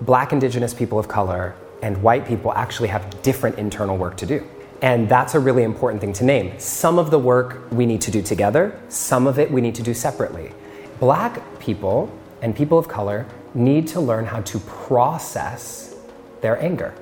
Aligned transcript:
black, 0.00 0.32
indigenous 0.32 0.74
people 0.74 0.98
of 0.98 1.08
color, 1.08 1.54
and 1.82 2.02
white 2.02 2.26
people 2.26 2.52
actually 2.52 2.88
have 2.88 3.22
different 3.22 3.58
internal 3.58 3.96
work 3.96 4.16
to 4.16 4.26
do. 4.26 4.46
And 4.82 5.08
that's 5.08 5.34
a 5.34 5.40
really 5.40 5.62
important 5.62 6.00
thing 6.00 6.12
to 6.14 6.24
name. 6.24 6.58
Some 6.58 6.98
of 6.98 7.10
the 7.10 7.18
work 7.18 7.70
we 7.70 7.86
need 7.86 8.00
to 8.02 8.10
do 8.10 8.22
together, 8.22 8.78
some 8.88 9.26
of 9.26 9.38
it 9.38 9.50
we 9.50 9.60
need 9.60 9.74
to 9.76 9.82
do 9.82 9.94
separately. 9.94 10.52
Black 11.00 11.58
people 11.58 12.10
and 12.42 12.54
people 12.54 12.78
of 12.78 12.88
color 12.88 13.26
need 13.54 13.86
to 13.88 14.00
learn 14.00 14.26
how 14.26 14.40
to 14.42 14.58
process 14.60 15.94
their 16.40 16.60
anger. 16.60 16.94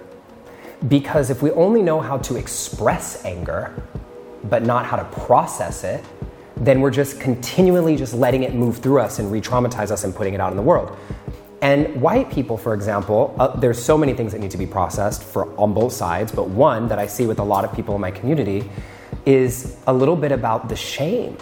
Because 0.88 1.30
if 1.30 1.42
we 1.42 1.50
only 1.52 1.82
know 1.82 2.00
how 2.00 2.18
to 2.18 2.36
express 2.36 3.24
anger, 3.24 3.72
but 4.44 4.62
not 4.62 4.84
how 4.86 4.96
to 4.96 5.04
process 5.04 5.84
it, 5.84 6.04
then 6.56 6.80
we're 6.80 6.90
just 6.90 7.20
continually 7.20 7.96
just 7.96 8.14
letting 8.14 8.42
it 8.42 8.54
move 8.54 8.78
through 8.78 9.00
us 9.00 9.18
and 9.18 9.32
re-traumatize 9.32 9.90
us 9.90 10.04
and 10.04 10.14
putting 10.14 10.34
it 10.34 10.40
out 10.40 10.50
in 10.50 10.56
the 10.56 10.62
world. 10.62 10.96
And 11.62 12.02
white 12.02 12.28
people, 12.28 12.56
for 12.58 12.74
example, 12.74 13.36
uh, 13.38 13.56
there's 13.56 13.82
so 13.82 13.96
many 13.96 14.14
things 14.14 14.32
that 14.32 14.40
need 14.40 14.50
to 14.50 14.58
be 14.58 14.66
processed 14.66 15.22
for 15.22 15.56
on 15.56 15.72
both 15.72 15.92
sides, 15.92 16.32
but 16.32 16.48
one 16.48 16.88
that 16.88 16.98
I 16.98 17.06
see 17.06 17.24
with 17.24 17.38
a 17.38 17.44
lot 17.44 17.64
of 17.64 17.72
people 17.72 17.94
in 17.94 18.00
my 18.00 18.10
community 18.10 18.68
is 19.24 19.76
a 19.86 19.92
little 19.94 20.16
bit 20.16 20.32
about 20.32 20.68
the 20.68 20.74
shame 20.74 21.38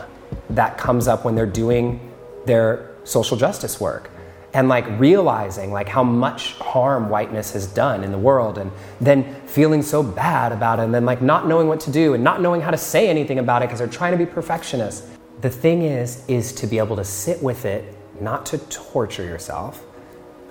that 0.51 0.77
comes 0.77 1.09
up 1.09 1.25
when 1.25 1.35
they're 1.35 1.47
doing 1.47 1.99
their 2.45 2.95
social 3.05 3.39
justice 3.39 3.81
work 3.81 4.11
and 4.53 4.69
like 4.69 4.85
realizing 5.01 5.73
like 5.73 5.89
how 5.89 6.05
much 6.05 6.53
harm 6.57 7.09
whiteness 7.09 7.53
has 7.53 7.67
done 7.67 8.05
in 8.05 8.13
the 8.13 8.19
world 8.19 8.59
and 8.59 8.71
then 9.01 9.25
feeling 9.47 9.81
so 9.81 10.03
bad 10.03 10.53
about 10.53 10.79
it 10.79 10.83
and 10.83 10.95
then 10.95 11.07
like 11.07 11.23
not 11.23 11.47
knowing 11.47 11.67
what 11.67 11.81
to 11.81 11.91
do 11.91 12.13
and 12.13 12.23
not 12.23 12.43
knowing 12.43 12.61
how 12.61 12.71
to 12.71 12.77
say 12.77 13.09
anything 13.09 13.39
about 13.39 13.63
it 13.63 13.69
because 13.69 13.79
they're 13.79 13.89
trying 13.89 14.13
to 14.13 14.19
be 14.19 14.27
perfectionists. 14.27 15.07
The 15.41 15.51
thing 15.51 15.81
is 15.81 16.23
is 16.29 16.53
to 16.55 16.67
be 16.67 16.77
able 16.77 16.97
to 16.97 17.05
sit 17.05 17.43
with 17.43 17.65
it 17.65 17.97
not 18.21 18.45
to 18.47 18.59
torture 18.59 19.25
yourself 19.25 19.83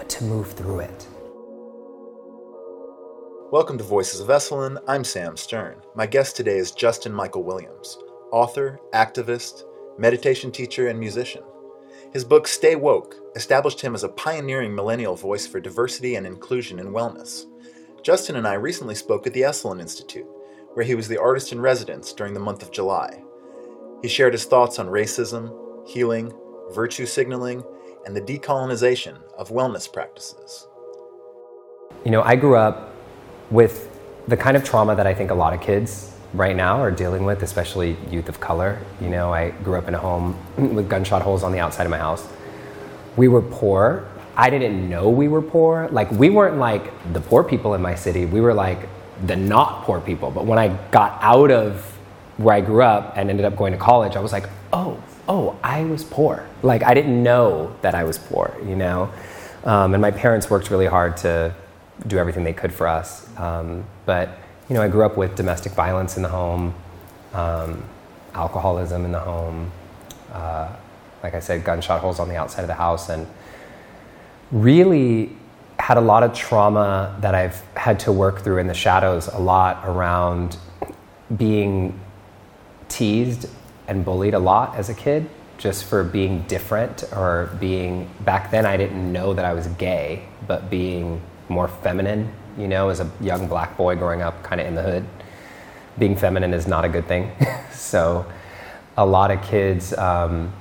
to 0.09 0.23
move 0.23 0.51
through 0.51 0.79
it 0.79 1.07
welcome 3.51 3.77
to 3.77 3.83
voices 3.83 4.19
of 4.19 4.27
esalen 4.27 4.81
i'm 4.87 5.03
sam 5.03 5.37
stern 5.37 5.79
my 5.95 6.05
guest 6.05 6.35
today 6.35 6.57
is 6.57 6.71
justin 6.71 7.13
michael 7.13 7.43
williams 7.43 7.97
author 8.31 8.79
activist 8.93 9.63
meditation 9.97 10.51
teacher 10.51 10.87
and 10.87 10.99
musician 10.99 11.43
his 12.11 12.25
book 12.25 12.47
Stay 12.47 12.75
Woke 12.75 13.17
established 13.35 13.81
him 13.81 13.93
as 13.93 14.03
a 14.03 14.09
pioneering 14.09 14.73
millennial 14.73 15.15
voice 15.15 15.45
for 15.45 15.59
diversity 15.59 16.15
and 16.15 16.25
inclusion 16.25 16.79
in 16.79 16.87
wellness. 16.87 17.45
Justin 18.01 18.35
and 18.35 18.47
I 18.47 18.53
recently 18.55 18.95
spoke 18.95 19.27
at 19.27 19.33
the 19.33 19.43
Esalen 19.43 19.79
Institute, 19.79 20.25
where 20.73 20.85
he 20.85 20.95
was 20.95 21.07
the 21.07 21.21
artist 21.21 21.51
in 21.51 21.61
residence 21.61 22.11
during 22.11 22.33
the 22.33 22.39
month 22.39 22.63
of 22.63 22.71
July. 22.71 23.21
He 24.01 24.07
shared 24.07 24.33
his 24.33 24.45
thoughts 24.45 24.79
on 24.79 24.87
racism, 24.87 25.53
healing, 25.87 26.33
virtue 26.71 27.05
signaling, 27.05 27.63
and 28.05 28.15
the 28.15 28.21
decolonization 28.21 29.17
of 29.37 29.49
wellness 29.49 29.91
practices. 29.91 30.67
You 32.05 32.11
know, 32.11 32.21
I 32.21 32.35
grew 32.35 32.55
up 32.55 32.93
with 33.51 33.89
the 34.27 34.37
kind 34.37 34.55
of 34.55 34.63
trauma 34.63 34.95
that 34.95 35.07
I 35.07 35.13
think 35.13 35.31
a 35.31 35.35
lot 35.35 35.53
of 35.53 35.61
kids 35.61 36.13
right 36.33 36.55
now 36.55 36.81
are 36.81 36.91
dealing 36.91 37.25
with, 37.25 37.41
especially 37.43 37.97
youth 38.09 38.29
of 38.29 38.39
color. 38.39 38.79
You 39.01 39.09
know, 39.09 39.33
I 39.33 39.49
grew 39.49 39.77
up 39.77 39.87
in 39.87 39.95
a 39.95 39.97
home 39.97 40.37
with 40.57 40.89
gunshot 40.89 41.21
holes 41.21 41.43
on 41.43 41.51
the 41.51 41.59
outside 41.59 41.85
of 41.85 41.89
my 41.89 41.97
house. 41.97 42.27
We 43.17 43.27
were 43.27 43.41
poor. 43.41 44.07
I 44.35 44.49
didn't 44.49 44.87
know 44.89 45.09
we 45.09 45.27
were 45.27 45.41
poor. 45.41 45.89
Like, 45.91 46.09
we 46.11 46.29
weren't 46.29 46.57
like 46.57 47.13
the 47.13 47.19
poor 47.19 47.43
people 47.43 47.73
in 47.73 47.81
my 47.81 47.95
city. 47.95 48.25
We 48.25 48.39
were 48.41 48.53
like 48.53 48.87
the 49.25 49.35
not 49.35 49.83
poor 49.83 49.99
people. 49.99 50.31
But 50.31 50.45
when 50.45 50.59
I 50.59 50.69
got 50.91 51.17
out 51.21 51.51
of 51.51 51.83
where 52.37 52.55
I 52.55 52.61
grew 52.61 52.83
up 52.83 53.17
and 53.17 53.29
ended 53.29 53.45
up 53.45 53.57
going 53.57 53.73
to 53.73 53.79
college, 53.79 54.15
I 54.15 54.19
was 54.19 54.31
like, 54.31 54.47
oh, 54.71 55.03
oh, 55.29 55.57
I 55.63 55.83
was 55.85 56.03
poor. 56.03 56.45
Like, 56.63 56.83
I 56.83 56.93
didn't 56.95 57.21
know 57.21 57.75
that 57.81 57.95
I 57.95 58.03
was 58.03 58.17
poor, 58.17 58.57
you 58.65 58.75
know? 58.75 59.11
Um, 59.63 59.93
and 59.93 60.01
my 60.01 60.11
parents 60.11 60.49
worked 60.49 60.71
really 60.71 60.87
hard 60.87 61.15
to 61.17 61.53
do 62.07 62.17
everything 62.17 62.43
they 62.43 62.53
could 62.53 62.73
for 62.73 62.87
us. 62.87 63.29
Um, 63.37 63.85
but 64.05 64.37
you 64.67 64.75
know, 64.75 64.81
I 64.81 64.87
grew 64.87 65.05
up 65.05 65.17
with 65.17 65.35
domestic 65.35 65.73
violence 65.73 66.17
in 66.17 66.23
the 66.23 66.29
home, 66.29 66.73
um, 67.33 67.83
alcoholism 68.33 69.05
in 69.05 69.11
the 69.11 69.19
home, 69.19 69.71
uh, 70.31 70.69
like 71.23 71.33
I 71.33 71.39
said, 71.39 71.63
gunshot 71.63 72.01
holes 72.01 72.19
on 72.19 72.29
the 72.29 72.37
outside 72.37 72.61
of 72.61 72.67
the 72.67 72.75
house, 72.75 73.09
and 73.09 73.27
really 74.51 75.35
had 75.79 75.97
a 75.97 76.01
lot 76.01 76.23
of 76.23 76.33
trauma 76.33 77.17
that 77.21 77.35
I've 77.35 77.61
had 77.75 77.99
to 78.01 78.11
work 78.11 78.41
through 78.41 78.59
in 78.59 78.67
the 78.67 78.73
shadows 78.73 79.27
a 79.27 79.39
lot 79.39 79.81
around 79.85 80.57
being 81.35 81.99
teased 82.87 83.47
and 83.89 84.05
bullied 84.05 84.33
a 84.33 84.39
lot 84.39 84.75
as 84.75 84.89
a 84.89 84.93
kid 84.93 85.29
just 85.57 85.83
for 85.83 86.03
being 86.03 86.43
different 86.43 87.03
or 87.13 87.49
being 87.59 88.09
back 88.21 88.51
then 88.51 88.65
I 88.65 88.77
didn't 88.77 89.11
know 89.11 89.33
that 89.33 89.43
I 89.43 89.53
was 89.53 89.67
gay 89.67 90.25
but 90.47 90.69
being 90.69 91.21
more 91.49 91.67
feminine 91.67 92.31
you 92.59 92.67
know, 92.67 92.89
as 92.89 92.99
a 92.99 93.09
young 93.21 93.47
black 93.47 93.77
boy 93.77 93.95
growing 93.95 94.21
up 94.21 94.43
kind 94.43 94.59
of 94.59 94.67
in 94.67 94.75
the 94.75 94.83
hood. 94.83 95.05
Being 95.97 96.15
feminine 96.15 96.53
is 96.53 96.67
not 96.67 96.85
a 96.85 96.89
good 96.89 97.07
thing. 97.07 97.31
so, 97.71 98.25
a 98.97 99.05
lot 99.05 99.31
of 99.31 99.41
kids, 99.43 99.93
um, 99.93 100.51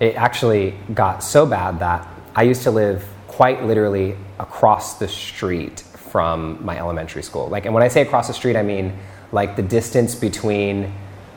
it 0.00 0.16
actually 0.16 0.74
got 0.92 1.22
so 1.22 1.46
bad 1.46 1.78
that 1.78 2.06
I 2.34 2.42
used 2.42 2.64
to 2.64 2.70
live 2.70 3.06
quite 3.28 3.64
literally 3.64 4.16
across 4.40 4.98
the 4.98 5.06
street 5.06 5.80
from 5.80 6.64
my 6.64 6.76
elementary 6.78 7.22
school. 7.22 7.48
Like, 7.48 7.64
and 7.64 7.74
when 7.74 7.82
I 7.82 7.88
say 7.88 8.02
across 8.02 8.26
the 8.26 8.34
street, 8.34 8.56
I 8.56 8.62
mean 8.62 8.98
like 9.32 9.56
the 9.56 9.62
distance 9.62 10.14
between 10.14 10.92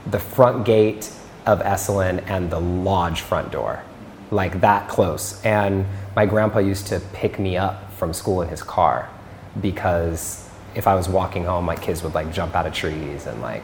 the 0.09 0.19
front 0.19 0.66
gate 0.66 1.11
of 1.49 1.61
Esalen 1.61 2.23
and 2.27 2.51
the 2.51 2.59
lodge 2.59 3.21
front 3.21 3.51
door, 3.51 3.83
like 4.29 4.61
that 4.61 4.87
close. 4.87 5.43
And 5.43 5.83
my 6.15 6.27
grandpa 6.27 6.59
used 6.59 6.85
to 6.87 6.99
pick 7.11 7.39
me 7.39 7.57
up 7.57 7.91
from 7.93 8.13
school 8.13 8.43
in 8.43 8.49
his 8.49 8.61
car 8.61 9.09
because 9.59 10.47
if 10.75 10.85
I 10.85 10.93
was 10.93 11.09
walking 11.09 11.43
home, 11.43 11.65
my 11.65 11.75
kids 11.75 12.03
would 12.03 12.13
like 12.13 12.31
jump 12.31 12.55
out 12.55 12.67
of 12.67 12.73
trees 12.73 13.25
and 13.25 13.41
like, 13.41 13.63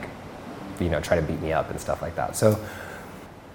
you 0.79 0.89
know, 0.89 0.99
try 0.99 1.15
to 1.15 1.21
beat 1.21 1.39
me 1.41 1.53
up 1.53 1.69
and 1.69 1.79
stuff 1.79 2.01
like 2.01 2.15
that. 2.15 2.35
So 2.35 2.59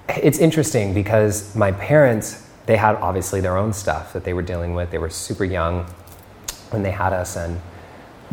it's 0.09 0.39
interesting 0.39 0.95
because 0.95 1.57
my 1.57 1.73
parents, 1.73 2.47
they 2.67 2.77
had 2.77 2.95
obviously 2.97 3.41
their 3.41 3.57
own 3.57 3.73
stuff 3.73 4.13
that 4.13 4.23
they 4.23 4.33
were 4.33 4.43
dealing 4.43 4.75
with. 4.75 4.93
They 4.93 4.99
were 4.99 5.11
super 5.11 5.45
young 5.45 5.87
when 6.71 6.85
they 6.85 6.93
had 6.93 7.13
us 7.13 7.35
and 7.37 7.61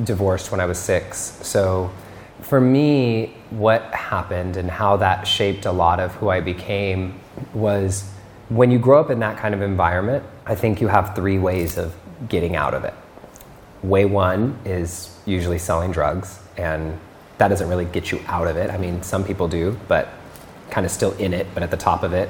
divorced 0.03 0.51
when 0.51 0.59
I 0.59 0.67
was 0.67 0.77
six. 0.77 1.17
So 1.41 1.89
for 2.41 2.61
me, 2.61 3.35
what 3.49 3.83
happened 3.93 4.57
and 4.57 4.69
how 4.69 4.97
that 4.97 5.27
shaped 5.27 5.65
a 5.65 5.71
lot 5.71 5.99
of 5.99 6.13
who 6.15 6.29
I 6.29 6.41
became 6.41 7.19
was 7.53 8.09
when 8.49 8.71
you 8.71 8.79
grow 8.79 8.99
up 8.99 9.09
in 9.09 9.19
that 9.19 9.37
kind 9.37 9.53
of 9.53 9.61
environment, 9.61 10.23
I 10.45 10.55
think 10.55 10.79
you 10.79 10.87
have 10.87 11.15
three 11.15 11.37
ways 11.37 11.77
of 11.77 11.95
getting 12.29 12.55
out 12.55 12.73
of 12.73 12.83
it 12.83 12.93
way 13.83 14.05
one 14.05 14.57
is 14.65 15.17
usually 15.25 15.57
selling 15.57 15.91
drugs, 15.91 16.39
and 16.57 16.97
that 17.37 17.49
doesn't 17.49 17.69
really 17.69 17.85
get 17.85 18.11
you 18.11 18.19
out 18.27 18.47
of 18.47 18.57
it. 18.57 18.69
I 18.69 18.77
mean, 18.77 19.03
some 19.03 19.23
people 19.23 19.47
do, 19.47 19.77
but 19.87 20.09
kind 20.69 20.85
of 20.85 20.91
still 20.91 21.13
in 21.13 21.33
it, 21.33 21.47
but 21.53 21.63
at 21.63 21.71
the 21.71 21.77
top 21.77 22.03
of 22.03 22.13
it. 22.13 22.29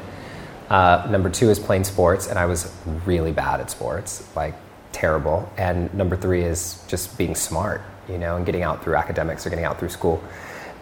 Uh, 0.70 1.08
number 1.10 1.30
two 1.30 1.50
is 1.50 1.60
playing 1.60 1.86
sports, 1.86 2.28
and 2.28 2.38
I 2.38 2.46
was 2.46 2.74
really 3.06 3.32
bad 3.32 3.62
at 3.62 3.72
sports, 3.72 4.28
like 4.36 4.54
terrible. 4.92 5.52
And 5.58 5.94
number 5.94 6.18
three 6.18 6.44
is 6.44 6.84
just 6.88 7.18
being 7.18 7.36
smart, 7.36 7.82
you 8.10 8.18
know, 8.18 8.38
and 8.38 8.46
getting 8.46 8.64
out 8.64 8.84
through 8.84 8.96
academics 8.96 9.46
or 9.46 9.50
getting 9.50 9.66
out 9.66 9.80
through 9.80 9.90
school. 9.90 10.24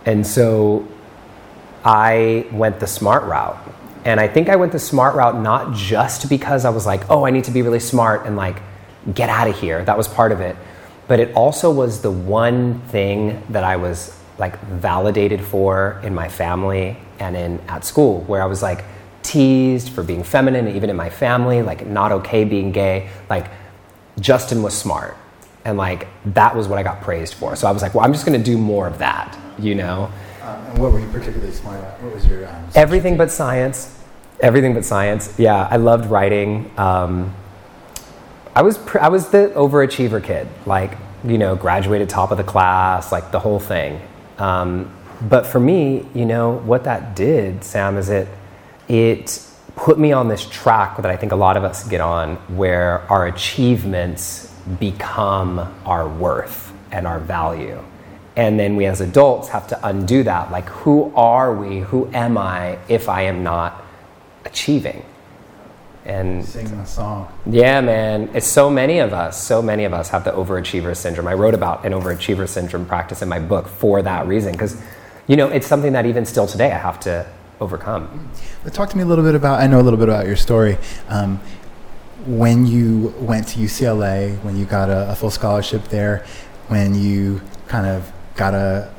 And 0.06 0.25
so 0.25 0.88
I 1.84 2.47
went 2.52 2.80
the 2.80 2.88
smart 2.88 3.24
route. 3.24 3.58
And 4.06 4.19
I 4.19 4.28
think 4.28 4.50
I 4.50 4.56
went 4.56 4.72
the 4.72 4.80
smart 4.80 5.16
route 5.16 5.40
not 5.40 5.74
just 5.74 6.30
because 6.30 6.63
I 6.63 6.69
was 6.69 6.86
like, 6.86 7.09
oh, 7.09 7.25
I 7.25 7.31
need 7.31 7.44
to 7.46 7.52
be 7.52 7.62
really 7.63 7.80
smart 7.80 8.25
and 8.25 8.36
like 8.36 8.62
get 9.13 9.30
out 9.30 9.47
of 9.47 9.59
here. 9.59 9.84
That 9.84 9.97
was 9.97 10.08
part 10.08 10.31
of 10.31 10.41
it. 10.41 10.56
But 11.08 11.19
it 11.19 11.34
also 11.36 11.72
was 11.72 12.02
the 12.02 12.12
one 12.12 12.81
thing 12.81 13.42
that 13.50 13.63
I 13.63 13.78
was 13.78 14.18
like 14.38 14.59
validated 14.62 15.42
for 15.42 16.00
in 16.03 16.13
my 16.13 16.28
family 16.28 16.97
and 17.19 17.36
in 17.36 17.59
at 17.68 17.86
school, 17.86 18.22
where 18.22 18.42
I 18.42 18.46
was 18.46 18.62
like 18.62 18.84
teased 19.24 19.90
for 19.90 20.03
being 20.03 20.24
feminine, 20.24 20.68
even 20.75 20.90
in 20.90 20.96
my 20.96 21.09
family, 21.09 21.62
like 21.62 21.86
not 21.86 22.12
okay 22.12 22.44
being 22.44 22.72
gay. 22.72 23.10
Like 23.30 23.48
Justin 24.19 24.62
was 24.62 24.75
smart. 24.75 25.18
And 25.65 25.77
like 25.77 26.07
that 26.33 26.56
was 26.56 26.67
what 26.67 26.79
I 26.79 26.83
got 26.83 27.01
praised 27.01 27.33
for. 27.33 27.56
So 27.56 27.67
I 27.67 27.71
was 27.71 27.81
like, 27.81 27.94
well, 27.94 28.06
I'm 28.06 28.13
just 28.13 28.25
gonna 28.25 28.38
do 28.38 28.57
more 28.57 28.88
of 28.88 29.00
that, 29.00 29.38
you 29.59 29.75
know? 29.75 30.12
Um, 30.41 30.65
and 30.67 30.77
what 30.77 30.91
were 30.91 31.00
you 31.00 31.07
particularly 31.07 31.51
smart 31.51 31.83
at? 31.83 32.01
What 32.03 32.13
was 32.13 32.27
your 32.27 32.47
um, 32.47 32.69
everything 32.75 33.17
but 33.17 33.31
science? 33.31 34.00
Everything 34.41 34.73
but 34.73 34.85
science. 34.85 35.39
Yeah, 35.39 35.67
I 35.69 35.77
loved 35.77 36.09
writing. 36.09 36.71
Um, 36.77 37.33
I 38.53 38.62
was 38.62 38.77
pr- 38.77 39.00
I 39.00 39.09
was 39.09 39.29
the 39.29 39.51
overachiever 39.56 40.23
kid, 40.23 40.47
like 40.65 40.97
you 41.23 41.38
know, 41.38 41.56
graduated 41.56 42.09
top 42.09 42.31
of 42.31 42.38
the 42.38 42.44
class, 42.44 43.12
like 43.12 43.31
the 43.31 43.39
whole 43.39 43.59
thing. 43.59 44.00
Um, 44.38 44.94
but 45.21 45.45
for 45.45 45.59
me, 45.59 46.06
you 46.13 46.25
know, 46.25 46.57
what 46.59 46.83
that 46.83 47.15
did, 47.15 47.63
Sam, 47.63 47.97
is 47.97 48.09
it 48.09 48.27
it 48.88 49.41
put 49.75 49.97
me 49.97 50.12
on 50.12 50.27
this 50.27 50.45
track 50.45 50.97
that 50.97 51.07
I 51.09 51.17
think 51.17 51.31
a 51.31 51.35
lot 51.35 51.57
of 51.57 51.63
us 51.63 51.88
get 51.88 52.01
on, 52.01 52.35
where 52.56 53.01
our 53.12 53.27
achievements 53.27 54.53
become 54.79 55.59
our 55.85 56.07
worth 56.07 56.73
and 56.91 57.06
our 57.06 57.19
value. 57.19 57.83
And 58.35 58.59
then 58.59 58.75
we 58.75 58.85
as 58.85 59.00
adults 59.01 59.47
have 59.50 59.67
to 59.67 59.88
undo 59.88 60.23
that. 60.23 60.51
Like, 60.51 60.65
who 60.65 61.13
are 61.15 61.56
we? 61.56 61.79
Who 61.79 62.09
am 62.13 62.38
I 62.38 62.77
if 62.89 63.07
I 63.07 63.21
am 63.23 63.44
not 63.44 63.83
achieving? 64.44 65.06
And 66.03 66.45
Singing 66.45 66.73
a 66.73 66.85
song. 66.85 67.33
yeah, 67.47 67.81
man, 67.81 68.29
it's 68.35 68.45
so 68.45 68.69
many 68.69 69.00
of 69.00 69.12
us, 69.12 69.41
so 69.41 69.62
many 69.62 69.85
of 69.85 69.94
us 69.94 70.09
have 70.09 70.23
the 70.23 70.31
overachiever 70.31 70.95
syndrome. 70.95 71.27
I 71.27 71.33
wrote 71.33 71.56
about 71.56 71.83
an 71.83 71.94
overachiever 71.94 72.47
syndrome 72.47 72.85
practice 72.85 73.23
in 73.23 73.29
my 73.29 73.39
book 73.39 73.67
for 73.67 74.03
that 74.03 74.27
reason, 74.27 74.51
because, 74.51 74.79
you 75.25 75.35
know, 75.35 75.47
it's 75.47 75.65
something 75.65 75.94
that 75.94 76.06
even 76.06 76.23
still 76.25 76.45
today 76.45 76.71
I 76.71 76.77
have 76.77 77.00
to 77.01 77.25
overcome. 77.59 78.29
But 78.63 78.73
talk 78.73 78.89
to 78.89 78.97
me 78.97 79.03
a 79.03 79.06
little 79.07 79.23
bit 79.23 79.33
about. 79.33 79.62
I 79.62 79.67
know 79.67 79.79
a 79.79 79.81
little 79.81 79.97
bit 79.97 80.09
about 80.09 80.27
your 80.27 80.35
story. 80.35 80.77
Um, 81.09 81.39
when 82.25 82.66
you 82.66 83.13
went 83.19 83.48
to 83.50 83.60
UCLA, 83.60 84.42
when 84.44 84.57
you 84.57 84.66
got 84.66 84.89
a, 84.89 85.12
a 85.12 85.16
full 85.16 85.30
scholarship 85.30 85.83
there, 85.89 86.25
when 86.68 86.95
you 86.95 87.42
kind 87.68 87.86
of 87.86 88.12
got 88.36 88.54
a, 88.54 88.92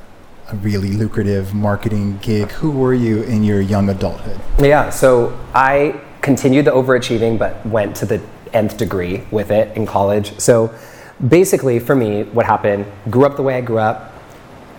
a 0.49 0.57
really 0.57 0.93
lucrative 0.93 1.53
marketing 1.53 2.19
gig, 2.23 2.51
who 2.53 2.71
were 2.71 2.95
you 2.95 3.23
in 3.25 3.43
your 3.43 3.61
young 3.61 3.89
adulthood? 3.89 4.41
Yeah, 4.59 4.91
so 4.91 5.39
I 5.55 6.01
continued 6.23 6.67
the 6.67 6.71
overachieving, 6.71 7.39
but 7.39 7.65
went 7.67 7.97
to 7.97 8.07
the 8.07 8.23
nth 8.53 8.77
degree 8.77 9.25
with 9.31 9.51
it 9.51 9.77
in 9.77 9.87
college. 9.87 10.39
So 10.39 10.73
basically, 11.29 11.79
for 11.79 11.97
me, 11.97 12.25
what 12.25 12.47
happened, 12.47 12.87
grew 13.11 13.27
up 13.27 13.37
the 13.37 13.43
way 13.43 13.57
I 13.57 13.61
grew 13.61 13.79
up, 13.79 14.13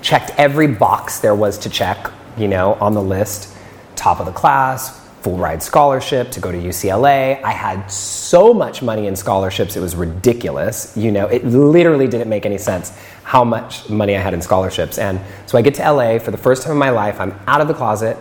checked 0.02 0.32
every 0.38 0.68
box 0.68 1.20
there 1.20 1.36
was 1.36 1.58
to 1.60 1.70
check, 1.70 2.12
you 2.38 2.48
know, 2.48 2.74
on 2.76 2.94
the 2.94 3.02
list. 3.02 3.56
Top 3.96 4.20
of 4.20 4.26
the 4.26 4.32
class, 4.32 5.07
full 5.28 5.38
ride 5.38 5.62
scholarship 5.62 6.32
to 6.32 6.40
go 6.40 6.54
to 6.54 6.58
UCLA. 6.58 7.44
I 7.44 7.52
had 7.52 7.92
so 7.92 8.54
much 8.54 8.82
money 8.82 9.08
in 9.08 9.16
scholarships, 9.18 9.76
it 9.76 9.82
was 9.82 9.94
ridiculous. 9.94 10.96
You 10.96 11.12
know, 11.12 11.28
it 11.28 11.44
literally 11.44 12.08
didn't 12.08 12.30
make 12.30 12.46
any 12.46 12.58
sense 12.58 12.98
how 13.24 13.44
much 13.44 13.90
money 13.90 14.16
I 14.16 14.22
had 14.22 14.34
in 14.34 14.42
scholarships. 14.42 14.98
And 14.98 15.20
so 15.46 15.58
I 15.58 15.62
get 15.62 15.76
to 15.76 15.92
LA 15.92 16.18
for 16.20 16.32
the 16.32 16.38
first 16.38 16.64
time 16.64 16.72
in 16.72 16.78
my 16.78 16.92
life, 16.92 17.20
I'm 17.20 17.38
out 17.46 17.60
of 17.60 17.68
the 17.68 17.74
closet, 17.74 18.16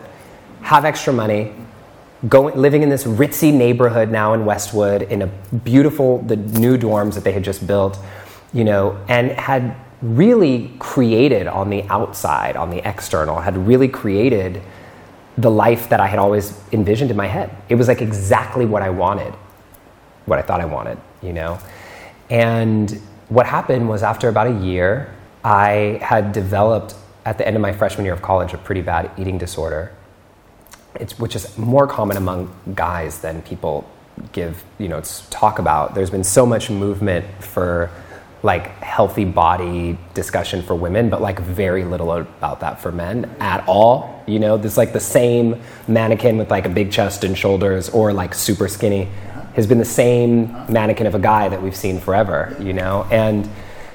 have 0.63 0.85
extra 0.85 1.13
money, 1.13 1.53
going 2.29 2.57
living 2.57 2.83
in 2.83 2.89
this 2.89 3.05
ritzy 3.05 3.55
neighborhood 3.55 4.11
now 4.11 4.35
in 4.35 4.45
Westwood 4.45 5.03
in 5.03 5.23
a 5.23 5.29
beautiful 5.63 6.19
the 6.23 6.35
new 6.35 6.77
dorms 6.77 7.15
that 7.15 7.23
they 7.23 7.31
had 7.31 7.45
just 7.45 7.69
built, 7.69 8.01
you 8.53 8.65
know, 8.65 8.99
and 9.07 9.31
had 9.31 9.77
really 10.03 10.75
created 10.81 11.47
on 11.47 11.71
the 11.71 11.85
outside, 11.85 12.57
on 12.57 12.71
the 12.71 12.87
external, 12.89 13.39
had 13.39 13.57
really 13.57 13.87
created 13.87 14.61
the 15.39 15.51
life 15.51 15.89
that 15.91 16.01
I 16.01 16.07
had 16.07 16.19
always 16.19 16.59
envisioned 16.73 17.11
in 17.11 17.17
my 17.17 17.27
head. 17.27 17.55
It 17.69 17.75
was 17.75 17.89
like 17.89 18.01
exactly 18.01 18.65
what 18.65 18.83
I 18.83 18.91
wanted, 18.91 19.35
what 20.25 20.39
I 20.39 20.43
thought 20.43 20.61
I 20.61 20.65
wanted, 20.65 20.99
you 21.23 21.33
know. 21.33 21.59
And 22.31 22.91
what 23.29 23.47
happened 23.47 23.89
was 23.89 24.03
after 24.03 24.29
about 24.29 24.47
a 24.47 24.65
year, 24.65 25.15
I 25.45 25.99
had 26.03 26.33
developed 26.33 26.95
at 27.25 27.39
the 27.39 27.47
end 27.47 27.57
of 27.57 27.63
my 27.63 27.73
freshman 27.73 28.05
year 28.05 28.15
of 28.15 28.23
college 28.23 28.55
a 28.55 28.59
pretty 28.59 28.83
bad 28.83 29.11
eating 29.19 29.37
disorder 29.37 29.93
it's, 31.01 31.19
which 31.19 31.37
is 31.37 31.57
more 31.59 31.87
common 31.87 32.17
among 32.17 32.55
guys 32.75 33.21
than 33.21 33.43
people 33.43 33.89
give 34.33 34.65
you 34.79 34.89
know 34.89 35.03
talk 35.29 35.59
about 35.59 35.95
there's 35.95 36.09
been 36.09 36.25
so 36.25 36.47
much 36.47 36.71
movement 36.71 37.27
for 37.45 37.91
like 38.47 38.69
healthy 38.81 39.25
body 39.25 39.99
discussion 40.15 40.63
for 40.63 40.75
women 40.75 41.11
but 41.11 41.21
like 41.21 41.39
very 41.41 41.85
little 41.85 42.11
about 42.13 42.61
that 42.61 42.81
for 42.81 42.91
men 42.91 43.25
at 43.41 43.63
all 43.69 44.25
you 44.27 44.39
know 44.39 44.57
there's 44.57 44.79
like 44.79 44.93
the 44.93 45.01
same 45.01 45.61
mannequin 45.89 46.39
with 46.39 46.51
like 46.51 46.65
a 46.65 46.69
big 46.71 46.91
chest 46.91 47.25
and 47.25 47.37
shoulders 47.37 47.91
or 47.91 48.13
like 48.13 48.33
super 48.33 48.69
skinny 48.69 49.05
has 49.55 49.67
been 49.67 49.79
the 49.79 49.85
same 49.85 50.47
mannequin 50.73 51.07
of 51.07 51.15
a 51.15 51.19
guy 51.19 51.49
that 51.49 51.61
we've 51.61 51.77
seen 51.77 52.01
forever 52.01 52.57
you 52.61 52.73
know 52.73 53.07
and 53.11 53.47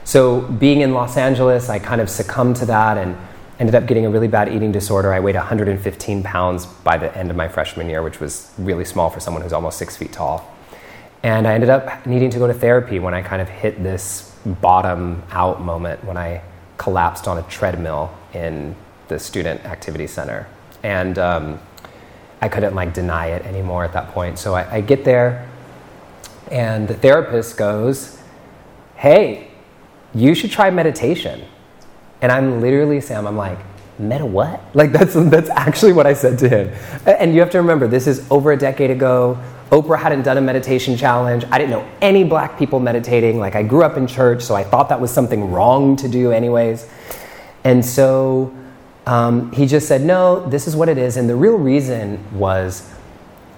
so 0.04 0.42
being 0.42 0.82
in 0.82 0.94
los 0.94 1.18
angeles 1.18 1.70
i 1.70 1.80
kind 1.80 2.02
of 2.02 2.10
succumbed 2.10 2.56
to 2.56 2.66
that 2.66 2.98
and 2.98 3.18
ended 3.62 3.76
up 3.76 3.86
getting 3.86 4.08
a 4.08 4.10
really 4.10 4.28
bad 4.28 4.52
eating 4.52 4.72
disorder. 4.72 5.14
I 5.14 5.20
weighed 5.20 5.36
115 5.36 6.24
pounds 6.24 6.66
by 6.66 6.98
the 6.98 7.16
end 7.16 7.30
of 7.30 7.38
my 7.38 7.48
freshman 7.48 7.88
year, 7.88 8.02
which 8.02 8.20
was 8.20 8.52
really 8.58 8.84
small 8.84 9.12
for 9.12 9.20
someone 9.20 9.44
who's 9.44 9.54
almost 9.54 9.78
six 9.78 9.96
feet 9.96 10.12
tall. 10.12 10.52
And 11.22 11.48
I 11.48 11.54
ended 11.54 11.70
up 11.70 12.08
needing 12.08 12.32
to 12.32 12.40
go 12.40 12.48
to 12.48 12.56
therapy 12.56 12.98
when 12.98 13.14
I 13.14 13.22
kind 13.22 13.40
of 13.40 13.48
hit 13.48 13.84
this 13.84 14.31
bottom 14.46 15.24
out 15.32 15.62
moment 15.62 16.04
when 16.04 16.18
I 16.18 16.42
collapsed 16.78 17.28
on 17.28 17.38
a 17.38 17.44
treadmill 17.44 18.12
in 18.34 18.76
the 19.08 19.20
student 19.20 19.64
activity 19.66 20.08
center. 20.08 20.48
And 20.84 21.20
um, 21.20 21.60
I 22.42 22.50
couldn't 22.50 22.74
like 22.74 22.94
deny 22.94 23.28
it 23.28 23.46
anymore 23.46 23.84
at 23.84 23.94
that 23.94 24.10
point. 24.10 24.40
So 24.40 24.56
I, 24.56 24.76
I 24.76 24.82
get 24.82 25.06
there, 25.06 25.48
and 26.50 26.88
the 26.88 26.96
therapist 26.96 27.58
goes, 27.58 28.20
Hey, 28.96 29.52
you 30.14 30.36
should 30.36 30.52
try 30.52 30.70
meditation. 30.70 31.44
And 32.22 32.32
I'm 32.32 32.62
literally 32.62 33.02
Sam. 33.02 33.26
I'm 33.28 33.38
like, 33.38 33.60
meta 33.98 34.26
what? 34.26 34.62
Like 34.74 34.92
that's 34.92 35.14
that's 35.14 35.50
actually 35.50 35.94
what 35.94 36.06
I 36.06 36.14
said 36.14 36.40
to 36.40 36.50
him. 36.50 36.74
And 37.06 37.34
you 37.34 37.40
have 37.40 37.50
to 37.52 37.60
remember, 37.60 37.88
this 37.88 38.08
is 38.08 38.30
over 38.30 38.52
a 38.52 38.58
decade 38.58 38.92
ago. 38.92 39.40
Oprah 39.72 39.98
hadn't 39.98 40.24
done 40.24 40.38
a 40.38 40.42
meditation 40.42 40.98
challenge. 40.98 41.46
I 41.50 41.58
didn't 41.58 41.72
know 41.72 41.88
any 42.02 42.26
black 42.26 42.60
people 42.60 42.82
meditating. 42.82 43.40
Like 43.40 43.56
I 43.56 43.64
grew 43.64 43.84
up 43.84 43.96
in 43.96 44.06
church, 44.06 44.44
so 44.44 44.54
I 44.54 44.66
thought 44.66 44.90
that 44.90 45.00
was 45.00 45.12
something 45.12 45.50
wrong 45.50 45.96
to 45.96 46.10
do, 46.10 46.34
anyways. 46.34 46.90
And 47.64 47.86
so 47.86 48.54
um, 49.08 49.50
he 49.54 49.66
just 49.66 49.88
said, 49.88 50.02
no, 50.02 50.46
this 50.50 50.68
is 50.68 50.76
what 50.76 50.90
it 50.90 50.98
is. 50.98 51.16
And 51.16 51.30
the 51.30 51.38
real 51.38 51.58
reason 51.58 52.20
was, 52.38 52.94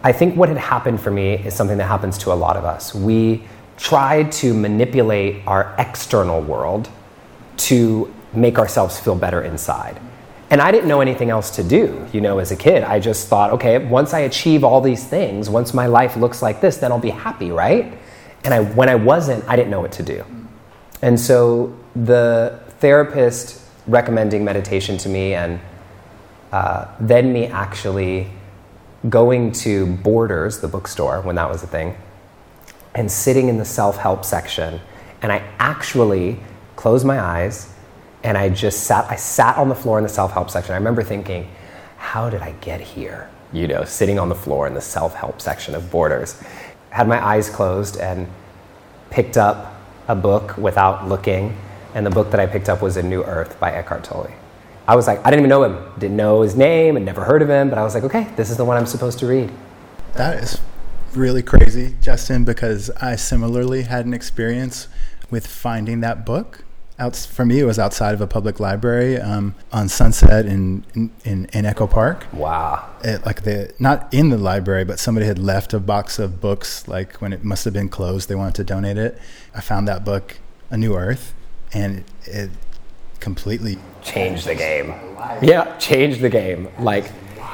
I 0.03 0.11
think 0.11 0.35
what 0.35 0.49
had 0.49 0.57
happened 0.57 1.01
for 1.01 1.09
me 1.09 1.33
is 1.33 1.55
something 1.55 1.77
that 1.79 1.87
happens 1.87 2.19
to 2.19 2.31
a 2.31 2.35
lot 2.35 2.57
of 2.57 2.65
us. 2.65 2.93
We 2.93 3.43
try 3.77 4.23
to 4.23 4.53
manipulate 4.53 5.41
our 5.47 5.73
external 5.79 6.41
world 6.41 6.89
to 7.57 8.13
make 8.33 8.59
ourselves 8.59 8.99
feel 8.99 9.15
better 9.15 9.41
inside. 9.41 9.99
And 10.53 10.61
I 10.61 10.69
didn't 10.71 10.87
know 10.87 11.01
anything 11.01 11.31
else 11.31 11.49
to 11.55 11.63
do, 11.63 12.07
you 12.13 12.21
know, 12.21 12.37
as 12.37 12.51
a 12.51 12.55
kid. 12.55 12.83
I 12.83 12.99
just 12.99 13.27
thought, 13.27 13.53
okay, 13.53 13.79
once 13.83 14.13
I 14.13 14.19
achieve 14.19 14.63
all 14.63 14.81
these 14.81 15.03
things, 15.03 15.49
once 15.49 15.73
my 15.73 15.87
life 15.87 16.15
looks 16.15 16.43
like 16.43 16.61
this, 16.61 16.77
then 16.77 16.91
I'll 16.91 16.99
be 16.99 17.09
happy, 17.09 17.49
right? 17.49 17.97
And 18.43 18.53
I, 18.53 18.61
when 18.61 18.87
I 18.87 18.93
wasn't, 18.93 19.43
I 19.49 19.55
didn't 19.55 19.71
know 19.71 19.81
what 19.81 19.93
to 19.93 20.03
do. 20.03 20.23
And 21.01 21.19
so 21.19 21.75
the 21.95 22.59
therapist 22.77 23.67
recommending 23.87 24.45
meditation 24.45 24.95
to 24.99 25.09
me 25.09 25.33
and 25.33 25.59
uh, 26.51 26.85
then 26.99 27.33
me 27.33 27.47
actually 27.47 28.29
going 29.09 29.53
to 29.53 29.87
Borders, 29.87 30.59
the 30.59 30.67
bookstore, 30.67 31.21
when 31.21 31.35
that 31.35 31.49
was 31.49 31.63
a 31.63 31.67
thing, 31.67 31.97
and 32.93 33.11
sitting 33.11 33.49
in 33.49 33.57
the 33.57 33.65
self 33.65 33.97
help 33.97 34.23
section. 34.23 34.79
And 35.23 35.31
I 35.31 35.39
actually 35.57 36.39
closed 36.75 37.07
my 37.07 37.19
eyes 37.19 37.72
and 38.23 38.37
I 38.37 38.49
just 38.49 38.83
sat, 38.83 39.09
I 39.09 39.15
sat 39.15 39.57
on 39.57 39.69
the 39.69 39.75
floor 39.75 39.97
in 39.97 40.03
the 40.03 40.09
self 40.09 40.31
help 40.31 40.49
section. 40.49 40.73
I 40.73 40.77
remember 40.77 41.03
thinking, 41.03 41.49
how 41.97 42.29
did 42.29 42.41
I 42.41 42.51
get 42.61 42.81
here? 42.81 43.29
You 43.51 43.67
know, 43.67 43.83
sitting 43.83 44.17
on 44.17 44.29
the 44.29 44.35
floor 44.35 44.65
in 44.67 44.73
the 44.73 44.81
self 44.81 45.13
help 45.15 45.41
section 45.41 45.75
of 45.75 45.91
Borders. 45.91 46.41
Had 46.89 47.07
my 47.07 47.23
eyes 47.23 47.49
closed 47.49 47.97
and 47.97 48.27
picked 49.09 49.37
up 49.37 49.75
a 50.07 50.15
book 50.15 50.57
without 50.57 51.07
looking. 51.07 51.55
And 51.93 52.05
the 52.05 52.09
book 52.09 52.31
that 52.31 52.39
I 52.39 52.47
picked 52.47 52.69
up 52.69 52.81
was 52.81 52.97
A 52.97 53.03
New 53.03 53.23
Earth 53.23 53.59
by 53.59 53.71
Eckhart 53.71 54.03
Tolle. 54.03 54.31
I 54.87 54.95
was 54.95 55.07
like, 55.07 55.19
I 55.25 55.29
didn't 55.29 55.45
even 55.45 55.49
know 55.49 55.63
him, 55.63 55.77
didn't 55.97 56.17
know 56.17 56.41
his 56.41 56.55
name, 56.55 56.97
and 56.97 57.05
never 57.05 57.23
heard 57.23 57.41
of 57.41 57.49
him, 57.49 57.69
but 57.69 57.77
I 57.77 57.83
was 57.83 57.93
like, 57.93 58.03
okay, 58.03 58.27
this 58.35 58.49
is 58.49 58.57
the 58.57 58.65
one 58.65 58.75
I'm 58.75 58.85
supposed 58.85 59.19
to 59.19 59.27
read. 59.27 59.49
That 60.13 60.43
is 60.43 60.59
really 61.13 61.41
crazy, 61.41 61.95
Justin, 62.01 62.43
because 62.43 62.89
I 63.01 63.15
similarly 63.15 63.83
had 63.83 64.05
an 64.05 64.13
experience 64.13 64.87
with 65.29 65.47
finding 65.47 66.01
that 66.01 66.25
book. 66.25 66.65
Out, 67.03 67.17
for 67.17 67.43
me, 67.43 67.59
it 67.59 67.65
was 67.65 67.79
outside 67.79 68.13
of 68.13 68.21
a 68.21 68.27
public 68.27 68.61
library 68.61 69.17
um, 69.19 69.55
on 69.73 69.89
Sunset 69.89 70.45
in, 70.45 70.85
in, 71.25 71.49
in 71.51 71.65
Echo 71.65 71.85
Park. 71.85 72.25
Wow. 72.31 72.89
It, 73.03 73.25
like 73.25 73.43
the 73.43 73.73
not 73.77 74.07
in 74.13 74.29
the 74.29 74.37
library, 74.37 74.85
but 74.85 74.99
somebody 74.99 75.25
had 75.25 75.37
left 75.37 75.73
a 75.73 75.81
box 75.81 76.17
of 76.17 76.39
books. 76.39 76.87
Like 76.87 77.17
when 77.17 77.33
it 77.33 77.43
must 77.43 77.65
have 77.65 77.73
been 77.73 77.89
closed, 77.89 78.29
they 78.29 78.35
wanted 78.35 78.55
to 78.55 78.63
donate 78.63 78.97
it. 78.97 79.19
I 79.53 79.59
found 79.59 79.85
that 79.89 80.05
book, 80.05 80.37
A 80.69 80.77
New 80.77 80.95
Earth, 80.95 81.33
and 81.73 82.05
it 82.23 82.49
completely 83.19 83.79
changed 84.01 84.47
the 84.47 84.55
game. 84.55 84.93
Yeah, 85.41 85.75
changed 85.79 86.21
the 86.21 86.29
game. 86.29 86.69
Like, 86.79 87.11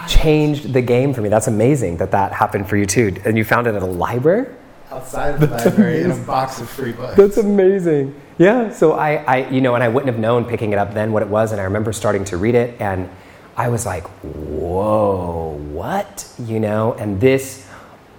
changed 0.08 0.74
the 0.74 0.82
game 0.84 1.12
for 1.12 1.22
me. 1.22 1.30
That's 1.30 1.48
amazing 1.48 1.98
that 1.98 2.12
that 2.12 2.34
happened 2.34 2.70
for 2.70 2.78
you 2.78 2.86
too. 2.86 3.16
And 3.26 3.36
you 3.36 3.44
found 3.44 3.66
it 3.66 3.74
at 3.74 3.82
a 3.82 3.88
library? 3.88 4.46
outside 4.92 5.36
of 5.36 5.40
the 5.40 5.48
library 5.48 6.02
in 6.02 6.12
a 6.12 6.16
box 6.16 6.60
of 6.60 6.70
free 6.70 6.92
books. 6.92 7.16
That's 7.16 7.38
amazing. 7.38 8.20
Yeah. 8.40 8.72
So 8.72 8.94
I, 8.94 9.16
I, 9.16 9.50
you 9.50 9.60
know, 9.60 9.76
and 9.76 9.84
I 9.84 9.90
wouldn't 9.90 10.10
have 10.12 10.18
known 10.18 10.46
picking 10.46 10.72
it 10.72 10.80
up 10.80 10.94
then 10.94 11.12
what 11.12 11.22
it 11.22 11.28
was. 11.28 11.52
And 11.52 11.60
I 11.60 11.66
remember 11.66 11.92
starting 11.92 12.24
to 12.26 12.38
read 12.38 12.56
it 12.56 12.80
and 12.80 13.10
I 13.58 13.68
was 13.68 13.86
like, 13.86 14.06
whoa, 14.24 15.58
what? 15.72 16.26
You 16.40 16.62
know, 16.62 16.94
and 16.94 17.20
this 17.20 17.68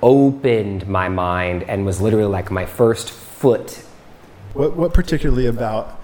opened 0.02 0.86
my 0.86 1.08
mind 1.08 1.62
and 1.62 1.86
was 1.86 2.02
literally 2.02 2.26
like 2.26 2.50
my 2.50 2.66
first 2.66 3.10
foot. 3.10 3.82
What, 4.52 4.76
what 4.76 4.92
particularly 4.92 5.46
about 5.46 5.98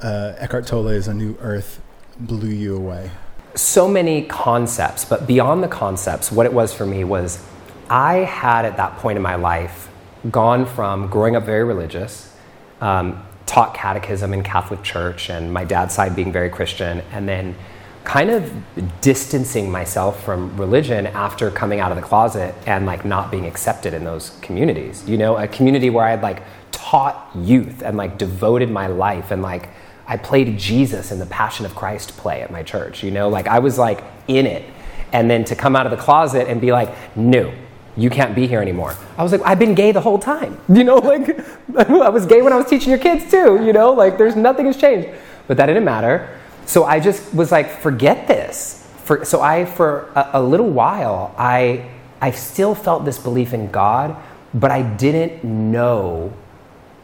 uh, 0.00 0.34
Eckhart 0.38 0.68
Tolle's 0.68 1.08
A 1.08 1.14
New 1.14 1.36
Earth 1.40 1.82
blew 2.20 2.50
you 2.50 2.76
away? 2.76 3.10
So 3.56 3.88
many 3.88 4.22
concepts, 4.22 5.04
but 5.04 5.26
beyond 5.26 5.64
the 5.64 5.68
concepts, 5.68 6.30
what 6.30 6.46
it 6.46 6.52
was 6.52 6.72
for 6.72 6.86
me 6.86 7.02
was 7.02 7.44
I 7.90 8.18
had 8.18 8.64
at 8.64 8.76
that 8.76 8.98
point 8.98 9.16
in 9.16 9.22
my 9.22 9.34
life 9.34 9.88
gone 10.30 10.64
from 10.64 11.08
growing 11.08 11.34
up 11.34 11.44
very 11.44 11.64
religious, 11.64 12.32
um, 12.80 13.24
taught 13.48 13.74
catechism 13.74 14.32
in 14.32 14.42
Catholic 14.42 14.82
church, 14.82 15.30
and 15.30 15.52
my 15.52 15.64
dad's 15.64 15.94
side 15.94 16.14
being 16.14 16.30
very 16.30 16.50
Christian, 16.50 17.02
and 17.12 17.28
then 17.28 17.56
kind 18.04 18.30
of 18.30 18.52
distancing 19.00 19.70
myself 19.70 20.22
from 20.24 20.56
religion 20.56 21.06
after 21.08 21.50
coming 21.50 21.80
out 21.80 21.90
of 21.90 21.96
the 21.96 22.02
closet 22.02 22.54
and 22.66 22.86
like 22.86 23.04
not 23.04 23.30
being 23.30 23.44
accepted 23.44 23.92
in 23.92 24.04
those 24.04 24.38
communities. 24.40 25.06
You 25.08 25.18
know, 25.18 25.36
a 25.36 25.48
community 25.48 25.90
where 25.90 26.04
I'd 26.04 26.22
like 26.22 26.42
taught 26.72 27.30
youth 27.34 27.82
and 27.82 27.96
like 27.96 28.16
devoted 28.16 28.70
my 28.70 28.86
life 28.86 29.30
and 29.30 29.42
like 29.42 29.68
I 30.06 30.16
played 30.16 30.58
Jesus 30.58 31.12
in 31.12 31.18
the 31.18 31.26
Passion 31.26 31.66
of 31.66 31.74
Christ 31.74 32.16
play 32.16 32.40
at 32.40 32.50
my 32.50 32.62
church. 32.62 33.02
You 33.02 33.10
know, 33.10 33.28
like 33.28 33.46
I 33.46 33.58
was 33.58 33.78
like 33.78 34.02
in 34.26 34.46
it. 34.46 34.64
And 35.12 35.30
then 35.30 35.44
to 35.44 35.54
come 35.54 35.76
out 35.76 35.86
of 35.86 35.90
the 35.90 35.98
closet 35.98 36.48
and 36.48 36.60
be 36.60 36.72
like, 36.72 36.94
no, 37.16 37.52
you 37.98 38.10
can't 38.10 38.34
be 38.34 38.46
here 38.46 38.62
anymore. 38.62 38.94
I 39.16 39.24
was 39.24 39.32
like, 39.32 39.42
I've 39.44 39.58
been 39.58 39.74
gay 39.74 39.90
the 39.90 40.00
whole 40.00 40.18
time. 40.18 40.58
You 40.68 40.84
know, 40.84 40.98
like 40.98 41.40
I 41.76 42.08
was 42.08 42.24
gay 42.24 42.40
when 42.40 42.52
I 42.52 42.56
was 42.56 42.66
teaching 42.66 42.90
your 42.90 43.00
kids 43.00 43.28
too, 43.30 43.64
you 43.64 43.72
know, 43.72 43.92
like 43.92 44.16
there's 44.16 44.36
nothing 44.36 44.66
has 44.66 44.76
changed. 44.76 45.08
But 45.48 45.56
that 45.56 45.66
didn't 45.66 45.84
matter. 45.84 46.38
So 46.66 46.84
I 46.84 47.00
just 47.00 47.34
was 47.34 47.50
like, 47.50 47.68
forget 47.80 48.28
this. 48.28 48.86
For, 49.04 49.24
so 49.24 49.40
I, 49.40 49.64
for 49.64 50.12
a, 50.14 50.30
a 50.34 50.42
little 50.42 50.70
while, 50.70 51.34
I, 51.36 51.90
I 52.20 52.30
still 52.30 52.74
felt 52.74 53.04
this 53.04 53.18
belief 53.18 53.54
in 53.54 53.70
God, 53.70 54.16
but 54.54 54.70
I 54.70 54.82
didn't 54.82 55.42
know 55.42 56.32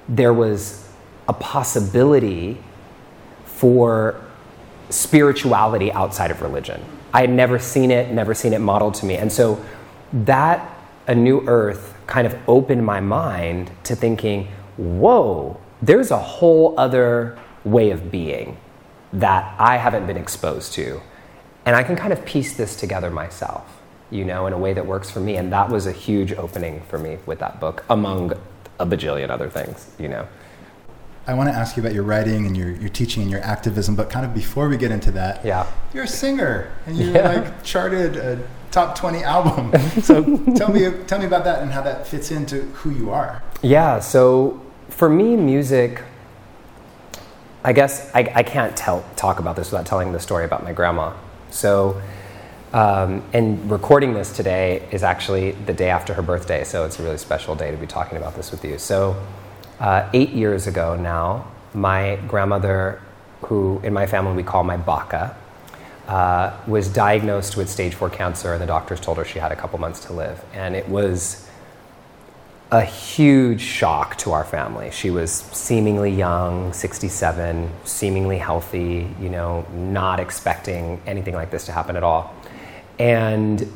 there 0.09 0.33
was 0.33 0.89
a 1.27 1.33
possibility 1.33 2.59
for 3.45 4.21
spirituality 4.91 5.91
outside 5.93 6.31
of 6.31 6.43
religion. 6.43 6.81
I 7.13 7.23
had 7.23 7.31
never 7.31 7.59
seen 7.59 7.91
it, 7.91 8.13
never 8.13 8.35
seen 8.35 8.53
it 8.53 8.61
modeled 8.61 8.95
to 8.97 9.07
me. 9.07 9.17
And 9.17 9.33
so 9.33 9.65
that 10.13 10.74
a 11.07 11.15
new 11.15 11.47
earth 11.47 11.95
kind 12.07 12.27
of 12.27 12.37
opened 12.49 12.85
my 12.85 13.01
mind 13.01 13.71
to 13.85 13.95
thinking, 13.95 14.49
whoa, 14.77 15.61
there's 15.83 16.11
a 16.11 16.19
whole 16.19 16.75
other 16.79 17.39
way 17.65 17.91
of 17.91 18.11
being 18.11 18.57
that 19.13 19.55
I 19.59 19.77
haven't 19.77 20.07
been 20.07 20.17
exposed 20.17 20.73
to. 20.75 21.01
And 21.67 21.77
I 21.77 21.83
can 21.83 21.97
kind 21.97 22.13
of 22.13 22.25
piece 22.25 22.57
this 22.57 22.77
together 22.77 23.11
myself, 23.11 23.81
you 24.11 24.25
know, 24.25 24.47
in 24.47 24.53
a 24.53 24.59
way 24.59 24.73
that 24.75 24.87
works 24.87 25.11
for 25.11 25.21
me. 25.21 25.37
And 25.37 25.53
that 25.53 25.71
was 25.71 25.87
a 25.87 25.93
huge 25.93 26.33
opening 26.33 26.83
for 26.89 26.99
me 26.99 27.19
with 27.25 27.39
that 27.39 27.61
book, 27.61 27.85
among 27.89 28.33
a 28.79 28.87
bajillion 28.87 29.31
other 29.31 29.49
things, 29.49 29.91
you 29.99 30.09
know. 30.09 30.27
I 31.27 31.35
want 31.35 31.49
to 31.49 31.55
ask 31.55 31.77
you 31.77 31.83
about 31.83 31.95
your 31.95 32.03
writing 32.03 32.47
and 32.47 32.57
your, 32.57 32.71
your 32.73 32.91
teaching 32.91 33.23
and 33.23 33.31
your 33.31 33.41
activism, 33.41 33.97
but 33.97 34.11
kind 34.11 34.27
of 34.27 34.35
before 34.35 34.69
we 34.69 34.77
get 34.77 34.91
into 34.91 35.11
that, 35.13 35.45
yeah. 35.45 35.67
you're 35.95 36.05
a 36.05 36.09
singer 36.09 36.71
and 36.87 36.97
you 36.97 37.13
yeah. 37.13 37.29
like 37.29 37.63
charted 37.63 38.17
a 38.17 38.47
top 38.71 38.97
20 38.97 39.25
album. 39.25 39.73
So 40.03 40.23
tell 40.55 40.71
me 40.71 40.91
tell 41.07 41.19
me 41.19 41.27
about 41.27 41.45
that 41.45 41.63
and 41.63 41.73
how 41.73 41.83
that 41.83 42.07
fits 42.07 42.31
into 42.31 42.63
who 42.63 42.91
you 42.91 43.11
are. 43.11 43.43
Yeah, 43.63 44.01
so 44.01 44.61
for 44.91 45.09
me 45.09 45.37
music 45.37 46.03
I 47.65 47.73
guess 47.73 48.11
I, 48.15 48.31
I 48.35 48.43
can't 48.43 48.77
tell, 48.77 49.03
talk 49.17 49.39
about 49.39 49.57
this 49.57 49.71
without 49.71 49.87
telling 49.87 50.13
the 50.13 50.21
story 50.21 50.45
about 50.45 50.65
my 50.65 50.75
grandma. 50.75 51.15
So, 51.49 52.01
um, 52.75 53.23
and 53.33 53.71
recording 53.71 54.13
this 54.13 54.37
today 54.37 54.87
is 54.93 55.03
actually 55.03 55.53
the 55.53 55.73
day 55.73 55.89
after 55.89 56.13
her 56.13 56.21
birthday, 56.21 56.65
so 56.65 56.85
it's 56.85 57.01
a 57.01 57.03
really 57.03 57.17
special 57.17 57.55
day 57.55 57.71
to 57.71 57.79
be 57.79 57.87
talking 57.87 58.19
about 58.19 58.37
this 58.37 58.51
with 58.51 58.67
you. 58.67 58.77
So, 58.77 59.17
uh, 59.81 60.09
eight 60.13 60.31
years 60.31 60.67
ago 60.67 60.97
now, 60.97 61.51
my 61.73 62.17
grandmother, 62.29 63.01
who 63.43 63.81
in 63.83 63.93
my 63.93 64.07
family 64.07 64.35
we 64.35 64.43
call 64.43 64.65
my 64.65 64.77
baka, 64.77 65.37
uh, 66.09 66.57
was 66.67 66.89
diagnosed 66.89 67.57
with 67.57 67.69
stage 67.69 67.95
four 67.95 68.11
cancer, 68.11 68.53
and 68.53 68.63
the 68.63 68.67
doctors 68.67 69.01
told 69.01 69.19
her 69.19 69.25
she 69.25 69.39
had 69.39 69.53
a 69.53 69.57
couple 69.57 69.79
months 69.79 70.05
to 70.07 70.13
live. 70.13 70.45
And 70.53 70.77
it 70.77 70.89
was 70.89 71.49
a 72.71 72.83
huge 72.83 73.61
shock 73.61 74.17
to 74.17 74.33
our 74.33 74.45
family. 74.45 74.91
She 74.91 75.11
was 75.11 75.31
seemingly 75.31 76.11
young, 76.11 76.73
67, 76.73 77.71
seemingly 77.85 78.39
healthy, 78.39 79.09
you 79.21 79.29
know, 79.29 79.65
not 79.73 80.19
expecting 80.19 81.01
anything 81.07 81.35
like 81.35 81.51
this 81.51 81.67
to 81.67 81.73
happen 81.73 81.97
at 81.97 82.03
all. 82.03 82.35
And 82.99 83.71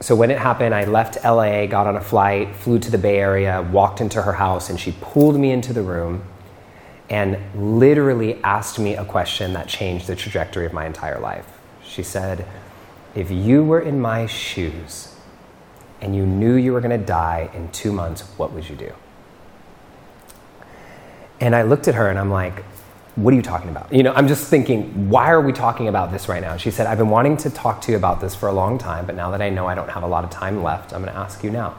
so 0.00 0.14
when 0.14 0.30
it 0.30 0.38
happened, 0.38 0.74
I 0.74 0.84
left 0.84 1.18
LA, 1.24 1.66
got 1.66 1.86
on 1.86 1.96
a 1.96 2.00
flight, 2.00 2.54
flew 2.54 2.78
to 2.78 2.90
the 2.90 2.98
Bay 2.98 3.18
Area, 3.18 3.62
walked 3.72 4.00
into 4.00 4.22
her 4.22 4.34
house, 4.34 4.70
and 4.70 4.78
she 4.78 4.92
pulled 5.00 5.36
me 5.36 5.50
into 5.50 5.72
the 5.72 5.82
room 5.82 6.24
and 7.10 7.38
literally 7.54 8.42
asked 8.44 8.78
me 8.78 8.94
a 8.94 9.04
question 9.04 9.54
that 9.54 9.66
changed 9.66 10.06
the 10.06 10.14
trajectory 10.14 10.66
of 10.66 10.72
my 10.72 10.86
entire 10.86 11.18
life. 11.18 11.46
She 11.82 12.02
said, 12.02 12.46
If 13.14 13.30
you 13.30 13.64
were 13.64 13.80
in 13.80 14.00
my 14.00 14.26
shoes, 14.26 15.14
and 16.00 16.14
you 16.14 16.24
knew 16.24 16.54
you 16.54 16.72
were 16.72 16.80
going 16.80 16.98
to 16.98 17.04
die 17.04 17.50
in 17.54 17.70
two 17.72 17.92
months, 17.92 18.22
what 18.36 18.52
would 18.52 18.68
you 18.68 18.76
do? 18.76 18.92
And 21.40 21.54
I 21.54 21.62
looked 21.62 21.88
at 21.88 21.94
her 21.94 22.08
and 22.08 22.18
I'm 22.18 22.30
like, 22.30 22.64
what 23.22 23.34
are 23.34 23.36
you 23.36 23.42
talking 23.42 23.68
about? 23.70 23.92
You 23.92 24.04
know, 24.04 24.12
I'm 24.12 24.28
just 24.28 24.48
thinking, 24.48 25.10
why 25.10 25.30
are 25.30 25.40
we 25.40 25.52
talking 25.52 25.88
about 25.88 26.12
this 26.12 26.28
right 26.28 26.40
now? 26.40 26.56
She 26.56 26.70
said, 26.70 26.86
I've 26.86 26.98
been 26.98 27.08
wanting 27.08 27.36
to 27.38 27.50
talk 27.50 27.80
to 27.82 27.90
you 27.90 27.96
about 27.96 28.20
this 28.20 28.36
for 28.36 28.48
a 28.48 28.52
long 28.52 28.78
time, 28.78 29.06
but 29.06 29.16
now 29.16 29.32
that 29.32 29.42
I 29.42 29.50
know 29.50 29.66
I 29.66 29.74
don't 29.74 29.90
have 29.90 30.04
a 30.04 30.06
lot 30.06 30.22
of 30.22 30.30
time 30.30 30.62
left, 30.62 30.92
I'm 30.92 31.02
going 31.02 31.12
to 31.12 31.18
ask 31.18 31.42
you 31.42 31.50
now. 31.50 31.76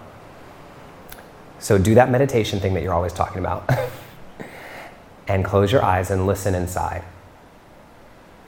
So 1.59 1.77
do 1.77 1.95
that 1.95 2.09
meditation 2.09 2.59
thing 2.59 2.73
that 2.73 2.83
you're 2.83 2.93
always 2.93 3.13
talking 3.13 3.39
about 3.39 3.69
and 5.29 5.45
close 5.45 5.71
your 5.71 5.83
eyes 5.83 6.11
and 6.11 6.27
listen 6.27 6.55
inside. 6.55 7.05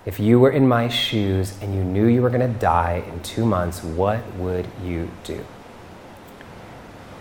If 0.06 0.20
you 0.20 0.40
were 0.40 0.52
in 0.52 0.68
my 0.68 0.90
shoes 0.90 1.58
and 1.62 1.74
you 1.74 1.84
knew 1.86 2.08
you 2.08 2.22
were 2.22 2.30
going 2.30 2.54
to 2.54 2.60
die 2.60 3.04
in 3.08 3.22
two 3.24 3.46
months, 3.46 3.82
what 3.84 4.22
would 4.34 4.68
you 4.84 5.10
do? 5.24 5.46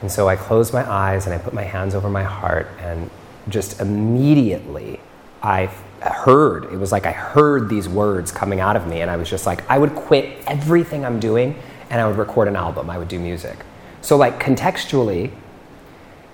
And 0.02 0.10
so 0.10 0.28
I 0.28 0.34
closed 0.34 0.72
my 0.72 0.90
eyes 0.90 1.26
and 1.26 1.34
I 1.34 1.38
put 1.38 1.54
my 1.54 1.64
hands 1.64 1.94
over 1.94 2.08
my 2.08 2.24
heart, 2.24 2.66
and 2.80 3.10
just 3.48 3.80
immediately 3.80 4.98
I 5.42 5.66
heard 6.00 6.64
it 6.64 6.78
was 6.78 6.92
like 6.92 7.06
I 7.06 7.12
heard 7.12 7.68
these 7.68 7.88
words 7.88 8.32
coming 8.32 8.60
out 8.60 8.76
of 8.76 8.86
me, 8.86 9.00
and 9.00 9.10
I 9.10 9.16
was 9.16 9.28
just 9.28 9.46
like, 9.46 9.68
I 9.70 9.78
would 9.78 9.94
quit 9.94 10.42
everything 10.46 11.04
I'm 11.04 11.20
doing 11.20 11.56
and 11.90 12.00
I 12.00 12.06
would 12.06 12.16
record 12.16 12.48
an 12.48 12.56
album, 12.56 12.88
I 12.88 12.98
would 12.98 13.08
do 13.08 13.18
music. 13.18 13.58
So, 14.00 14.16
like, 14.16 14.40
contextually, 14.40 15.32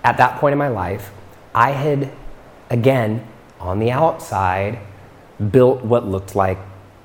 at 0.04 0.18
that 0.18 0.38
point 0.38 0.52
in 0.52 0.58
my 0.58 0.68
life, 0.68 1.10
I 1.54 1.70
had, 1.70 2.12
again, 2.70 3.26
on 3.58 3.78
the 3.78 3.90
outside, 3.90 4.78
built 5.50 5.82
what 5.82 6.06
looked 6.06 6.36
like 6.36 6.58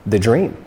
the 0.05 0.19
dream. 0.19 0.63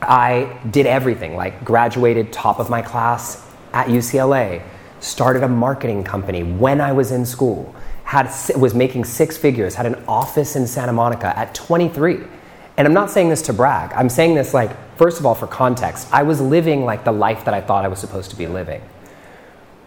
I 0.00 0.58
did 0.70 0.86
everything, 0.86 1.36
like 1.36 1.64
graduated 1.64 2.32
top 2.32 2.58
of 2.58 2.70
my 2.70 2.82
class 2.82 3.44
at 3.72 3.88
UCLA, 3.88 4.62
started 5.00 5.42
a 5.42 5.48
marketing 5.48 6.04
company 6.04 6.42
when 6.42 6.80
I 6.80 6.92
was 6.92 7.12
in 7.12 7.26
school, 7.26 7.74
had, 8.08 8.32
was 8.56 8.72
making 8.72 9.04
six 9.04 9.36
figures, 9.36 9.74
had 9.74 9.84
an 9.84 10.02
office 10.08 10.56
in 10.56 10.66
Santa 10.66 10.94
Monica 10.94 11.38
at 11.38 11.54
23. 11.54 12.16
And 12.78 12.86
I'm 12.88 12.94
not 12.94 13.10
saying 13.10 13.28
this 13.28 13.42
to 13.42 13.52
brag. 13.52 13.92
I'm 13.92 14.08
saying 14.08 14.34
this 14.34 14.54
like, 14.54 14.70
first 14.96 15.20
of 15.20 15.26
all, 15.26 15.34
for 15.34 15.46
context. 15.46 16.08
I 16.10 16.22
was 16.22 16.40
living 16.40 16.86
like 16.86 17.04
the 17.04 17.12
life 17.12 17.44
that 17.44 17.52
I 17.52 17.60
thought 17.60 17.84
I 17.84 17.88
was 17.88 17.98
supposed 17.98 18.30
to 18.30 18.36
be 18.36 18.46
living. 18.46 18.80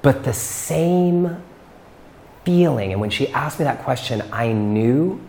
But 0.03 0.23
the 0.23 0.33
same 0.33 1.41
feeling, 2.45 2.91
and 2.91 3.01
when 3.01 3.09
she 3.09 3.27
asked 3.29 3.57
me 3.57 3.63
that 3.63 3.81
question, 3.83 4.21
I 4.31 4.51
knew 4.51 5.19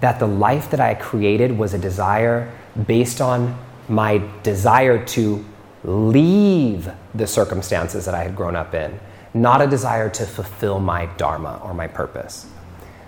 that 0.00 0.18
the 0.18 0.26
life 0.26 0.70
that 0.72 0.80
I 0.80 0.96
created 0.96 1.56
was 1.56 1.72
a 1.72 1.78
desire 1.78 2.52
based 2.86 3.22
on 3.22 3.58
my 3.88 4.22
desire 4.42 5.02
to 5.06 5.42
leave 5.84 6.92
the 7.14 7.26
circumstances 7.26 8.04
that 8.04 8.14
I 8.14 8.24
had 8.24 8.36
grown 8.36 8.56
up 8.56 8.74
in, 8.74 9.00
not 9.34 9.62
a 9.62 9.66
desire 9.66 10.10
to 10.10 10.26
fulfill 10.26 10.80
my 10.80 11.06
dharma 11.16 11.60
or 11.62 11.74
my 11.74 11.86
purpose. 11.86 12.46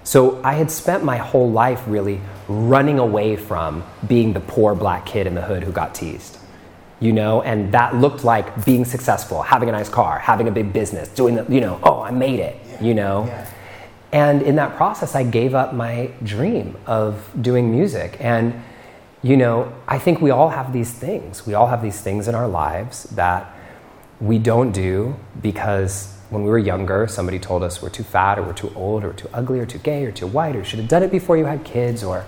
So 0.05 0.43
I 0.43 0.55
had 0.55 0.71
spent 0.71 1.05
my 1.05 1.17
whole 1.17 1.51
life 1.51 1.83
really 1.87 2.21
running 2.49 2.99
away 2.99 3.37
from 3.37 3.85
being 4.07 4.33
the 4.33 4.41
poor 4.41 4.75
black 4.75 5.07
kid 5.07 5.27
in 5.27 5.35
the 5.35 5.43
hood 5.43 5.63
who 5.63 5.73
got 5.73 5.95
teased. 5.95 6.39
You 7.01 7.13
know, 7.13 7.43
and 7.43 7.73
that 7.73 7.97
looked 7.97 8.23
like 8.23 8.65
being 8.65 8.85
successful, 8.85 9.43
having 9.43 9.69
a 9.69 9.73
nice 9.73 9.89
car, 9.89 10.21
having 10.21 10.47
a 10.47 10.53
big 10.53 10.73
business, 10.73 11.09
doing 11.09 11.35
the, 11.35 11.45
you 11.49 11.61
know, 11.61 11.81
oh, 11.83 12.01
I 12.01 12.13
made 12.13 12.39
it, 12.39 12.57
you 12.81 12.95
know. 12.95 13.29
And 14.13 14.43
in 14.43 14.57
that 14.57 14.77
process, 14.77 15.17
I 15.17 15.25
gave 15.25 15.55
up 15.55 15.75
my 15.75 16.13
dream 16.23 16.77
of 16.87 17.29
doing 17.41 17.73
music. 17.73 18.19
And 18.21 18.63
you 19.23 19.37
know, 19.37 19.73
I 19.87 19.99
think 19.99 20.21
we 20.21 20.31
all 20.31 20.49
have 20.49 20.73
these 20.73 20.91
things. 20.91 21.47
We 21.47 21.55
all 21.55 21.69
have 21.69 21.81
these 21.81 22.01
things 22.01 22.27
in 22.27 22.35
our 22.35 22.49
lives 22.49 23.05
that 23.05 23.55
we 24.23 24.39
don't 24.39 24.73
do 24.73 25.17
because 25.43 26.17
when 26.31 26.45
we 26.45 26.49
were 26.49 26.59
younger, 26.59 27.07
somebody 27.09 27.39
told 27.39 27.63
us 27.63 27.83
we're 27.83 27.91
too 27.91 28.05
fat 28.05 28.39
or 28.39 28.43
we're 28.43 28.53
too 28.53 28.73
old 28.75 29.05
or 29.05 29.13
too 29.13 29.29
ugly 29.35 29.59
or 29.59 29.67
too 29.67 29.79
gay 29.79 30.05
or 30.05 30.13
too 30.13 30.27
white 30.27 30.57
or 30.57 30.65
should 30.65 30.79
have 30.79 30.89
done 30.89 31.03
it 31.03 31.11
before 31.11 31.37
you 31.37 31.45
had 31.45 31.65
kids 31.65 32.03
or 32.05 32.25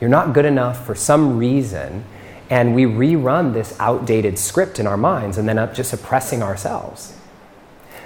you're 0.00 0.10
not 0.10 0.34
good 0.34 0.44
enough 0.44 0.84
for 0.86 0.94
some 0.94 1.38
reason. 1.38 2.04
And 2.50 2.74
we 2.74 2.84
rerun 2.84 3.52
this 3.54 3.74
outdated 3.80 4.38
script 4.38 4.78
in 4.78 4.86
our 4.86 4.96
minds 4.96 5.38
and 5.38 5.48
then 5.48 5.58
up 5.58 5.74
just 5.74 5.90
suppressing 5.90 6.42
ourselves. 6.42 7.16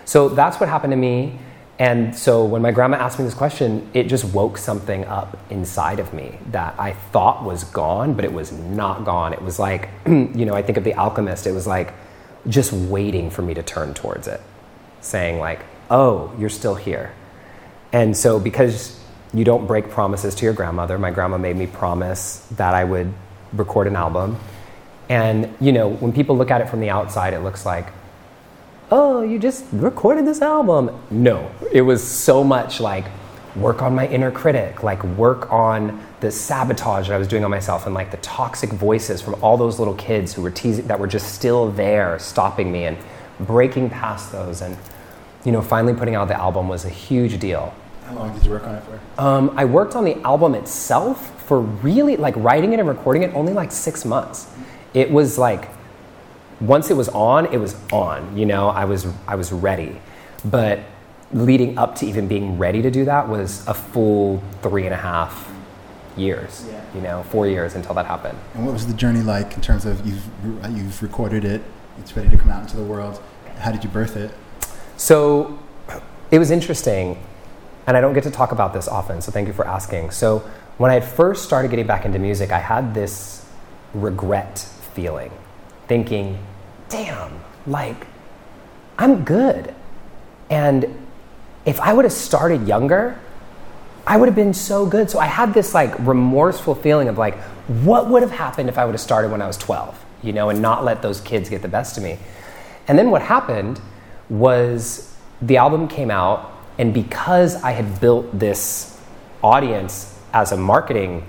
So 0.04 0.28
that's 0.28 0.58
what 0.58 0.68
happened 0.68 0.92
to 0.92 0.96
me 0.96 1.38
and 1.82 2.14
so 2.14 2.44
when 2.44 2.62
my 2.62 2.70
grandma 2.70 2.98
asked 2.98 3.18
me 3.18 3.24
this 3.24 3.34
question, 3.34 3.90
it 3.92 4.04
just 4.04 4.24
woke 4.26 4.56
something 4.56 5.04
up 5.06 5.36
inside 5.50 5.98
of 5.98 6.14
me 6.14 6.38
that 6.52 6.76
I 6.78 6.92
thought 6.92 7.42
was 7.42 7.64
gone, 7.64 8.14
but 8.14 8.24
it 8.24 8.32
was 8.32 8.52
not 8.52 9.04
gone. 9.04 9.32
It 9.32 9.42
was 9.42 9.58
like, 9.58 9.88
you 10.06 10.44
know, 10.44 10.54
I 10.54 10.62
think 10.62 10.78
of 10.78 10.84
The 10.84 10.94
Alchemist, 10.94 11.44
it 11.46 11.50
was 11.50 11.66
like 11.66 11.92
just 12.48 12.72
waiting 12.72 13.30
for 13.30 13.42
me 13.42 13.54
to 13.54 13.62
turn 13.62 13.94
towards 13.94 14.26
it, 14.26 14.40
saying, 15.00 15.38
like, 15.38 15.60
oh, 15.90 16.34
you're 16.38 16.48
still 16.48 16.74
here. 16.74 17.12
And 17.92 18.16
so 18.16 18.40
because 18.40 18.98
you 19.34 19.44
don't 19.44 19.66
break 19.66 19.90
promises 19.90 20.34
to 20.36 20.44
your 20.44 20.54
grandmother, 20.54 20.98
my 20.98 21.10
grandma 21.10 21.38
made 21.38 21.56
me 21.56 21.66
promise 21.66 22.46
that 22.56 22.74
I 22.74 22.84
would 22.84 23.12
record 23.52 23.86
an 23.86 23.96
album. 23.96 24.38
And, 25.08 25.54
you 25.60 25.72
know, 25.72 25.88
when 25.88 26.12
people 26.12 26.36
look 26.36 26.50
at 26.50 26.60
it 26.60 26.68
from 26.68 26.80
the 26.80 26.90
outside, 26.90 27.34
it 27.34 27.40
looks 27.40 27.66
like, 27.66 27.86
oh, 28.90 29.22
you 29.22 29.38
just 29.38 29.64
recorded 29.72 30.26
this 30.26 30.42
album. 30.42 30.90
No, 31.10 31.50
it 31.70 31.82
was 31.82 32.02
so 32.02 32.44
much 32.44 32.80
like 32.80 33.06
work 33.56 33.82
on 33.82 33.94
my 33.94 34.06
inner 34.08 34.30
critic, 34.30 34.82
like 34.82 35.02
work 35.04 35.50
on 35.52 36.04
the 36.20 36.30
sabotage 36.30 37.08
that 37.08 37.14
I 37.14 37.18
was 37.18 37.28
doing 37.28 37.44
on 37.44 37.50
myself 37.50 37.86
and 37.86 37.94
like 37.94 38.10
the 38.10 38.16
toxic 38.18 38.70
voices 38.70 39.20
from 39.20 39.42
all 39.42 39.56
those 39.56 39.78
little 39.78 39.94
kids 39.94 40.32
who 40.32 40.42
were 40.42 40.50
teasing, 40.50 40.86
that 40.86 40.98
were 40.98 41.06
just 41.06 41.34
still 41.34 41.70
there 41.70 42.18
stopping 42.18 42.72
me 42.72 42.84
and 42.84 42.96
breaking 43.40 43.90
past 43.90 44.32
those. 44.32 44.62
And, 44.62 44.76
you 45.44 45.52
know, 45.52 45.60
finally 45.60 45.94
putting 45.94 46.14
out 46.14 46.28
the 46.28 46.38
album 46.38 46.68
was 46.68 46.84
a 46.84 46.90
huge 46.90 47.38
deal. 47.38 47.74
How 48.06 48.14
long 48.14 48.32
did 48.34 48.44
you 48.44 48.50
work 48.50 48.66
on 48.66 48.74
it 48.74 48.84
for? 48.84 49.00
Um, 49.20 49.52
I 49.56 49.64
worked 49.64 49.96
on 49.96 50.04
the 50.04 50.20
album 50.22 50.54
itself 50.54 51.44
for 51.44 51.60
really, 51.60 52.16
like 52.16 52.34
writing 52.36 52.72
it 52.72 52.78
and 52.78 52.88
recording 52.88 53.22
it, 53.22 53.34
only 53.34 53.52
like 53.52 53.70
six 53.72 54.04
months. 54.04 54.50
It 54.94 55.10
was 55.10 55.38
like, 55.38 55.68
once 56.60 56.90
it 56.90 56.96
was 56.96 57.08
on, 57.08 57.46
it 57.46 57.58
was 57.58 57.76
on. 57.92 58.36
You 58.36 58.46
know, 58.46 58.68
I 58.68 58.84
was 58.84 59.06
I 59.26 59.34
was 59.34 59.52
ready, 59.52 60.00
but 60.44 60.80
leading 61.32 61.78
up 61.78 61.96
to 61.96 62.06
even 62.06 62.28
being 62.28 62.58
ready 62.58 62.82
to 62.82 62.90
do 62.90 63.04
that 63.06 63.28
was 63.28 63.66
a 63.66 63.74
full 63.74 64.42
three 64.62 64.84
and 64.84 64.94
a 64.94 64.98
half 64.98 65.50
years. 66.16 66.66
Yeah. 66.68 66.84
You 66.94 67.00
know, 67.00 67.22
four 67.24 67.46
years 67.46 67.74
until 67.74 67.94
that 67.94 68.06
happened. 68.06 68.38
And 68.54 68.66
what 68.66 68.72
was 68.72 68.86
the 68.86 68.94
journey 68.94 69.22
like 69.22 69.54
in 69.54 69.62
terms 69.62 69.86
of 69.86 70.06
you've 70.06 70.24
you've 70.70 71.02
recorded 71.02 71.44
it, 71.44 71.62
it's 71.98 72.16
ready 72.16 72.28
to 72.30 72.36
come 72.36 72.50
out 72.50 72.62
into 72.62 72.76
the 72.76 72.84
world. 72.84 73.22
How 73.58 73.70
did 73.70 73.82
you 73.82 73.90
birth 73.90 74.16
it? 74.16 74.30
So 74.96 75.58
it 76.30 76.38
was 76.38 76.50
interesting, 76.50 77.22
and 77.86 77.96
I 77.96 78.00
don't 78.00 78.14
get 78.14 78.24
to 78.24 78.30
talk 78.30 78.52
about 78.52 78.72
this 78.72 78.88
often, 78.88 79.20
so 79.20 79.32
thank 79.32 79.48
you 79.48 79.54
for 79.54 79.66
asking. 79.66 80.10
So 80.10 80.38
when 80.78 80.90
I 80.90 80.94
had 80.94 81.04
first 81.04 81.44
started 81.44 81.70
getting 81.70 81.86
back 81.86 82.04
into 82.04 82.18
music, 82.18 82.50
I 82.50 82.58
had 82.58 82.94
this 82.94 83.46
regret 83.94 84.58
feeling, 84.94 85.30
thinking, 85.88 86.38
damn, 86.88 87.40
like, 87.66 88.06
I'm 88.98 89.24
good. 89.24 89.74
And 90.50 91.02
if 91.64 91.80
I 91.80 91.92
would 91.92 92.04
have 92.04 92.12
started 92.12 92.66
younger, 92.66 93.18
I 94.06 94.16
would 94.16 94.26
have 94.26 94.34
been 94.34 94.54
so 94.54 94.84
good. 94.84 95.10
So 95.10 95.18
I 95.18 95.26
had 95.26 95.54
this 95.54 95.74
like 95.74 95.96
remorseful 96.00 96.74
feeling 96.74 97.08
of 97.08 97.18
like, 97.18 97.36
what 97.84 98.08
would 98.08 98.22
have 98.22 98.32
happened 98.32 98.68
if 98.68 98.78
I 98.78 98.84
would 98.84 98.94
have 98.94 99.00
started 99.00 99.30
when 99.30 99.40
I 99.40 99.46
was 99.46 99.56
12, 99.56 100.04
you 100.22 100.32
know, 100.32 100.50
and 100.50 100.60
not 100.60 100.84
let 100.84 101.02
those 101.02 101.20
kids 101.20 101.48
get 101.48 101.62
the 101.62 101.68
best 101.68 101.96
of 101.96 102.02
me. 102.02 102.18
And 102.88 102.98
then 102.98 103.10
what 103.10 103.22
happened 103.22 103.80
was 104.28 105.16
the 105.40 105.56
album 105.56 105.88
came 105.88 106.10
out, 106.10 106.52
and 106.78 106.92
because 106.92 107.62
I 107.62 107.72
had 107.72 108.00
built 108.00 108.38
this 108.38 109.00
audience 109.42 110.18
as 110.32 110.52
a 110.52 110.56
marketing 110.56 111.26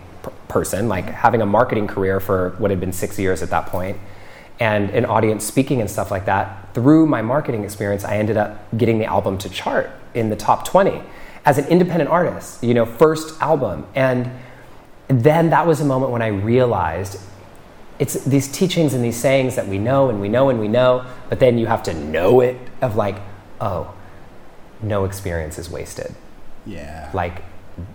person, 0.47 0.87
like 0.87 1.05
having 1.05 1.41
a 1.41 1.45
marketing 1.45 1.87
career 1.87 2.19
for 2.19 2.51
what 2.57 2.71
had 2.71 2.79
been 2.79 2.93
six 2.93 3.19
years 3.19 3.43
at 3.43 3.49
that 3.49 3.67
point, 3.67 3.97
and 4.63 4.91
an 4.91 5.03
audience 5.03 5.43
speaking 5.43 5.81
and 5.81 5.91
stuff 5.91 6.09
like 6.09 6.25
that, 6.25 6.73
through 6.73 7.05
my 7.05 7.21
marketing 7.21 7.65
experience, 7.65 8.05
I 8.05 8.15
ended 8.15 8.37
up 8.37 8.65
getting 8.77 8.97
the 8.97 9.03
album 9.03 9.37
to 9.39 9.49
chart 9.49 9.91
in 10.13 10.29
the 10.29 10.37
top 10.37 10.63
20 10.65 11.03
as 11.43 11.57
an 11.57 11.65
independent 11.67 12.09
artist, 12.09 12.63
you 12.63 12.73
know, 12.73 12.85
first 12.85 13.41
album. 13.41 13.85
And 13.93 14.31
then 15.09 15.49
that 15.49 15.67
was 15.67 15.81
a 15.81 15.85
moment 15.85 16.13
when 16.13 16.21
I 16.21 16.27
realized 16.27 17.19
it's 17.99 18.23
these 18.23 18.49
teachings 18.49 18.93
and 18.93 19.03
these 19.03 19.17
sayings 19.17 19.57
that 19.57 19.67
we 19.67 19.77
know 19.77 20.09
and 20.09 20.21
we 20.21 20.29
know 20.29 20.49
and 20.49 20.61
we 20.61 20.69
know, 20.69 21.05
but 21.27 21.41
then 21.41 21.57
you 21.57 21.65
have 21.65 21.83
to 21.83 21.93
know 21.93 22.39
it 22.39 22.57
of 22.81 22.95
like, 22.95 23.17
oh, 23.59 23.93
no 24.81 25.03
experience 25.03 25.59
is 25.59 25.69
wasted. 25.69 26.15
Yeah. 26.65 27.11
Like 27.13 27.43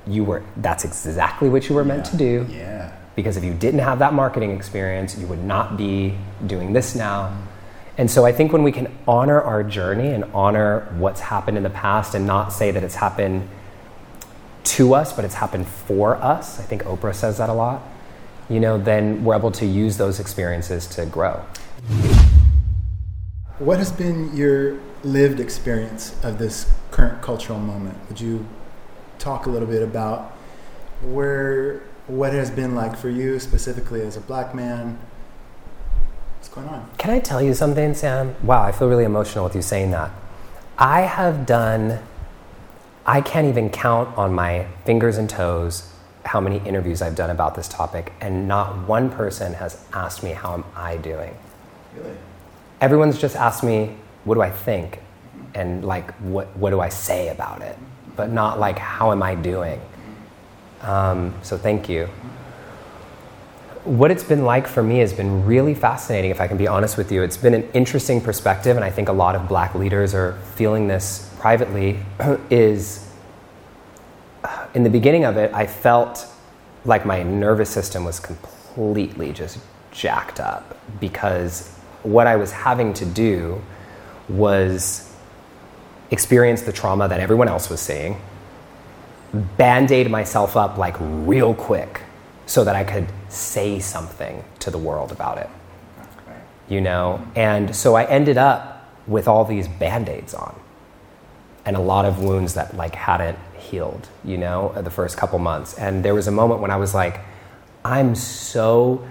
you 0.06 0.22
were 0.22 0.42
that's 0.58 0.84
exactly 0.84 1.48
what 1.48 1.70
you 1.70 1.75
were 1.75 1.84
meant 1.84 2.04
to 2.06 2.16
do. 2.18 2.46
Yeah. 2.50 2.94
Because 3.18 3.37
if 3.37 3.42
you 3.42 3.52
didn't 3.52 3.80
have 3.80 3.98
that 3.98 4.14
marketing 4.14 4.52
experience, 4.52 5.18
you 5.18 5.26
would 5.26 5.42
not 5.42 5.76
be 5.76 6.14
doing 6.46 6.72
this 6.72 6.94
now. 6.94 7.37
And 7.96 8.08
so 8.08 8.25
I 8.25 8.30
think 8.30 8.52
when 8.52 8.62
we 8.62 8.70
can 8.70 8.96
honor 9.08 9.42
our 9.42 9.64
journey 9.64 10.10
and 10.10 10.22
honor 10.32 10.87
what's 10.98 11.18
happened 11.18 11.56
in 11.56 11.64
the 11.64 11.70
past 11.70 12.14
and 12.14 12.28
not 12.28 12.52
say 12.52 12.70
that 12.70 12.84
it's 12.84 12.94
happened 12.94 13.48
to 14.62 14.95
us, 14.95 15.12
but 15.12 15.25
it's 15.25 15.34
happened 15.34 15.66
for 15.66 16.14
us, 16.14 16.60
I 16.60 16.62
think 16.62 16.84
Oprah 16.84 17.12
says 17.12 17.38
that 17.38 17.49
a 17.49 17.52
lot, 17.52 17.82
you 18.49 18.60
know, 18.60 18.78
then 18.78 19.25
we're 19.25 19.34
able 19.34 19.50
to 19.50 19.66
use 19.66 19.97
those 19.97 20.21
experiences 20.21 20.86
to 20.86 21.04
grow. 21.04 21.45
What 23.58 23.78
has 23.78 23.90
been 23.90 24.36
your 24.36 24.78
lived 25.02 25.40
experience 25.40 26.14
of 26.23 26.38
this 26.38 26.73
current 26.93 27.21
cultural 27.21 27.58
moment? 27.58 27.99
Would 28.08 28.21
you 28.21 28.47
talk 29.19 29.47
a 29.47 29.50
little 29.50 29.66
bit 29.66 29.82
about 29.82 30.36
where 31.02 31.82
what 32.08 32.34
it 32.34 32.38
has 32.38 32.50
been 32.50 32.75
like 32.75 32.97
for 32.97 33.10
you 33.10 33.38
specifically 33.38 34.00
as 34.00 34.16
a 34.16 34.21
black 34.21 34.54
man? 34.54 34.99
What's 36.38 36.49
going 36.49 36.68
on? 36.68 36.88
Can 36.99 37.10
I 37.10 37.21
tell 37.21 37.42
you 37.42 37.54
something, 37.54 37.94
Sam? 37.94 38.34
Wow, 38.42 38.62
I 38.62 38.73
feel 38.73 38.88
really 38.88 39.04
emotional 39.04 39.44
with 39.44 39.54
you 39.54 39.62
saying 39.62 39.90
that. 39.92 40.10
I 40.78 41.02
have 41.02 41.44
done, 41.47 42.00
I 43.04 43.21
can't 43.21 43.47
even 43.47 43.68
count 43.71 44.16
on 44.16 44.32
my 44.32 44.66
fingers 44.84 45.18
and 45.18 45.28
toes 45.28 45.92
how 46.25 46.40
many 46.40 46.58
interviews 46.66 47.00
I've 47.00 47.14
done 47.14 47.30
about 47.30 47.54
this 47.54 47.68
topic, 47.68 48.12
and 48.21 48.47
not 48.47 48.86
one 48.86 49.10
person 49.10 49.54
has 49.54 49.82
asked 49.92 50.23
me, 50.23 50.32
How 50.32 50.54
am 50.54 50.64
I 50.76 50.97
doing? 50.97 51.36
Really? 51.97 52.16
Everyone's 52.80 53.18
just 53.18 53.34
asked 53.34 53.64
me, 53.64 53.97
What 54.25 54.34
do 54.34 54.42
I 54.42 54.50
think? 54.50 54.97
Mm-hmm. 54.97 55.60
And 55.60 55.84
like, 55.84 56.12
what, 56.16 56.54
what 56.56 56.71
do 56.71 56.80
I 56.80 56.90
say 56.90 57.28
about 57.28 57.62
it? 57.62 57.78
But 58.14 58.30
not 58.30 58.60
like, 58.60 58.78
How 58.78 59.10
am 59.10 59.23
I 59.23 59.34
doing? 59.34 59.80
Um, 60.82 61.34
so 61.43 61.58
thank 61.58 61.88
you 61.88 62.08
what 63.88 64.10
it's 64.10 64.25
been 64.25 64.45
like 64.45 64.67
for 64.67 64.82
me 64.82 64.99
has 64.99 65.14
been 65.14 65.47
really 65.47 65.75
fascinating, 65.75 66.30
if 66.30 66.41
I 66.41 66.47
can 66.47 66.58
be 66.58 66.67
honest 66.67 66.99
with 66.99 67.10
you. 67.10 67.23
It's 67.23 67.38
been 67.38 67.54
an 67.54 67.69
interesting 67.73 68.21
perspective, 68.21 68.76
and 68.76 68.84
I 68.84 68.91
think 68.91 69.08
a 69.08 69.12
lot 69.12 69.34
of 69.34 69.49
black 69.49 69.75
leaders 69.75 70.14
are 70.14 70.34
feeling 70.54 70.88
this 70.88 71.34
privately. 71.38 71.99
is 72.50 73.10
in 74.75 74.82
the 74.82 74.91
beginning 74.91 75.25
of 75.25 75.36
it, 75.36 75.52
I 75.54 75.67
felt 75.67 76.26
like 76.84 77.06
my 77.06 77.23
nervous 77.23 77.71
system 77.71 78.04
was 78.04 78.21
completely 78.21 79.32
just 79.32 79.58
jacked 79.91 80.38
up 80.38 80.78
because 81.00 81.75
what 82.02 82.26
I 82.26 82.36
was 82.36 82.52
having 82.52 82.93
to 82.95 83.06
do 83.06 83.60
was 84.28 85.10
experience 86.10 86.62
the 86.62 86.73
trauma 86.73 87.08
that 87.08 87.21
everyone 87.21 87.49
else 87.49 87.71
was 87.71 87.80
seeing, 87.80 88.21
band 89.32 89.91
aid 89.91 90.10
myself 90.10 90.56
up 90.56 90.78
like 90.78 90.97
real 91.00 91.54
quick 91.54 92.02
so 92.47 92.64
that 92.64 92.75
I 92.75 92.84
could 92.84 93.06
say 93.28 93.78
something 93.78 94.43
to 94.60 94.71
the 94.71 94.78
world 94.78 95.12
about 95.12 95.38
it. 95.38 95.50
You 96.69 96.80
know? 96.80 97.26
And 97.34 97.75
so 97.75 97.95
I 97.95 98.04
ended 98.04 98.38
up 98.38 98.91
with 99.06 99.26
all 99.28 99.45
these 99.45 99.69
band-aids 99.69 100.34
on 100.34 100.58
and 101.64 101.76
a 101.76 101.80
lot 101.80 102.04
of 102.04 102.23
wounds 102.23 102.54
that 102.54 102.76
like 102.76 102.95
hadn't 102.95 103.38
healed, 103.58 104.08
you 104.25 104.38
know, 104.38 104.73
the 104.76 104.91
first 104.91 105.17
couple 105.17 105.38
months. 105.38 105.75
And 105.75 106.04
there 106.04 106.14
was 106.14 106.26
a 106.26 106.30
moment 106.30 106.60
when 106.60 106.71
I 106.71 106.76
was 106.76 106.95
like, 106.95 107.21
I'm 107.84 108.14
so 108.14 109.06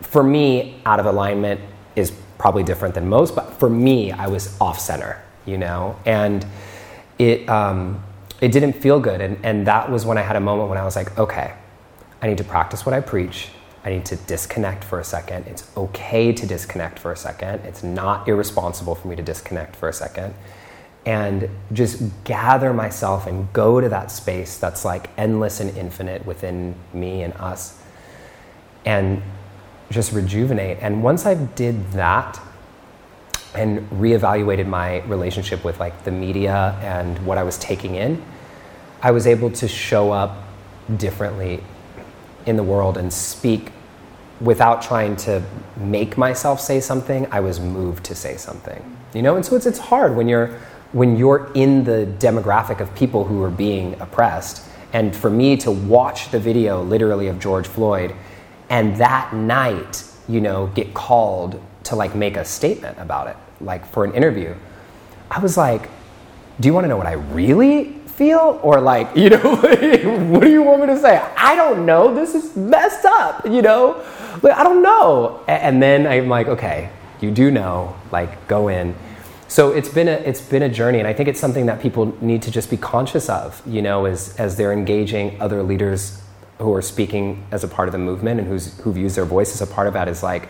for 0.00 0.22
me, 0.22 0.80
out 0.84 1.00
of 1.00 1.06
alignment 1.06 1.60
is 1.94 2.12
probably 2.38 2.62
different 2.62 2.94
than 2.94 3.08
most, 3.08 3.34
but 3.34 3.58
for 3.58 3.68
me, 3.68 4.12
I 4.12 4.28
was 4.28 4.56
off 4.60 4.78
center, 4.78 5.22
you 5.44 5.58
know? 5.58 5.96
And 6.04 6.46
it 7.18 7.48
um, 7.48 8.02
it 8.40 8.52
didn't 8.52 8.74
feel 8.74 9.00
good. 9.00 9.20
And, 9.20 9.38
and 9.44 9.66
that 9.66 9.90
was 9.90 10.04
when 10.04 10.18
I 10.18 10.22
had 10.22 10.36
a 10.36 10.40
moment 10.40 10.68
when 10.68 10.78
I 10.78 10.84
was 10.84 10.96
like, 10.96 11.16
okay, 11.18 11.54
I 12.20 12.28
need 12.28 12.38
to 12.38 12.44
practice 12.44 12.84
what 12.84 12.94
I 12.94 13.00
preach. 13.00 13.48
I 13.84 13.90
need 13.90 14.04
to 14.06 14.16
disconnect 14.16 14.82
for 14.82 14.98
a 14.98 15.04
second. 15.04 15.46
It's 15.46 15.70
okay 15.76 16.32
to 16.32 16.46
disconnect 16.46 16.98
for 16.98 17.12
a 17.12 17.16
second. 17.16 17.60
It's 17.64 17.82
not 17.82 18.26
irresponsible 18.28 18.96
for 18.96 19.08
me 19.08 19.16
to 19.16 19.22
disconnect 19.22 19.76
for 19.76 19.88
a 19.88 19.92
second. 19.92 20.34
And 21.04 21.48
just 21.72 22.02
gather 22.24 22.72
myself 22.72 23.28
and 23.28 23.52
go 23.52 23.80
to 23.80 23.88
that 23.88 24.10
space 24.10 24.58
that's 24.58 24.84
like 24.84 25.08
endless 25.16 25.60
and 25.60 25.76
infinite 25.76 26.26
within 26.26 26.74
me 26.92 27.22
and 27.22 27.32
us. 27.34 27.80
And 28.84 29.22
just 29.90 30.12
rejuvenate. 30.12 30.78
And 30.80 31.02
once 31.04 31.24
I 31.24 31.34
did 31.34 31.92
that 31.92 32.40
and 33.56 33.88
reevaluated 33.90 34.66
my 34.66 35.00
relationship 35.02 35.64
with 35.64 35.80
like 35.80 36.04
the 36.04 36.10
media 36.10 36.78
and 36.82 37.18
what 37.26 37.38
I 37.38 37.42
was 37.42 37.58
taking 37.58 37.94
in, 37.94 38.22
I 39.02 39.10
was 39.10 39.26
able 39.26 39.50
to 39.52 39.68
show 39.68 40.12
up 40.12 40.44
differently 40.96 41.62
in 42.46 42.56
the 42.56 42.62
world 42.62 42.96
and 42.96 43.12
speak 43.12 43.72
without 44.40 44.82
trying 44.82 45.16
to 45.16 45.42
make 45.76 46.16
myself 46.16 46.60
say 46.60 46.80
something. 46.80 47.26
I 47.32 47.40
was 47.40 47.58
moved 47.58 48.04
to 48.04 48.14
say 48.14 48.36
something 48.36 48.96
you 49.16 49.22
know? 49.22 49.34
And 49.36 49.44
so 49.44 49.56
it's, 49.56 49.66
it's 49.66 49.78
hard 49.78 50.14
when 50.14 50.28
you're 50.28 50.58
when 50.92 51.16
you're 51.16 51.50
in 51.54 51.84
the 51.84 52.06
demographic 52.18 52.80
of 52.80 52.94
people 52.94 53.24
who 53.24 53.42
are 53.42 53.50
being 53.50 54.00
oppressed. 54.00 54.64
And 54.92 55.14
for 55.14 55.30
me 55.30 55.56
to 55.58 55.70
watch 55.70 56.30
the 56.30 56.38
video 56.38 56.82
literally 56.82 57.26
of 57.26 57.38
george 57.38 57.66
floyd 57.66 58.14
and 58.70 58.96
that 58.96 59.34
night 59.34 60.04
you 60.28 60.40
know 60.40 60.68
get 60.68 60.94
called 60.94 61.60
to 61.84 61.96
like 61.96 62.14
make 62.14 62.36
a 62.36 62.44
statement 62.44 62.96
about 62.98 63.26
it 63.26 63.36
like 63.60 63.86
for 63.86 64.04
an 64.04 64.14
interview 64.14 64.54
i 65.30 65.38
was 65.38 65.56
like 65.56 65.88
do 66.60 66.68
you 66.68 66.74
want 66.74 66.84
to 66.84 66.88
know 66.88 66.96
what 66.96 67.06
i 67.06 67.12
really 67.12 67.96
feel? 68.16 68.58
Or 68.62 68.80
like, 68.80 69.08
you 69.16 69.30
know, 69.30 69.56
what 69.56 70.42
do 70.42 70.50
you 70.50 70.62
want 70.62 70.80
me 70.80 70.86
to 70.88 70.98
say? 70.98 71.18
I 71.36 71.54
don't 71.54 71.86
know. 71.86 72.14
This 72.14 72.34
is 72.34 72.56
messed 72.56 73.04
up, 73.04 73.46
you 73.46 73.62
know? 73.62 74.02
Like, 74.42 74.56
I 74.56 74.64
don't 74.64 74.82
know. 74.82 75.44
And 75.46 75.82
then 75.82 76.06
I'm 76.06 76.28
like, 76.28 76.48
okay, 76.48 76.90
you 77.20 77.30
do 77.30 77.50
know, 77.50 77.96
like, 78.10 78.48
go 78.48 78.68
in. 78.68 78.94
So 79.48 79.70
it's 79.70 79.88
been 79.88 80.08
a 80.08 80.10
it's 80.10 80.40
been 80.40 80.62
a 80.62 80.68
journey, 80.68 80.98
and 80.98 81.06
I 81.06 81.12
think 81.12 81.28
it's 81.28 81.38
something 81.38 81.66
that 81.66 81.80
people 81.80 82.16
need 82.20 82.42
to 82.42 82.50
just 82.50 82.68
be 82.68 82.76
conscious 82.76 83.28
of, 83.28 83.62
you 83.64 83.80
know, 83.80 84.04
as 84.04 84.34
as 84.40 84.56
they're 84.56 84.72
engaging 84.72 85.40
other 85.40 85.62
leaders 85.62 86.20
who 86.58 86.74
are 86.74 86.82
speaking 86.82 87.46
as 87.52 87.62
a 87.62 87.68
part 87.68 87.86
of 87.86 87.92
the 87.92 87.98
movement 87.98 88.40
and 88.40 88.48
who's 88.48 88.76
who've 88.80 88.96
used 88.96 89.16
their 89.16 89.24
voice 89.24 89.54
as 89.54 89.60
a 89.60 89.72
part 89.72 89.86
of 89.86 89.92
that. 89.94 90.08
Is 90.08 90.20
like 90.20 90.48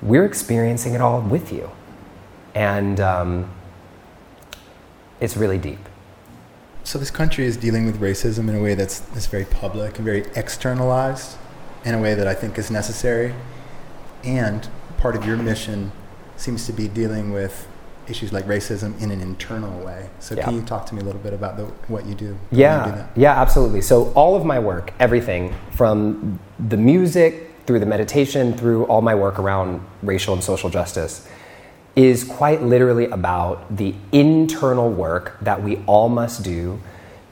we're 0.00 0.24
experiencing 0.24 0.94
it 0.94 1.02
all 1.02 1.20
with 1.20 1.52
you, 1.52 1.70
and 2.54 3.00
um, 3.00 3.50
it's 5.20 5.36
really 5.36 5.58
deep. 5.58 5.80
So 6.84 6.98
this 6.98 7.10
country 7.10 7.46
is 7.46 7.56
dealing 7.56 7.86
with 7.86 8.00
racism 8.00 8.48
in 8.48 8.54
a 8.54 8.62
way 8.62 8.74
that's, 8.74 9.00
that's 9.00 9.26
very 9.26 9.46
public 9.46 9.96
and 9.96 10.04
very 10.04 10.26
externalized, 10.36 11.38
in 11.84 11.94
a 11.94 12.00
way 12.00 12.14
that 12.14 12.26
I 12.26 12.34
think 12.34 12.58
is 12.58 12.70
necessary. 12.70 13.34
And 14.22 14.68
part 14.98 15.16
of 15.16 15.24
your 15.24 15.36
mission 15.36 15.92
seems 16.36 16.66
to 16.66 16.72
be 16.72 16.88
dealing 16.88 17.32
with 17.32 17.66
issues 18.06 18.34
like 18.34 18.44
racism 18.46 19.00
in 19.00 19.10
an 19.10 19.22
internal 19.22 19.82
way. 19.84 20.10
So 20.20 20.34
Yeah. 20.34 20.44
can 20.44 20.54
you 20.56 20.62
talk 20.62 20.84
to 20.86 20.94
me 20.94 21.00
a 21.00 21.04
little 21.04 21.20
bit 21.20 21.32
about 21.32 21.56
the, 21.56 21.64
what 21.88 22.04
you 22.04 22.14
do? 22.14 22.26
when 22.26 22.34
you 22.34 22.36
do 22.46 22.60
Yeah, 22.60 23.06
yeah, 23.16 23.40
absolutely. 23.40 23.80
So 23.80 24.12
all 24.12 24.36
of 24.36 24.44
my 24.44 24.58
work, 24.58 24.92
everything 25.00 25.54
from 25.70 26.38
the 26.68 26.76
music 26.76 27.50
through 27.66 27.80
the 27.80 27.86
meditation, 27.86 28.52
through 28.52 28.84
all 28.84 29.00
my 29.00 29.14
work 29.14 29.38
around 29.38 29.80
racial 30.02 30.34
and 30.34 30.44
social 30.44 30.68
justice, 30.68 31.26
is 31.96 32.24
quite 32.24 32.62
literally 32.62 33.06
about 33.06 33.76
the 33.76 33.94
internal 34.12 34.90
work 34.90 35.38
that 35.40 35.62
we 35.62 35.76
all 35.86 36.08
must 36.08 36.42
do 36.42 36.80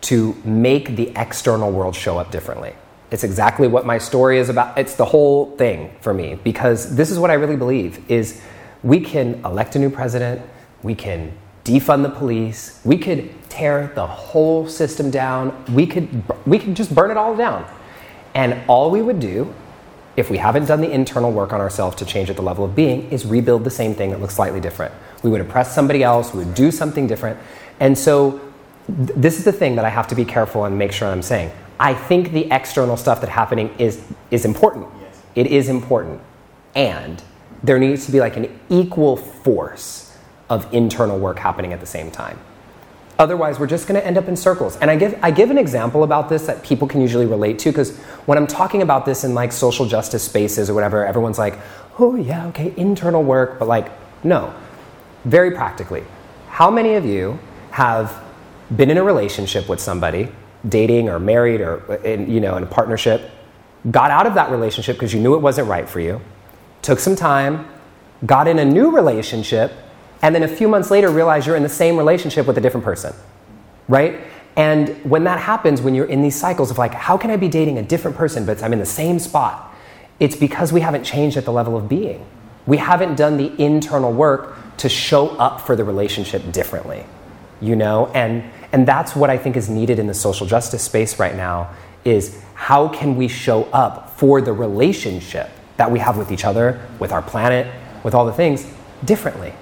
to 0.03 0.35
make 0.45 0.97
the 0.97 1.13
external 1.17 1.71
world 1.71 1.95
show 1.95 2.19
up 2.19 2.31
differently. 2.31 2.75
It's 3.11 3.25
exactly 3.25 3.69
what 3.69 3.85
my 3.85 3.99
story 3.99 4.39
is 4.39 4.49
about. 4.49 4.79
It's 4.79 4.95
the 4.95 5.05
whole 5.05 5.57
thing 5.57 5.95
for 6.01 6.15
me 6.15 6.39
because 6.43 6.97
this 6.97 7.11
is 7.11 7.19
what 7.19 7.31
I 7.31 7.35
really 7.35 7.57
believe 7.57 8.11
is 8.11 8.41
we 8.83 9.01
can 9.01 9.45
elect 9.45 9.77
a 9.77 9.79
new 9.79 9.91
president, 9.91 10.43
we 10.83 10.95
can 10.95 11.33
defund 11.65 12.03
the 12.03 12.09
police, 12.09 12.81
we 12.85 12.99
could 12.99 13.31
tear 13.49 13.93
the 13.95 14.07
whole 14.07 14.67
system 14.67 15.11
down, 15.11 15.65
we 15.75 15.87
could 15.87 16.09
we 16.47 16.59
could 16.59 16.75
just 16.75 16.95
burn 16.95 17.11
it 17.11 17.17
all 17.17 17.37
down. 17.37 17.65
And 18.35 18.61
all 18.67 18.91
we 18.91 19.03
would 19.03 19.21
do 19.21 19.53
if 20.17 20.31
we 20.31 20.37
haven't 20.37 20.67
done 20.67 20.81
the 20.81 20.91
internal 20.91 21.33
work 21.33 21.53
on 21.53 21.61
ourselves 21.61 21.97
to 21.97 22.05
change 22.05 22.29
at 22.29 22.37
the 22.37 22.43
level 22.43 22.65
of 22.65 22.75
being, 22.75 23.11
is 23.11 23.25
rebuild 23.25 23.65
the 23.65 23.71
same 23.71 23.95
thing 23.95 24.11
that 24.11 24.21
looks 24.21 24.35
slightly 24.35 24.61
different. 24.61 24.93
We 25.23 25.31
would 25.31 25.41
oppress 25.41 25.75
somebody 25.75 26.03
else, 26.03 26.35
we 26.35 26.45
would 26.45 26.55
do 26.55 26.71
something 26.71 27.07
different. 27.07 27.39
And 27.81 27.97
so, 27.97 28.41
th- 28.87 29.11
this 29.17 29.39
is 29.39 29.45
the 29.45 29.53
thing 29.53 29.77
that 29.77 29.85
I 29.85 29.89
have 29.89 30.09
to 30.09 30.15
be 30.15 30.25
careful 30.25 30.65
and 30.65 30.79
make 30.79 30.93
sure 30.93 31.09
I'm 31.09 31.23
saying. 31.23 31.51
I 31.81 31.95
think 31.95 32.33
the 32.33 32.51
external 32.53 32.97
stuff 32.97 33.21
that's 33.21 33.33
happening 33.33 33.75
is, 33.79 34.05
is 34.31 34.45
important. 34.45 34.87
It 35.35 35.47
is 35.47 35.69
important. 35.69 36.21
And 36.75 37.23
there 37.63 37.79
needs 37.79 38.07
to 38.07 38.13
be 38.13 38.21
like 38.21 38.37
an 38.37 38.59
equal 38.69 39.17
force 39.17 40.17
of 40.51 40.73
internal 40.75 41.19
work 41.19 41.39
happening 41.39 41.73
at 41.73 41.81
the 41.81 41.87
same 41.87 42.11
time. 42.11 42.39
Otherwise, 43.23 43.61
we're 43.61 43.69
just 43.69 43.87
going 43.87 44.01
to 44.01 44.05
end 44.05 44.19
up 44.19 44.27
in 44.27 44.35
circles. 44.35 44.77
And 44.79 44.91
I 44.91 44.97
give, 44.97 45.17
I 45.23 45.31
give 45.31 45.53
an 45.53 45.57
example 45.57 46.03
about 46.03 46.29
this 46.29 46.45
that 46.47 46.65
people 46.65 46.89
can 46.89 47.01
usually 47.01 47.25
relate 47.25 47.57
to 47.61 47.71
because 47.71 47.97
when 48.27 48.37
I'm 48.37 48.49
talking 48.49 48.83
about 48.83 49.07
this 49.07 49.23
in 49.23 49.33
like 49.33 49.53
social 49.53 49.87
justice 49.87 50.25
spaces 50.25 50.69
or 50.69 50.75
whatever, 50.75 51.07
everyone's 51.07 51.39
like, 51.39 51.57
oh, 52.01 52.17
yeah, 52.17 52.49
okay, 52.49 52.75
internal 52.77 53.23
work. 53.23 53.61
But 53.61 53.69
like, 53.69 53.93
no. 54.25 54.53
Very 55.25 55.53
practically, 55.53 56.03
how 56.49 56.69
many 56.69 56.95
of 56.95 57.05
you 57.05 57.39
have 57.71 58.21
been 58.75 58.91
in 58.91 58.99
a 58.99 59.05
relationship 59.05 59.69
with 59.69 59.79
somebody, 59.79 60.29
dating 60.69 61.09
or 61.09 61.21
married 61.21 61.61
or 61.61 61.95
in, 62.05 62.29
you 62.29 62.41
know, 62.41 62.57
in 62.57 62.65
a 62.65 62.67
partnership, 62.67 63.31
got 63.93 64.11
out 64.11 64.27
of 64.27 64.35
that 64.35 64.51
relationship 64.51 64.97
because 64.97 65.15
you 65.15 65.21
knew 65.21 65.37
it 65.37 65.41
wasn't 65.41 65.69
right 65.69 65.89
for 65.89 66.01
you, 66.01 66.21
took 66.83 66.99
some 66.99 67.15
time, 67.15 67.69
got 68.27 68.49
in 68.49 68.59
a 68.59 68.65
new 68.65 68.91
relationship, 68.91 69.73
and 70.23 70.35
then 70.35 70.45
a 70.45 70.49
few 70.49 70.69
months 70.69 70.91
later 70.91 71.11
realize 71.11 71.47
you're 71.47 71.57
in 71.57 71.63
the 71.65 71.69
same 71.69 71.97
relationship 71.97 72.47
with 72.47 72.57
a 72.57 72.61
different 72.61 72.85
person, 72.85 73.13
right? 73.89 74.21
And 74.57 74.89
when 75.09 75.25
that 75.25 75.41
happens, 75.41 75.83
when 75.83 75.95
you're 75.95 76.07
in 76.07 76.23
these 76.23 76.39
cycles 76.39 76.71
of 76.71 76.79
like, 76.79 76.95
how 76.95 77.17
can 77.17 77.31
I 77.31 77.37
be 77.37 77.49
dating 77.49 77.79
a 77.79 77.83
different 77.83 78.17
person, 78.17 78.47
but 78.47 78.63
I'm 78.63 78.73
in 78.73 78.79
the 78.79 78.87
same 78.87 79.19
spot? 79.19 79.75
It's 80.21 80.37
because 80.37 80.73
we 80.73 80.81
haven't 80.81 81.05
changed 81.05 81.37
at 81.37 81.45
the 81.45 81.53
level 81.53 81.77
of 81.77 81.89
being. 81.89 82.25
We 82.67 82.77
haven't 82.77 83.17
done 83.17 83.39
the 83.39 83.53
internal 83.61 84.13
work 84.13 84.55
to 84.77 84.89
show 84.89 85.31
up 85.31 85.61
for 85.61 85.75
the 85.75 85.85
relationship 85.85 86.53
differently, 86.53 87.05
you 87.61 87.75
know? 87.75 88.07
And, 88.15 88.45
and 88.73 88.87
that's 88.87 89.17
what 89.17 89.31
I 89.31 89.39
think 89.39 89.57
is 89.57 89.69
needed 89.69 89.99
in 89.99 90.07
the 90.07 90.15
social 90.15 90.47
justice 90.47 90.83
space 90.83 91.19
right 91.19 91.35
now 91.35 91.75
is 92.05 92.41
how 92.55 92.89
can 92.89 93.17
we 93.17 93.27
show 93.27 93.65
up 93.65 94.17
for 94.19 94.41
the 94.41 94.53
relationship 94.53 95.51
that 95.77 95.91
we 95.91 95.99
have 95.99 96.17
with 96.17 96.31
each 96.31 96.45
other, 96.45 96.81
with 96.99 97.11
our 97.11 97.23
planet, 97.23 97.67
with 98.05 98.15
all 98.15 98.27
the 98.27 98.33
things 98.33 98.67
differently. 99.05 99.53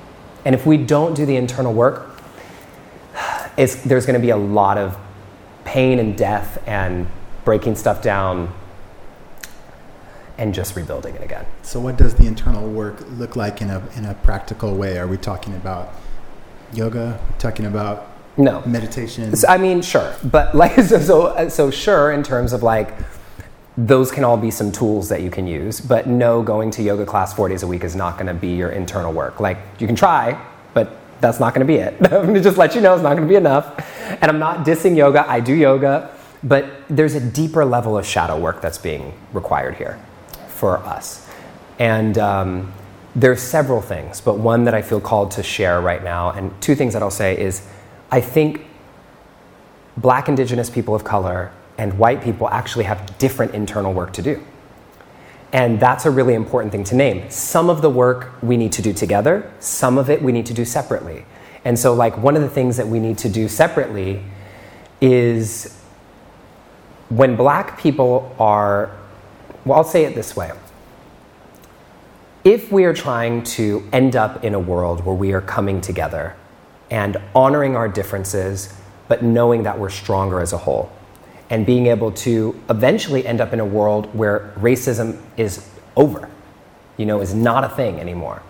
And 0.45 0.55
if 0.55 0.67
we 0.67 0.77
don't 0.77 1.15
do 1.15 1.27
the 1.27 1.37
internal 1.37 1.73
work, 1.73 2.09
it's, 3.57 3.77
there's 3.83 4.07
going 4.07 4.19
to 4.19 4.25
be 4.25 4.31
a 4.31 4.37
lot 4.37 4.79
of 4.79 4.97
pain 5.65 5.99
and 5.99 6.17
death 6.17 6.63
and 6.67 7.07
breaking 7.45 7.77
stuff 7.77 8.03
down 8.03 8.53
and 10.39 10.55
just 10.55 10.75
rebuilding 10.75 11.15
it 11.15 11.23
again. 11.23 11.45
So 11.63 11.81
what 11.81 11.99
does 11.99 12.15
the 12.15 12.27
internal 12.27 12.69
work 12.71 13.05
look 13.19 13.37
like 13.37 13.61
in 13.61 13.69
a, 13.69 13.83
in 13.97 14.07
a 14.07 14.15
practical 14.15 14.75
way? 14.75 14.99
Are 14.99 15.07
we 15.07 15.19
talking 15.19 15.55
about 15.55 15.93
yoga? 16.73 17.21
Talking 17.39 17.67
about 17.67 18.09
No. 18.39 18.63
meditation? 18.65 19.35
I 19.47 19.59
mean, 19.59 19.83
sure, 19.83 20.15
but 20.25 20.55
like 20.55 20.75
so, 20.81 20.99
so 20.99 21.27
uh, 21.27 21.51
so 21.51 21.71
sure 21.71 22.11
in 22.13 22.23
terms 22.23 22.55
of 22.55 22.63
like 22.63 22.95
those 23.77 24.11
can 24.11 24.25
all 24.25 24.37
be 24.37 24.51
some 24.51 24.73
tools 24.73 25.09
that 25.09 25.23
you 25.23 25.31
can 25.31 25.47
use, 25.47 25.81
but 25.81 26.07
no, 26.07 26.43
going 26.43 26.71
to 26.73 26.83
yoga 26.83 27.07
class 27.07 27.33
four 27.33 27.49
days 27.49 27.63
a 27.63 27.67
week 27.67 27.85
is 27.85 27.95
not 27.95 28.15
going 28.15 28.27
to 28.27 28.35
be 28.35 28.49
your 28.49 28.71
internal 28.71 29.13
work. 29.13 29.41
Like 29.41 29.59
you 29.79 29.87
can 29.87 29.97
try, 29.97 30.41
but 30.75 30.97
that's 31.21 31.39
not 31.39 31.55
going 31.55 31.67
to 31.67 31.73
be 31.73 31.79
it. 31.79 31.95
I'm 32.05 32.23
going 32.23 32.35
to 32.35 32.41
just 32.41 32.59
let 32.59 32.75
you 32.75 32.81
know 32.81 32.95
it's 32.95 33.03
not 33.03 33.17
going 33.17 33.27
to 33.27 33.29
be 33.29 33.37
enough. 33.37 33.79
And 34.11 34.25
I'm 34.25 34.39
not 34.39 34.67
dissing 34.67 34.97
yoga. 34.97 35.29
I 35.29 35.41
do 35.41 35.55
yoga, 35.55 36.15
but 36.43 36.67
there's 36.89 37.15
a 37.15 37.21
deeper 37.21 37.65
level 37.65 37.97
of 37.97 38.05
shadow 38.05 38.39
work 38.39 38.61
that's 38.61 38.79
being 38.79 39.15
required 39.33 39.77
here 39.77 39.99
for 40.49 40.79
us. 40.79 41.27
And 41.79 42.19
um, 42.19 42.73
there's 43.15 43.41
several 43.41 43.81
things, 43.81 44.21
but 44.21 44.39
one 44.39 44.65
that 44.65 44.75
I 44.75 44.83
feel 44.83 45.01
called 45.01 45.31
to 45.33 45.43
share 45.43 45.81
right 45.81 46.03
now, 46.03 46.31
and 46.31 46.61
two 46.61 46.75
things 46.75 46.93
that 46.93 47.03
I'll 47.03 47.11
say 47.11 47.41
is, 47.41 47.67
I 48.11 48.21
think 48.21 48.67
black 49.97 50.29
indigenous 50.29 50.71
people 50.71 50.95
of 50.95 51.05
color 51.05 51.53
and 51.81 51.99
white 51.99 52.23
people 52.23 52.47
actually 52.51 52.85
have 52.85 53.17
different 53.17 53.55
internal 53.55 53.95
work 53.95 54.13
to 54.13 54.21
do. 54.21 54.45
And 55.51 55.81
that's 55.81 56.05
a 56.05 56.11
really 56.11 56.35
important 56.35 56.73
thing 56.73 56.85
to 56.85 56.95
name. 56.95 57.29
Some 57.31 57.71
of 57.71 57.81
the 57.81 57.89
work 57.89 58.35
we 58.43 58.59
need 58.59 58.73
to 58.73 58.83
do 58.83 58.93
together, 58.93 59.51
some 59.61 59.97
of 59.97 60.11
it 60.11 60.21
we 60.21 60.31
need 60.31 60.45
to 60.47 60.55
do 60.55 60.67
separately. 60.67 61.25
And 61.65 61.79
so, 61.79 61.95
like, 61.95 62.19
one 62.19 62.37
of 62.37 62.43
the 62.43 62.51
things 62.51 62.77
that 62.77 62.87
we 62.87 63.01
need 63.01 63.17
to 63.19 63.31
do 63.31 63.49
separately 63.49 64.23
is 65.01 65.75
when 67.09 67.35
black 67.35 67.81
people 67.81 68.37
are, 68.39 68.95
well, 69.65 69.79
I'll 69.79 69.85
say 69.85 70.05
it 70.05 70.15
this 70.15 70.37
way. 70.37 70.53
If 72.45 72.71
we 72.71 72.85
are 72.85 72.95
trying 72.95 73.43
to 73.57 73.89
end 73.91 74.17
up 74.17 74.45
in 74.45 74.53
a 74.53 74.61
world 74.61 75.07
where 75.07 75.17
we 75.17 75.33
are 75.33 75.41
coming 75.41 75.81
together 75.81 76.37
and 76.91 77.17
honoring 77.35 77.75
our 77.75 77.89
differences, 77.89 78.75
but 79.09 79.23
knowing 79.23 79.63
that 79.63 79.79
we're 79.79 79.89
stronger 79.89 80.41
as 80.41 80.53
a 80.53 80.59
whole, 80.59 80.93
and 81.51 81.67
being 81.67 81.89
able 81.89 82.13
to 82.13 82.59
eventually 82.71 83.27
end 83.27 83.41
up 83.41 83.53
in 83.53 83.61
a 83.61 83.65
world 83.65 84.15
where 84.15 84.53
racism 84.57 85.21
is 85.37 85.69
over, 85.97 86.31
you 86.97 87.05
know, 87.05 87.21
is 87.21 87.35
not 87.35 87.65
a 87.65 87.69
thing 87.69 87.99
anymore, 87.99 88.41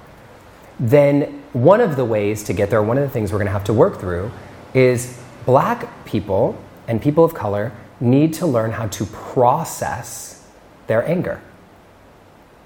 then 0.78 1.42
one 1.52 1.80
of 1.80 1.96
the 1.96 2.04
ways 2.04 2.44
to 2.44 2.52
get 2.52 2.70
there, 2.70 2.82
one 2.82 2.98
of 2.98 3.02
the 3.02 3.10
things 3.10 3.32
we're 3.32 3.38
going 3.38 3.46
to 3.46 3.52
have 3.52 3.64
to 3.64 3.72
work 3.72 3.98
through 3.98 4.30
is 4.74 5.18
black 5.46 6.04
people 6.04 6.56
and 6.86 7.00
people 7.00 7.24
of 7.24 7.34
color 7.34 7.72
need 8.00 8.34
to 8.34 8.46
learn 8.46 8.72
how 8.72 8.86
to 8.88 9.04
process 9.06 10.46
their 10.86 11.06
anger. 11.08 11.40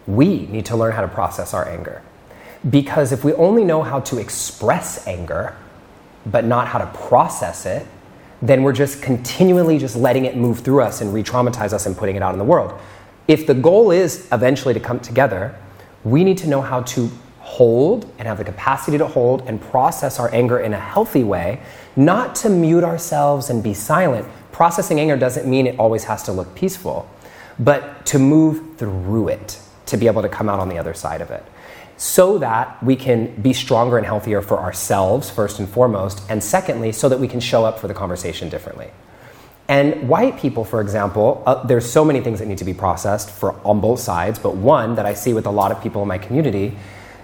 We 0.07 0.47
need 0.47 0.67
to 0.67 0.77
learn 0.77 0.93
how 0.93 1.01
to 1.03 1.09
process 1.09 1.55
our 1.55 1.67
anger. 1.69 2.03
Because 2.69 3.13
if 3.13 3.25
we 3.25 3.33
only 3.35 3.65
know 3.65 3.83
how 3.83 4.01
to 4.01 4.19
express 4.19 5.07
anger, 5.07 5.57
but 6.27 6.45
not 6.45 6.69
how 6.69 6.79
to 6.79 6.87
process 6.87 7.67
it, 7.67 7.87
then 8.45 8.63
we're 8.63 8.73
just 8.73 9.01
continually 9.01 9.79
just 9.79 9.97
letting 9.97 10.27
it 10.27 10.37
move 10.37 10.61
through 10.61 10.83
us 10.83 11.01
and 11.01 11.15
re-traumatize 11.15 11.73
us 11.73 11.87
and 11.87 11.97
putting 11.97 12.15
it 12.15 12.23
out 12.23 12.35
in 12.35 12.39
the 12.39 12.45
world. 12.45 12.79
If 13.27 13.47
the 13.47 13.55
goal 13.55 13.91
is 13.91 14.29
eventually 14.33 14.75
to 14.75 14.81
come 14.81 15.01
together, 15.01 15.59
we 16.05 16.25
need 16.25 16.37
to 16.39 16.49
know 16.49 16.61
how 16.61 16.83
to 16.83 17.11
hold 17.41 18.05
and 18.19 18.29
have 18.29 18.37
the 18.37 18.45
capacity 18.45 18.99
to 18.99 19.07
hold 19.07 19.41
and 19.47 19.59
process 19.63 20.21
our 20.21 20.33
anger 20.35 20.59
in 20.59 20.75
a 20.75 20.79
healthy 20.79 21.25
way, 21.25 21.61
not 21.97 22.35
to 22.35 22.51
mute 22.51 22.85
ourselves 22.85 23.49
and 23.49 23.63
be 23.63 23.73
silent. 23.73 24.29
Processing 24.53 25.01
anger 25.01 25.17
doesn't 25.17 25.49
mean 25.49 25.67
it 25.67 25.79
always 25.79 26.05
has 26.05 26.23
to 26.25 26.33
look 26.33 26.55
peaceful, 26.55 27.09
but 27.59 28.05
to 28.07 28.19
move 28.19 28.77
through 28.77 29.29
it, 29.29 29.59
to 29.87 29.97
be 29.97 30.07
able 30.07 30.21
to 30.21 30.29
come 30.29 30.51
out 30.51 30.61
on 30.61 30.69
the 30.69 30.77
other 30.77 30.93
side 30.93 31.23
of 31.23 31.31
it. 31.31 31.43
So 32.05 32.37
that 32.37 32.83
we 32.83 32.97
can 32.97 33.35
be 33.41 33.55
stronger 33.55 33.97
and 33.97 34.05
healthier 34.05 34.43
for 34.43 34.61
ourselves, 34.61 35.31
first 35.31 35.59
and 35.59 35.67
foremost, 35.67 36.21
and 36.29 36.45
secondly, 36.45 36.93
so 36.93 37.09
that 37.09 37.19
we 37.19 37.27
can 37.27 37.41
show 37.41 37.65
up 37.65 37.79
for 37.79 37.89
the 37.89 37.95
conversation 37.95 38.51
differently. 38.51 38.91
And 39.69 40.07
white 40.07 40.39
people, 40.39 40.67
for 40.67 40.83
example, 40.83 41.43
uh, 41.47 41.65
there's 41.65 41.91
so 41.91 42.05
many 42.05 42.21
things 42.21 42.41
that 42.41 42.47
need 42.47 42.59
to 42.59 42.65
be 42.67 42.75
processed 42.75 43.31
for 43.31 43.59
on 43.65 43.81
both 43.81 44.01
sides, 44.01 44.39
but 44.39 44.55
one 44.55 44.97
that 44.97 45.07
I 45.07 45.15
see 45.15 45.33
with 45.33 45.47
a 45.47 45.51
lot 45.51 45.73
of 45.73 45.83
people 45.83 46.03
in 46.03 46.09
my 46.09 46.19
community 46.19 46.77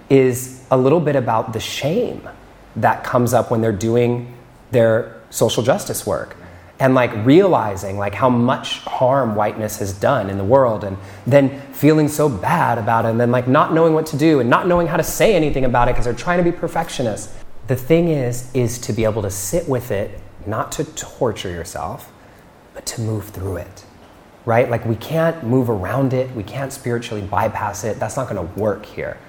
is 0.09 0.65
a 0.71 0.77
little 0.77 0.99
bit 0.99 1.15
about 1.15 1.53
the 1.53 1.59
shame 1.59 2.27
that 2.75 3.03
comes 3.03 3.35
up 3.35 3.51
when 3.51 3.61
they're 3.61 3.71
doing 3.71 4.33
their 4.71 5.21
social 5.29 5.61
justice 5.61 6.07
work 6.07 6.35
and 6.81 6.95
like 6.95 7.13
realizing 7.23 7.95
like 7.95 8.15
how 8.15 8.27
much 8.27 8.79
harm 8.79 9.35
whiteness 9.35 9.77
has 9.77 9.93
done 9.93 10.31
in 10.31 10.39
the 10.39 10.43
world 10.43 10.83
and 10.83 10.97
then 11.27 11.61
feeling 11.73 12.07
so 12.07 12.27
bad 12.27 12.79
about 12.79 13.05
it 13.05 13.09
and 13.09 13.19
then 13.19 13.29
like 13.29 13.47
not 13.47 13.71
knowing 13.71 13.93
what 13.93 14.07
to 14.07 14.17
do 14.17 14.39
and 14.39 14.49
not 14.49 14.67
knowing 14.67 14.87
how 14.87 14.97
to 14.97 15.03
say 15.03 15.35
anything 15.35 15.63
about 15.63 15.87
it 15.87 15.91
because 15.91 16.05
they're 16.05 16.13
trying 16.15 16.43
to 16.43 16.43
be 16.43 16.51
perfectionists. 16.51 17.37
The 17.67 17.75
thing 17.75 18.07
is 18.07 18.51
is 18.55 18.79
to 18.79 18.93
be 18.93 19.03
able 19.03 19.21
to 19.21 19.29
sit 19.29 19.69
with 19.69 19.91
it 19.91 20.19
not 20.47 20.71
to 20.71 20.83
torture 20.95 21.51
yourself 21.51 22.11
but 22.73 22.83
to 22.87 23.01
move 23.01 23.29
through 23.29 23.57
it 23.57 23.85
right? 24.43 24.71
Like 24.71 24.83
we 24.87 24.95
can't 24.95 25.43
move 25.43 25.69
around 25.69 26.13
it. 26.13 26.35
We 26.35 26.41
can't 26.41 26.73
spiritually 26.73 27.21
bypass 27.21 27.83
it. 27.83 27.99
That's 27.99 28.17
not 28.17 28.27
going 28.27 28.43
to 28.43 28.59
work 28.59 28.87
here. 28.87 29.19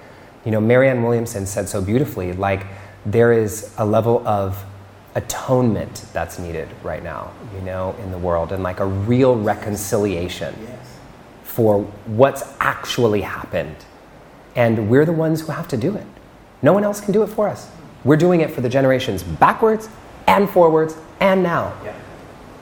You 0.47 0.53
know 0.53 0.61
marianne 0.61 1.03
williamson 1.03 1.45
said 1.45 1.69
so 1.69 1.83
beautifully 1.83 2.33
like 2.33 2.67
there 3.05 3.31
is 3.33 3.75
a 3.77 3.85
level 3.85 4.27
of 4.27 4.65
atonement 5.15 6.07
that's 6.13 6.39
needed 6.39 6.69
right 6.83 7.03
now, 7.03 7.33
you 7.55 7.61
know, 7.61 7.95
in 8.03 8.11
the 8.11 8.19
world, 8.19 8.53
and 8.53 8.63
like 8.63 8.81
a 8.81 8.87
real 8.87 9.37
reconciliation 9.37 10.55
yes. 10.63 10.99
for 11.43 11.83
what's 12.07 12.43
actually 12.61 13.21
happened. 13.21 13.77
And 14.57 14.89
we're 14.89 15.05
the 15.05 15.13
ones 15.13 15.43
who 15.43 15.53
have 15.53 15.69
to 15.69 15.77
do 15.77 15.95
it. 15.97 16.07
No 16.63 16.73
one 16.73 16.85
else 16.85 17.01
can 17.01 17.13
do 17.13 17.23
it 17.23 17.29
for 17.29 17.49
us. 17.49 17.71
We're 18.05 18.17
doing 18.17 18.41
it 18.41 18.51
for 18.51 18.61
the 18.61 18.69
generations 18.69 19.23
backwards 19.23 19.89
and 20.27 20.49
forwards 20.49 20.97
and 21.21 21.43
now. 21.43 21.75
Yeah. 21.85 21.95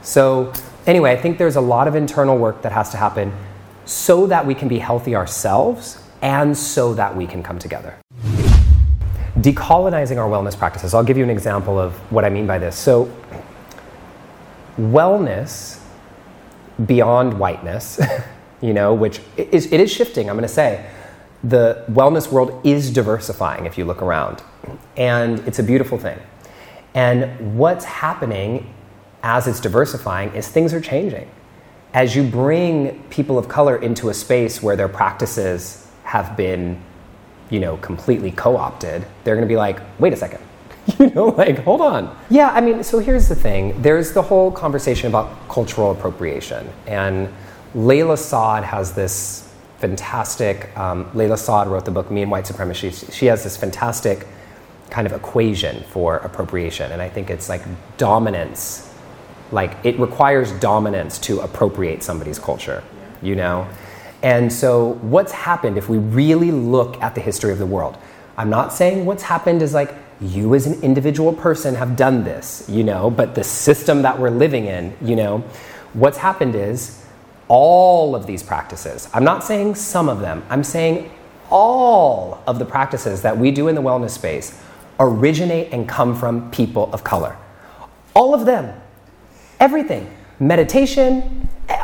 So, 0.02 0.52
anyway, 0.86 1.12
I 1.12 1.16
think 1.16 1.38
there's 1.38 1.56
a 1.56 1.60
lot 1.60 1.88
of 1.88 1.94
internal 1.94 2.36
work 2.36 2.62
that 2.62 2.72
has 2.72 2.90
to 2.90 2.96
happen 2.96 3.32
so 3.84 4.26
that 4.26 4.46
we 4.46 4.54
can 4.54 4.68
be 4.68 4.78
healthy 4.78 5.14
ourselves 5.14 6.02
and 6.22 6.56
so 6.56 6.94
that 6.94 7.16
we 7.16 7.26
can 7.26 7.42
come 7.42 7.58
together 7.58 7.99
decolonizing 9.40 10.18
our 10.18 10.28
wellness 10.28 10.56
practices. 10.56 10.94
I'll 10.94 11.04
give 11.04 11.16
you 11.16 11.24
an 11.24 11.30
example 11.30 11.78
of 11.78 11.94
what 12.12 12.24
I 12.24 12.30
mean 12.30 12.46
by 12.46 12.58
this. 12.58 12.76
So, 12.76 13.12
wellness 14.78 15.80
beyond 16.86 17.38
whiteness, 17.38 18.00
you 18.60 18.72
know, 18.72 18.94
which 18.94 19.20
is, 19.36 19.72
it 19.72 19.80
is 19.80 19.90
shifting, 19.92 20.28
I'm 20.28 20.36
going 20.36 20.48
to 20.48 20.48
say. 20.48 20.88
The 21.42 21.84
wellness 21.90 22.30
world 22.30 22.60
is 22.64 22.90
diversifying 22.90 23.64
if 23.64 23.78
you 23.78 23.84
look 23.84 24.02
around, 24.02 24.42
and 24.96 25.38
it's 25.40 25.58
a 25.58 25.62
beautiful 25.62 25.98
thing. 25.98 26.18
And 26.94 27.56
what's 27.58 27.84
happening 27.84 28.74
as 29.22 29.46
it's 29.46 29.60
diversifying 29.60 30.34
is 30.34 30.48
things 30.48 30.74
are 30.74 30.80
changing. 30.80 31.30
As 31.94 32.14
you 32.14 32.22
bring 32.22 33.02
people 33.10 33.38
of 33.38 33.48
color 33.48 33.76
into 33.76 34.10
a 34.10 34.14
space 34.14 34.62
where 34.62 34.76
their 34.76 34.88
practices 34.88 35.86
have 36.04 36.36
been 36.36 36.80
you 37.50 37.60
know, 37.60 37.76
completely 37.78 38.30
co-opted, 38.30 39.04
they're 39.24 39.34
going 39.34 39.46
to 39.46 39.52
be 39.52 39.56
like, 39.56 39.80
wait 39.98 40.12
a 40.12 40.16
second. 40.16 40.40
you 40.98 41.10
know, 41.10 41.26
like, 41.26 41.58
hold 41.58 41.80
on. 41.80 42.16
Yeah, 42.30 42.50
I 42.50 42.60
mean, 42.60 42.82
so 42.82 42.98
here's 42.98 43.28
the 43.28 43.34
thing. 43.34 43.80
There's 43.82 44.12
the 44.12 44.22
whole 44.22 44.50
conversation 44.50 45.08
about 45.08 45.48
cultural 45.48 45.90
appropriation. 45.90 46.68
And 46.86 47.28
Layla 47.74 48.16
Saad 48.16 48.64
has 48.64 48.94
this 48.94 49.52
fantastic, 49.78 50.76
um, 50.78 51.06
Layla 51.12 51.38
Saad 51.38 51.68
wrote 51.68 51.84
the 51.84 51.90
book 51.90 52.10
Me 52.10 52.22
and 52.22 52.30
White 52.30 52.46
Supremacy. 52.46 52.90
She, 52.90 53.06
she 53.06 53.26
has 53.26 53.44
this 53.44 53.56
fantastic 53.56 54.26
kind 54.90 55.06
of 55.06 55.12
equation 55.12 55.82
for 55.84 56.16
appropriation. 56.18 56.90
And 56.92 57.02
I 57.02 57.08
think 57.08 57.30
it's 57.30 57.48
like 57.48 57.62
dominance. 57.96 58.92
Like, 59.52 59.76
it 59.84 59.98
requires 59.98 60.52
dominance 60.52 61.18
to 61.20 61.40
appropriate 61.40 62.02
somebody's 62.02 62.38
culture, 62.38 62.84
you 63.22 63.34
know? 63.34 63.68
And 64.22 64.52
so, 64.52 64.98
what's 65.00 65.32
happened 65.32 65.78
if 65.78 65.88
we 65.88 65.98
really 65.98 66.50
look 66.50 67.00
at 67.02 67.14
the 67.14 67.20
history 67.20 67.52
of 67.52 67.58
the 67.58 67.66
world? 67.66 67.96
I'm 68.36 68.50
not 68.50 68.72
saying 68.72 69.06
what's 69.06 69.22
happened 69.22 69.62
is 69.62 69.74
like 69.74 69.94
you 70.20 70.54
as 70.54 70.66
an 70.66 70.82
individual 70.82 71.32
person 71.32 71.74
have 71.74 71.96
done 71.96 72.24
this, 72.24 72.66
you 72.68 72.84
know, 72.84 73.10
but 73.10 73.34
the 73.34 73.44
system 73.44 74.02
that 74.02 74.18
we're 74.18 74.30
living 74.30 74.66
in, 74.66 74.94
you 75.00 75.16
know, 75.16 75.38
what's 75.94 76.18
happened 76.18 76.54
is 76.54 77.04
all 77.48 78.14
of 78.14 78.26
these 78.26 78.42
practices, 78.42 79.08
I'm 79.14 79.24
not 79.24 79.42
saying 79.42 79.74
some 79.74 80.08
of 80.08 80.20
them, 80.20 80.44
I'm 80.50 80.62
saying 80.62 81.10
all 81.50 82.42
of 82.46 82.58
the 82.58 82.64
practices 82.64 83.22
that 83.22 83.36
we 83.36 83.50
do 83.50 83.68
in 83.68 83.74
the 83.74 83.82
wellness 83.82 84.10
space 84.10 84.58
originate 85.00 85.72
and 85.72 85.88
come 85.88 86.14
from 86.14 86.50
people 86.50 86.92
of 86.92 87.02
color. 87.02 87.36
All 88.14 88.34
of 88.34 88.44
them. 88.44 88.78
Everything. 89.58 90.14
Meditation, 90.38 91.48
eh, 91.68 91.82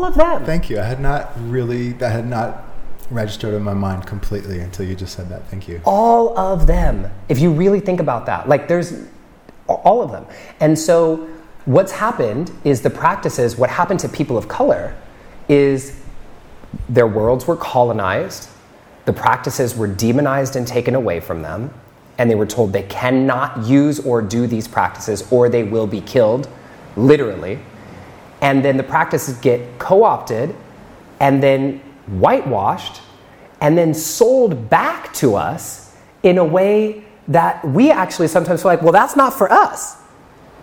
all 0.00 0.08
of 0.08 0.14
them. 0.14 0.44
Thank 0.44 0.70
you. 0.70 0.80
I 0.80 0.84
had 0.84 1.00
not 1.00 1.30
really, 1.36 1.92
that 1.92 2.10
had 2.10 2.26
not 2.26 2.64
registered 3.10 3.54
in 3.54 3.62
my 3.62 3.74
mind 3.74 4.06
completely 4.06 4.60
until 4.60 4.86
you 4.86 4.94
just 4.94 5.14
said 5.14 5.28
that. 5.28 5.46
Thank 5.48 5.68
you. 5.68 5.80
All 5.84 6.36
of 6.38 6.66
them. 6.66 7.10
If 7.28 7.38
you 7.38 7.52
really 7.52 7.80
think 7.80 8.00
about 8.00 8.26
that, 8.26 8.48
like 8.48 8.66
there's 8.66 9.04
all 9.66 10.00
of 10.02 10.10
them. 10.10 10.26
And 10.60 10.78
so 10.78 11.28
what's 11.66 11.92
happened 11.92 12.50
is 12.64 12.80
the 12.80 12.90
practices, 12.90 13.56
what 13.56 13.68
happened 13.68 14.00
to 14.00 14.08
people 14.08 14.38
of 14.38 14.48
color 14.48 14.96
is 15.48 16.00
their 16.88 17.06
worlds 17.06 17.46
were 17.46 17.56
colonized, 17.56 18.48
the 19.04 19.12
practices 19.12 19.76
were 19.76 19.88
demonized 19.88 20.56
and 20.56 20.66
taken 20.66 20.94
away 20.94 21.20
from 21.20 21.42
them, 21.42 21.72
and 22.16 22.30
they 22.30 22.34
were 22.34 22.46
told 22.46 22.72
they 22.72 22.84
cannot 22.84 23.66
use 23.66 23.98
or 24.00 24.22
do 24.22 24.46
these 24.46 24.66
practices 24.66 25.30
or 25.30 25.48
they 25.48 25.64
will 25.64 25.86
be 25.86 26.00
killed, 26.00 26.48
literally 26.96 27.58
and 28.40 28.64
then 28.64 28.76
the 28.76 28.82
practices 28.82 29.36
get 29.38 29.78
co 29.78 30.04
opted 30.04 30.54
and 31.20 31.42
then 31.42 31.78
whitewashed 32.06 33.02
and 33.60 33.76
then 33.76 33.92
sold 33.94 34.70
back 34.70 35.12
to 35.14 35.34
us 35.36 35.94
in 36.22 36.38
a 36.38 36.44
way 36.44 37.04
that 37.28 37.64
we 37.64 37.90
actually 37.90 38.28
sometimes 38.28 38.62
feel 38.62 38.70
like, 38.70 38.82
well, 38.82 38.92
that's 38.92 39.16
not 39.16 39.32
for 39.34 39.50
us. 39.52 39.96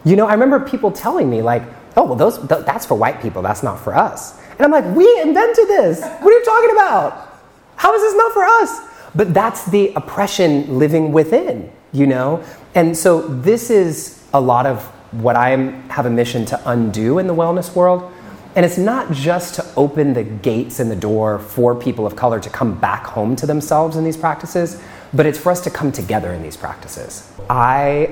You 0.04 0.16
know, 0.16 0.28
I 0.28 0.34
remember 0.34 0.60
people 0.60 0.92
telling 0.92 1.30
me, 1.30 1.42
like, 1.42 1.64
oh, 1.96 2.04
well, 2.04 2.16
those, 2.16 2.38
th- 2.38 2.66
that's 2.66 2.86
for 2.86 2.96
white 2.96 3.22
people, 3.22 3.42
that's 3.42 3.64
not 3.64 3.80
for 3.80 3.96
us. 3.96 4.40
And 4.52 4.62
I'm 4.62 4.72
like, 4.72 4.86
we 4.96 5.22
invented 5.22 5.68
this. 5.68 6.02
What 6.02 6.34
are 6.34 6.38
you 6.38 6.46
talking 6.46 6.72
about? 6.72 7.40
How 7.76 7.94
is 7.94 8.02
this 8.02 8.16
not 8.16 8.34
for 8.34 8.44
us? 8.44 8.82
But 9.16 9.34
that's 9.34 9.66
the 9.66 9.94
oppression 9.96 10.78
living 10.78 11.12
within, 11.12 11.72
you 11.92 12.08
know? 12.08 12.44
And 12.76 12.96
so 12.96 13.22
this 13.22 13.70
is 13.70 14.24
a 14.34 14.42
lot 14.42 14.66
of 14.66 14.92
what 15.12 15.36
I 15.36 15.50
have 15.90 16.06
a 16.06 16.10
mission 16.10 16.46
to 16.46 16.70
undo 16.70 17.20
in 17.20 17.28
the 17.28 17.36
wellness 17.36 17.76
world. 17.76 18.12
And 18.56 18.66
it's 18.66 18.78
not 18.78 19.12
just 19.12 19.56
to 19.56 19.66
open 19.76 20.14
the 20.14 20.24
gates 20.24 20.80
and 20.80 20.90
the 20.90 20.96
door 20.96 21.38
for 21.38 21.76
people 21.76 22.08
of 22.08 22.16
color 22.16 22.40
to 22.40 22.50
come 22.50 22.80
back 22.80 23.06
home 23.06 23.36
to 23.36 23.46
themselves 23.46 23.98
in 23.98 24.04
these 24.04 24.18
practices, 24.18 24.82
but 25.14 25.26
it's 25.26 25.38
for 25.38 25.52
us 25.52 25.62
to 25.62 25.70
come 25.70 25.92
together 25.92 26.34
in 26.34 26.42
these 26.42 26.58
practices. 26.58 27.32
I, 27.50 28.10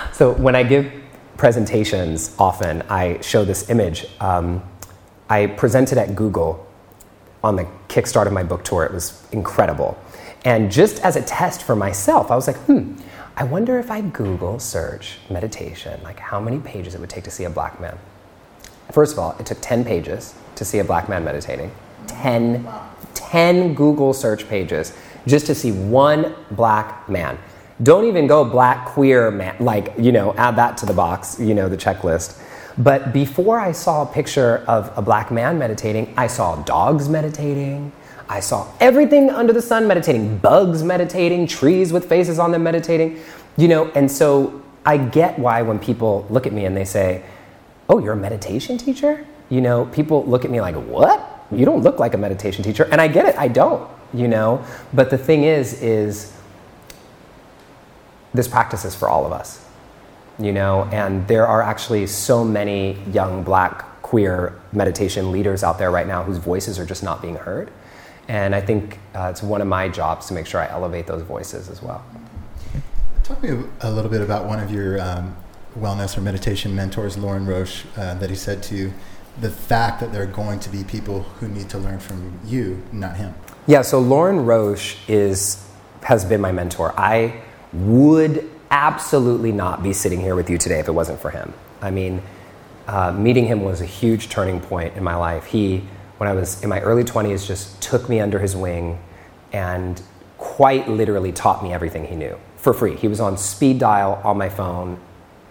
so 0.12 0.32
when 0.32 0.56
I 0.56 0.64
give 0.64 0.92
presentations, 1.36 2.34
often 2.38 2.82
I 2.82 3.20
show 3.20 3.44
this 3.44 3.70
image. 3.70 4.06
Um, 4.20 4.62
I 5.30 5.46
presented 5.46 5.96
at 5.96 6.14
Google 6.16 6.66
on 7.44 7.56
the 7.56 7.66
kickstart 7.88 8.26
of 8.26 8.32
my 8.32 8.42
book 8.42 8.64
tour. 8.64 8.84
It 8.84 8.92
was 8.92 9.26
incredible. 9.32 9.98
And 10.44 10.72
just 10.72 11.00
as 11.04 11.16
a 11.16 11.22
test 11.22 11.62
for 11.62 11.76
myself, 11.76 12.30
I 12.30 12.36
was 12.36 12.46
like, 12.46 12.56
hmm, 12.56 12.94
I 13.34 13.44
wonder 13.44 13.78
if 13.78 13.90
I 13.90 14.02
Google 14.02 14.58
search 14.58 15.16
meditation, 15.30 15.98
like 16.02 16.18
how 16.18 16.38
many 16.38 16.58
pages 16.58 16.94
it 16.94 17.00
would 17.00 17.08
take 17.08 17.24
to 17.24 17.30
see 17.30 17.44
a 17.44 17.50
black 17.50 17.80
man. 17.80 17.98
First 18.92 19.14
of 19.14 19.18
all, 19.18 19.34
it 19.38 19.46
took 19.46 19.58
10 19.62 19.84
pages 19.84 20.34
to 20.56 20.66
see 20.66 20.80
a 20.80 20.84
black 20.84 21.08
man 21.08 21.24
meditating. 21.24 21.72
10, 22.08 22.68
10 23.14 23.74
Google 23.74 24.12
search 24.12 24.46
pages 24.48 24.92
just 25.26 25.46
to 25.46 25.54
see 25.54 25.72
one 25.72 26.34
black 26.50 27.08
man. 27.08 27.38
Don't 27.82 28.04
even 28.04 28.26
go 28.26 28.44
black 28.44 28.86
queer 28.86 29.30
man, 29.30 29.56
like, 29.60 29.94
you 29.98 30.12
know, 30.12 30.34
add 30.34 30.56
that 30.56 30.76
to 30.78 30.86
the 30.86 30.92
box, 30.92 31.40
you 31.40 31.54
know, 31.54 31.70
the 31.70 31.76
checklist. 31.76 32.38
But 32.76 33.14
before 33.14 33.58
I 33.58 33.72
saw 33.72 34.02
a 34.02 34.06
picture 34.06 34.62
of 34.68 34.92
a 34.96 35.00
black 35.00 35.30
man 35.30 35.58
meditating, 35.58 36.12
I 36.18 36.26
saw 36.26 36.56
dogs 36.64 37.08
meditating. 37.08 37.92
I 38.28 38.40
saw 38.40 38.66
everything 38.80 39.30
under 39.30 39.52
the 39.52 39.62
sun 39.62 39.86
meditating, 39.86 40.38
bugs 40.38 40.82
meditating, 40.82 41.46
trees 41.46 41.92
with 41.92 42.08
faces 42.08 42.38
on 42.38 42.50
them 42.50 42.62
meditating, 42.62 43.20
you 43.56 43.68
know, 43.68 43.90
and 43.94 44.10
so 44.10 44.62
I 44.84 44.96
get 44.96 45.38
why 45.38 45.62
when 45.62 45.78
people 45.78 46.26
look 46.30 46.46
at 46.46 46.52
me 46.52 46.64
and 46.64 46.76
they 46.76 46.84
say, 46.84 47.24
Oh, 47.88 47.98
you're 47.98 48.14
a 48.14 48.16
meditation 48.16 48.78
teacher? 48.78 49.26
You 49.50 49.60
know, 49.60 49.86
people 49.86 50.24
look 50.24 50.44
at 50.44 50.50
me 50.50 50.60
like, 50.60 50.74
What? 50.74 51.46
You 51.50 51.64
don't 51.64 51.82
look 51.82 51.98
like 51.98 52.14
a 52.14 52.18
meditation 52.18 52.64
teacher. 52.64 52.88
And 52.90 53.00
I 53.00 53.08
get 53.08 53.26
it, 53.26 53.36
I 53.36 53.48
don't, 53.48 53.88
you 54.14 54.26
know. 54.26 54.64
But 54.92 55.10
the 55.10 55.18
thing 55.18 55.44
is, 55.44 55.82
is 55.82 56.32
this 58.32 58.48
practice 58.48 58.84
is 58.84 58.94
for 58.94 59.08
all 59.08 59.26
of 59.26 59.32
us, 59.32 59.64
you 60.38 60.52
know, 60.52 60.84
and 60.92 61.28
there 61.28 61.46
are 61.46 61.60
actually 61.60 62.06
so 62.06 62.42
many 62.42 62.96
young 63.12 63.42
black 63.42 64.02
queer 64.02 64.58
meditation 64.72 65.30
leaders 65.30 65.62
out 65.62 65.78
there 65.78 65.90
right 65.90 66.06
now 66.06 66.22
whose 66.22 66.38
voices 66.38 66.78
are 66.78 66.86
just 66.86 67.02
not 67.02 67.20
being 67.20 67.36
heard 67.36 67.70
And 68.32 68.54
I 68.54 68.62
think 68.62 68.98
uh, 69.14 69.28
it's 69.30 69.42
one 69.42 69.60
of 69.60 69.68
my 69.68 69.90
jobs 69.90 70.28
to 70.28 70.34
make 70.34 70.46
sure 70.46 70.58
I 70.58 70.66
elevate 70.68 71.06
those 71.06 71.20
voices 71.20 71.68
as 71.68 71.82
well. 71.82 72.02
Talk 73.24 73.42
to 73.42 73.56
me 73.56 73.68
a 73.82 73.90
little 73.90 74.10
bit 74.10 74.22
about 74.22 74.46
one 74.46 74.58
of 74.58 74.70
your 74.70 74.98
um, 75.02 75.36
wellness 75.78 76.16
or 76.16 76.22
meditation 76.22 76.74
mentors, 76.74 77.18
Lorin 77.18 77.44
Roche, 77.44 77.84
uh, 77.98 78.14
that 78.14 78.30
he 78.30 78.36
said 78.36 78.62
to 78.62 78.74
you 78.74 78.94
the 79.42 79.50
fact 79.50 80.00
that 80.00 80.12
there 80.12 80.22
are 80.22 80.26
going 80.26 80.60
to 80.60 80.70
be 80.70 80.82
people 80.82 81.24
who 81.40 81.48
need 81.48 81.68
to 81.68 81.78
learn 81.78 81.98
from 81.98 82.40
you, 82.42 82.82
not 82.90 83.16
him. 83.16 83.34
Yeah, 83.66 83.82
so 83.82 84.00
Lorin 84.00 84.46
Roche 84.46 84.96
is 85.08 85.62
has 86.04 86.24
been 86.24 86.40
my 86.40 86.52
mentor. 86.52 86.94
I 86.96 87.42
would 87.74 88.50
absolutely 88.70 89.52
not 89.52 89.82
be 89.82 89.92
sitting 89.92 90.20
here 90.20 90.34
with 90.34 90.48
you 90.48 90.56
today 90.56 90.80
if 90.80 90.88
it 90.88 90.92
wasn't 90.92 91.20
for 91.20 91.28
him. 91.28 91.52
I 91.82 91.90
mean, 91.90 92.22
uh, 92.88 93.12
meeting 93.12 93.44
him 93.44 93.60
was 93.60 93.82
a 93.82 93.86
huge 93.86 94.30
turning 94.30 94.58
point 94.58 94.96
in 94.96 95.04
my 95.04 95.16
life. 95.16 95.44
He, 95.44 95.84
when 96.22 96.30
I 96.30 96.34
was 96.34 96.62
in 96.62 96.68
my 96.68 96.80
early 96.82 97.02
20s, 97.02 97.48
just 97.48 97.82
took 97.82 98.08
me 98.08 98.20
under 98.20 98.38
his 98.38 98.54
wing 98.54 98.96
and 99.52 100.00
quite 100.38 100.88
literally 100.88 101.32
taught 101.32 101.64
me 101.64 101.72
everything 101.72 102.04
he 102.04 102.14
knew 102.14 102.38
for 102.58 102.72
free. 102.72 102.94
He 102.94 103.08
was 103.08 103.18
on 103.18 103.36
speed 103.36 103.80
dial 103.80 104.20
on 104.22 104.38
my 104.38 104.48
phone. 104.48 105.00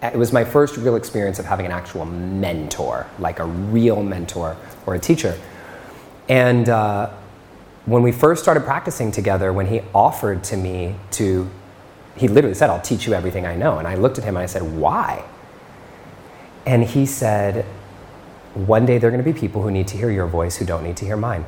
It 0.02 0.16
was 0.16 0.32
my 0.32 0.46
first 0.46 0.78
real 0.78 0.96
experience 0.96 1.40
of 1.40 1.46
having 1.46 1.66
an 1.66 1.74
actual 1.74 2.06
mentor, 2.06 3.06
like 3.20 3.40
a 3.40 3.46
real 3.46 4.02
mentor 4.02 4.56
or 4.86 4.96
a 4.96 5.00
teacher. 5.00 5.38
And 6.30 6.70
uh, 6.70 7.10
when 7.86 8.02
we 8.02 8.14
first 8.14 8.42
started 8.42 8.64
practicing 8.64 9.12
together, 9.12 9.52
when 9.52 9.68
he 9.68 9.82
offered 9.94 10.42
to 10.46 10.56
me 10.56 10.96
to, 11.20 11.50
he 12.16 12.30
literally 12.30 12.56
said, 12.56 12.70
I'll 12.70 12.80
teach 12.80 13.06
you 13.06 13.14
everything 13.14 13.46
I 13.46 13.58
know. 13.58 13.78
And 13.78 13.90
I 13.90 13.96
looked 13.96 14.20
at 14.20 14.24
him 14.24 14.38
and 14.38 14.44
I 14.44 14.46
said, 14.46 14.62
Why? 14.62 15.22
And 16.66 16.82
he 16.82 17.06
said, 17.06 17.66
One 18.54 18.86
day 18.86 18.98
they're 18.98 19.12
going 19.12 19.24
to 19.24 19.32
be 19.32 19.38
people 19.38 19.62
who 19.62 19.72
need 19.72 19.88
to 19.90 19.98
hear 19.98 20.12
your 20.12 20.28
voice 20.28 20.58
who 20.58 20.66
don't 20.66 20.84
need 20.84 20.98
to 20.98 21.06
hear 21.06 21.18
mine. 21.18 21.46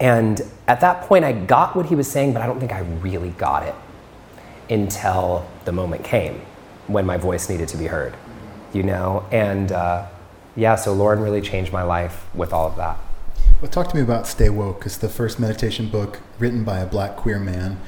And 0.00 0.40
at 0.66 0.80
that 0.80 1.02
point, 1.02 1.24
I 1.24 1.32
got 1.32 1.76
what 1.76 1.86
he 1.86 1.94
was 1.94 2.10
saying, 2.10 2.32
but 2.32 2.40
I 2.40 2.46
don't 2.46 2.58
think 2.58 2.72
I 2.72 2.80
really 2.80 3.30
got 3.30 3.64
it 3.64 3.74
until 4.70 5.46
the 5.66 5.72
moment 5.72 6.04
came 6.04 6.40
when 6.86 7.04
my 7.04 7.18
voice 7.18 7.50
needed 7.50 7.68
to 7.68 7.76
be 7.76 7.86
heard, 7.86 8.16
you 8.72 8.82
know? 8.82 9.26
And 9.30 9.70
uh, 9.72 10.06
yeah, 10.56 10.76
so 10.76 10.94
Lorin 10.94 11.20
really 11.20 11.42
changed 11.42 11.72
my 11.72 11.82
life 11.82 12.24
with 12.34 12.52
all 12.52 12.66
of 12.66 12.76
that. 12.76 12.98
Well, 13.60 13.70
talk 13.70 13.88
to 13.88 13.96
me 13.96 14.00
about 14.00 14.26
Stay 14.26 14.48
Woke. 14.48 14.86
It's 14.86 14.96
the 14.96 15.08
first 15.08 15.38
meditation 15.38 15.88
book 15.88 16.20
written 16.38 16.64
by 16.64 16.78
a 16.78 16.86
black 16.86 17.16
queer 17.16 17.38
man, 17.38 17.78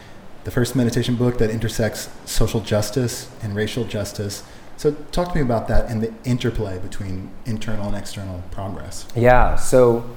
the 0.45 0.51
first 0.51 0.77
meditation 0.77 1.17
book 1.17 1.39
that 1.39 1.49
intersects 1.49 2.11
social 2.27 2.61
justice 2.61 3.31
and 3.43 3.57
racial 3.57 3.85
justice. 3.85 4.43
So, 4.77 4.93
talk 5.13 5.29
to 5.29 5.35
me 5.35 5.43
about 5.43 5.69
that 5.69 5.91
and 5.91 6.03
the 6.03 6.13
interplay 6.25 6.79
between 6.79 7.31
internal 7.47 7.87
and 7.87 7.97
external 7.97 8.43
progress. 8.51 9.07
Yeah, 9.15 9.57
so 9.57 10.09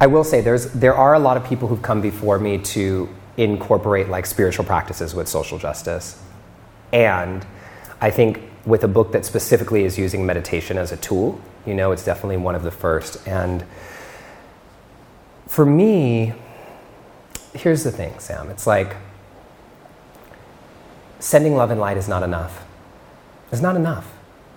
I 0.00 0.06
will 0.06 0.24
say 0.24 0.40
there's 0.40 0.72
there 0.72 0.94
are 0.94 1.14
a 1.14 1.18
lot 1.18 1.36
of 1.36 1.44
people 1.44 1.68
who've 1.68 1.82
come 1.82 2.00
before 2.00 2.38
me 2.38 2.58
to 2.58 3.08
incorporate 3.36 4.08
like 4.08 4.26
spiritual 4.26 4.64
practices 4.64 5.14
with 5.14 5.28
social 5.28 5.58
justice. 5.58 6.22
And 6.92 7.46
I 8.00 8.10
think 8.10 8.40
with 8.64 8.84
a 8.84 8.88
book 8.88 9.12
that 9.12 9.24
specifically 9.24 9.84
is 9.84 9.98
using 9.98 10.26
meditation 10.26 10.78
as 10.78 10.92
a 10.92 10.96
tool, 10.96 11.40
you 11.64 11.74
know, 11.74 11.92
it's 11.92 12.04
definitely 12.04 12.36
one 12.36 12.54
of 12.54 12.62
the 12.62 12.70
first. 12.70 13.26
And 13.26 13.64
for 15.46 15.64
me, 15.64 16.34
here's 17.54 17.84
the 17.84 17.92
thing, 17.92 18.18
Sam. 18.18 18.50
It's 18.50 18.66
like 18.66 18.96
sending 21.18 21.56
love 21.56 21.70
and 21.70 21.80
light 21.80 21.96
is 21.96 22.08
not 22.08 22.22
enough. 22.22 22.65
It's 23.52 23.62
not 23.62 23.76
enough. 23.76 24.12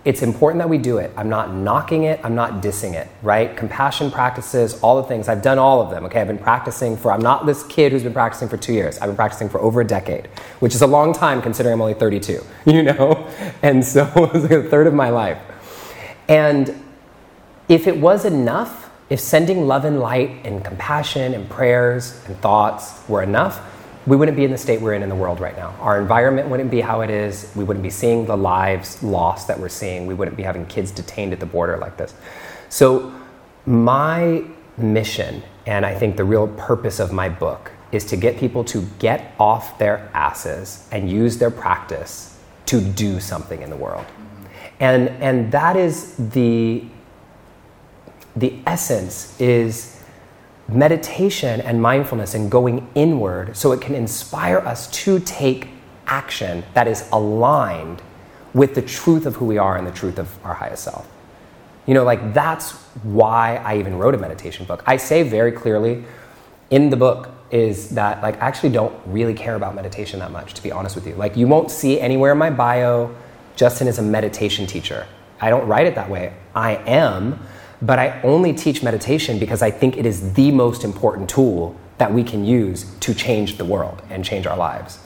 It's 0.06 0.22
important 0.22 0.60
that 0.60 0.70
we 0.70 0.78
do 0.78 0.98
it. 0.98 1.12
I'm 1.18 1.30
not 1.30 1.54
knocking 1.54 2.04
it, 2.04 2.22
I'm 2.24 2.34
not 2.34 2.64
dissing 2.64 2.94
it, 2.94 3.10
right? 3.22 3.56
Compassion 3.56 4.12
practices, 4.12 4.80
all 4.82 5.02
the 5.02 5.08
things. 5.08 5.28
I've 5.28 5.42
done 5.42 5.60
all 5.60 5.82
of 5.82 5.90
them, 5.92 6.06
okay? 6.06 6.22
I've 6.22 6.28
been 6.28 6.38
practicing 6.38 6.96
for, 6.96 7.12
I'm 7.12 7.22
not 7.22 7.46
this 7.46 7.64
kid 7.64 7.92
who's 7.92 8.04
been 8.04 8.14
practicing 8.14 8.48
for 8.48 8.56
two 8.56 8.74
years. 8.74 8.98
I've 8.98 9.10
been 9.10 9.18
practicing 9.18 9.50
for 9.50 9.60
over 9.60 9.82
a 9.82 9.86
decade, 9.86 10.28
which 10.62 10.74
is 10.74 10.82
a 10.82 10.88
long 10.88 11.12
time 11.14 11.42
considering 11.42 11.74
I'm 11.74 11.82
only 11.82 11.96
32, 11.96 12.42
you 12.66 12.84
know? 12.84 13.28
And 13.62 13.84
so 13.84 14.06
it 14.16 14.34
was 14.34 14.44
like 14.44 14.52
a 14.52 14.64
third 14.64 14.88
of 14.88 14.94
my 14.94 15.10
life. 15.10 15.38
And 16.30 16.74
if 17.68 17.86
it 17.86 17.98
was 17.98 18.24
enough, 18.24 18.90
if 19.10 19.20
sending 19.20 19.68
love 19.68 19.84
and 19.84 20.00
light 20.00 20.32
and 20.46 20.64
compassion 20.64 21.34
and 21.34 21.50
prayers 21.50 22.24
and 22.26 22.38
thoughts 22.38 23.08
were 23.10 23.22
enough, 23.22 23.60
we 24.10 24.16
wouldn't 24.16 24.36
be 24.36 24.44
in 24.44 24.50
the 24.50 24.58
state 24.58 24.82
we're 24.82 24.96
in 24.96 25.04
in 25.04 25.10
the 25.10 25.16
world 25.16 25.40
right 25.40 25.56
now. 25.56 25.76
Our 25.80 26.02
environment 26.02 26.50
wouldn't 26.50 26.72
be 26.72 26.82
how 26.82 27.02
it 27.02 27.12
is. 27.12 27.52
We 27.56 27.64
wouldn't 27.64 27.84
be 27.84 27.92
seeing 27.92 28.26
the 28.26 28.36
lives 28.36 29.04
lost 29.04 29.48
that 29.48 29.60
we're 29.60 29.70
seeing. 29.70 30.08
We 30.08 30.16
wouldn't 30.16 30.36
be 30.36 30.42
having 30.42 30.66
kids 30.66 30.90
detained 30.90 31.32
at 31.32 31.40
the 31.40 31.46
border 31.46 31.78
like 31.78 31.96
this. 31.96 32.16
So, 32.70 33.14
my 33.68 34.44
mission, 34.78 35.44
and 35.68 35.86
I 35.86 35.94
think 35.94 36.18
the 36.18 36.24
real 36.24 36.48
purpose 36.48 37.00
of 37.00 37.14
my 37.14 37.30
book, 37.30 37.72
is 37.92 38.04
to 38.06 38.18
get 38.18 38.38
people 38.38 38.64
to 38.64 38.82
get 38.98 39.36
off 39.40 39.78
their 39.78 40.10
asses 40.16 40.88
and 40.92 41.08
use 41.08 41.38
their 41.38 41.52
practice 41.52 42.36
to 42.66 42.82
do 42.82 43.20
something 43.20 43.62
in 43.62 43.70
the 43.70 43.76
world. 43.76 44.06
And, 44.80 45.10
and 45.22 45.52
that 45.52 45.76
is 45.76 46.16
the 46.18 46.84
the 48.36 48.58
essence 48.66 49.40
is 49.42 49.99
meditation 50.74 51.62
and 51.62 51.82
mindfulness 51.82 52.34
and 52.34 52.50
going 52.50 52.88
inward 52.96 53.56
so 53.56 53.72
it 53.72 53.82
can 53.82 53.96
inspire 53.96 54.60
us 54.60 54.90
to 54.92 55.20
take 55.22 55.68
action 56.08 56.64
that 56.74 56.88
is 56.88 57.08
aligned 57.12 58.02
with 58.54 58.76
the 58.76 58.82
truth 58.82 59.26
of 59.26 59.36
who 59.36 59.46
we 59.46 59.58
are 59.58 59.78
and 59.78 59.86
the 59.86 59.92
truth 59.92 60.18
of 60.18 60.44
our 60.46 60.54
highest 60.54 60.84
self. 60.84 61.08
You 61.86 61.94
know, 61.94 62.04
like 62.04 62.34
that's 62.34 62.72
why 63.04 63.58
I 63.58 63.78
even 63.78 63.98
wrote 63.98 64.16
a 64.16 64.18
meditation 64.18 64.66
book. 64.66 64.84
I 64.86 64.98
say 64.98 65.24
very 65.24 65.52
clearly 65.52 66.04
in 66.70 66.90
the 66.90 66.98
book 66.98 67.30
is 67.52 67.90
that 67.90 68.22
like 68.22 68.36
I 68.36 68.48
actually 68.48 68.70
don't 68.70 68.94
really 69.08 69.34
care 69.34 69.56
about 69.56 69.76
meditation 69.76 70.20
that 70.20 70.32
much 70.32 70.54
to 70.54 70.64
be 70.64 70.72
honest 70.72 70.96
with 70.96 71.08
you. 71.08 71.16
Like 71.16 71.36
you 71.36 71.48
won't 71.48 71.72
see 71.72 72.00
anywhere 72.00 72.32
in 72.34 72.38
my 72.38 72.50
bio 72.50 73.16
Justin 73.60 73.90
is 73.90 74.00
a 74.00 74.02
meditation 74.02 74.66
teacher. 74.66 75.06
I 75.42 75.50
don't 75.50 75.68
write 75.68 75.86
it 75.86 75.96
that 75.96 76.10
way. 76.10 76.34
I 76.56 76.76
am, 76.76 77.46
but 77.82 78.00
I 78.00 78.22
only 78.24 78.54
teach 78.54 78.84
meditation 78.84 79.40
because 79.40 79.62
I 79.62 79.72
think 79.72 79.98
it 79.98 80.06
is 80.06 80.34
the 80.34 80.52
most 80.52 80.84
important 80.84 81.30
tool 81.30 81.76
that 81.98 82.14
we 82.14 82.24
can 82.24 82.46
use 82.46 82.86
to 83.02 83.14
change 83.14 83.58
the 83.58 83.66
world 83.66 84.02
and 84.10 84.24
change 84.24 84.48
our 84.48 84.58
lives. 84.58 85.00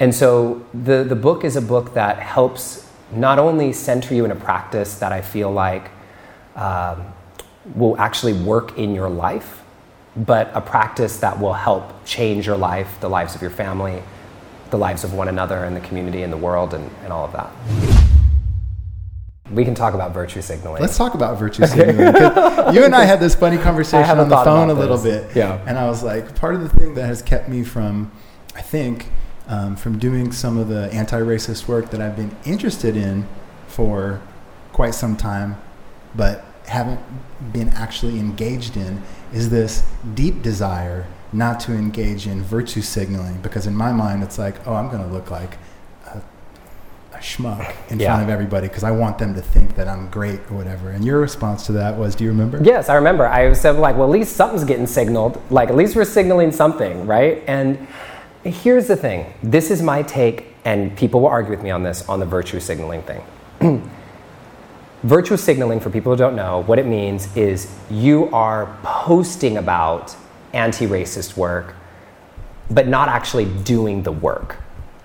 And 0.00 0.14
so 0.14 0.64
the, 0.74 1.04
the 1.04 1.16
book 1.16 1.44
is 1.44 1.56
a 1.56 1.62
book 1.62 1.94
that 1.94 2.18
helps 2.18 2.90
not 3.12 3.38
only 3.38 3.72
center 3.72 4.14
you 4.14 4.24
in 4.24 4.30
a 4.30 4.36
practice 4.36 4.98
that 4.98 5.12
I 5.12 5.22
feel 5.22 5.50
like 5.50 5.90
um, 6.56 7.04
will 7.74 7.96
actually 7.98 8.32
work 8.32 8.76
in 8.76 8.94
your 8.94 9.08
life, 9.08 9.62
but 10.16 10.50
a 10.54 10.60
practice 10.60 11.18
that 11.18 11.40
will 11.40 11.52
help 11.52 12.04
change 12.04 12.46
your 12.46 12.56
life, 12.56 13.00
the 13.00 13.08
lives 13.08 13.34
of 13.34 13.42
your 13.42 13.50
family, 13.50 14.02
the 14.70 14.78
lives 14.78 15.04
of 15.04 15.14
one 15.14 15.28
another 15.28 15.64
and 15.64 15.76
the 15.76 15.80
community 15.80 16.22
and 16.22 16.32
the 16.32 16.36
world 16.36 16.74
and, 16.74 16.90
and 17.02 17.12
all 17.12 17.24
of 17.24 17.32
that. 17.32 18.03
We 19.54 19.64
can 19.64 19.74
talk 19.74 19.94
about 19.94 20.12
virtue 20.12 20.42
signaling. 20.42 20.82
Let's 20.82 20.96
talk 20.96 21.14
about 21.14 21.38
virtue 21.38 21.66
signaling. 21.66 21.98
you 22.74 22.84
and 22.84 22.94
I 22.94 23.04
had 23.04 23.20
this 23.20 23.34
funny 23.34 23.58
conversation 23.58 24.18
on 24.18 24.28
the 24.28 24.36
phone 24.38 24.70
a 24.70 24.74
little 24.74 24.98
this. 24.98 25.24
bit. 25.26 25.36
Yeah. 25.36 25.62
And 25.66 25.78
I 25.78 25.88
was 25.88 26.02
like, 26.02 26.34
part 26.36 26.54
of 26.54 26.60
the 26.62 26.68
thing 26.68 26.94
that 26.94 27.06
has 27.06 27.22
kept 27.22 27.48
me 27.48 27.62
from, 27.62 28.10
I 28.54 28.62
think, 28.62 29.10
um, 29.46 29.76
from 29.76 29.98
doing 29.98 30.32
some 30.32 30.56
of 30.58 30.68
the 30.68 30.92
anti 30.92 31.20
racist 31.20 31.68
work 31.68 31.90
that 31.90 32.00
I've 32.00 32.16
been 32.16 32.34
interested 32.44 32.96
in 32.96 33.26
for 33.66 34.20
quite 34.72 34.94
some 34.94 35.16
time, 35.16 35.56
but 36.14 36.44
haven't 36.66 37.00
been 37.52 37.68
actually 37.70 38.18
engaged 38.18 38.76
in, 38.76 39.02
is 39.32 39.50
this 39.50 39.86
deep 40.14 40.42
desire 40.42 41.06
not 41.32 41.60
to 41.60 41.72
engage 41.72 42.26
in 42.26 42.42
virtue 42.42 42.80
signaling. 42.80 43.40
Because 43.42 43.66
in 43.66 43.74
my 43.74 43.92
mind, 43.92 44.22
it's 44.22 44.38
like, 44.38 44.66
oh, 44.66 44.74
I'm 44.74 44.88
going 44.88 45.02
to 45.02 45.08
look 45.08 45.30
like 45.30 45.58
schmuck 47.24 47.74
in 47.90 47.98
yeah. 47.98 48.08
front 48.08 48.22
of 48.22 48.28
everybody 48.28 48.68
because 48.68 48.84
I 48.84 48.90
want 48.90 49.18
them 49.18 49.34
to 49.34 49.40
think 49.40 49.74
that 49.76 49.88
I'm 49.88 50.10
great 50.10 50.40
or 50.50 50.56
whatever. 50.56 50.90
And 50.90 51.04
your 51.04 51.20
response 51.20 51.64
to 51.66 51.72
that 51.72 51.96
was, 51.96 52.14
do 52.14 52.24
you 52.24 52.30
remember? 52.30 52.60
Yes, 52.62 52.88
I 52.88 52.94
remember. 52.94 53.26
I 53.26 53.52
said 53.54 53.76
like, 53.76 53.96
well, 53.96 54.04
at 54.04 54.10
least 54.10 54.36
something's 54.36 54.64
getting 54.64 54.86
signaled. 54.86 55.40
Like 55.50 55.70
at 55.70 55.74
least 55.74 55.96
we're 55.96 56.04
signaling 56.04 56.52
something, 56.52 57.06
right? 57.06 57.42
And 57.46 57.88
here's 58.44 58.86
the 58.86 58.96
thing. 58.96 59.32
This 59.42 59.70
is 59.70 59.80
my 59.80 60.02
take, 60.02 60.54
and 60.66 60.94
people 60.96 61.20
will 61.22 61.28
argue 61.28 61.50
with 61.50 61.62
me 61.62 61.70
on 61.70 61.82
this 61.82 62.06
on 62.08 62.20
the 62.20 62.26
virtue 62.26 62.60
signaling 62.60 63.02
thing. 63.02 63.22
virtue 65.02 65.36
signaling, 65.38 65.80
for 65.80 65.88
people 65.88 66.12
who 66.12 66.18
don't 66.18 66.36
know, 66.36 66.62
what 66.64 66.78
it 66.78 66.86
means 66.86 67.34
is 67.34 67.74
you 67.90 68.28
are 68.34 68.76
posting 68.82 69.56
about 69.56 70.14
anti-racist 70.52 71.36
work, 71.38 71.74
but 72.70 72.86
not 72.86 73.08
actually 73.08 73.46
doing 73.46 74.02
the 74.02 74.12
work 74.12 74.63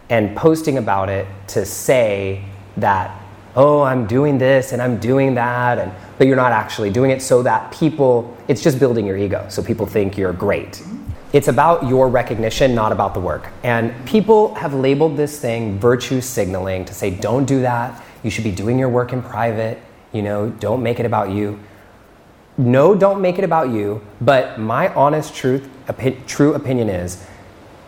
and 0.09 0.35
posting 0.35 0.77
about 0.77 1.09
it 1.09 1.27
to 1.47 1.65
say 1.65 2.43
that 2.77 3.21
oh 3.55 3.81
i'm 3.81 4.07
doing 4.07 4.37
this 4.37 4.71
and 4.71 4.81
i'm 4.81 4.97
doing 4.99 5.35
that 5.35 5.77
and 5.77 5.91
but 6.19 6.27
you're 6.27 6.35
not 6.35 6.51
actually 6.51 6.91
doing 6.91 7.09
it. 7.09 7.23
So 7.23 7.41
that 7.43 7.71
people 7.71 8.37
it's 8.47 8.61
just 8.61 8.77
building 8.77 9.07
your 9.07 9.17
ego. 9.17 9.47
So 9.49 9.63
people 9.63 9.87
think 9.87 10.17
you're 10.17 10.33
great. 10.33 10.83
It's 11.31 11.47
about 11.47 11.87
your 11.87 12.09
recognition 12.09 12.75
not 12.75 12.91
about 12.91 13.13
the 13.13 13.19
work. 13.19 13.47
And 13.63 13.93
people 14.05 14.53
have 14.55 14.73
labeled 14.73 15.15
this 15.15 15.39
thing 15.39 15.79
virtue 15.79 16.21
signaling 16.21 16.85
to 16.85 16.93
say 16.93 17.09
don't 17.09 17.45
do 17.45 17.61
that. 17.61 18.03
You 18.21 18.29
should 18.29 18.43
be 18.43 18.51
doing 18.51 18.77
your 18.77 18.89
work 18.89 19.13
in 19.13 19.23
private. 19.23 19.79
You 20.11 20.21
know 20.21 20.49
don't 20.49 20.83
make 20.83 20.99
it 20.99 21.05
about 21.05 21.31
you. 21.31 21.59
No, 22.57 22.93
don't 22.93 23.21
make 23.21 23.39
it 23.39 23.45
about 23.45 23.69
you. 23.69 24.01
But 24.19 24.59
my 24.59 24.93
honest 24.93 25.33
truth, 25.33 25.69
opi- 25.87 26.25
true 26.27 26.55
opinion 26.55 26.89
is, 26.89 27.25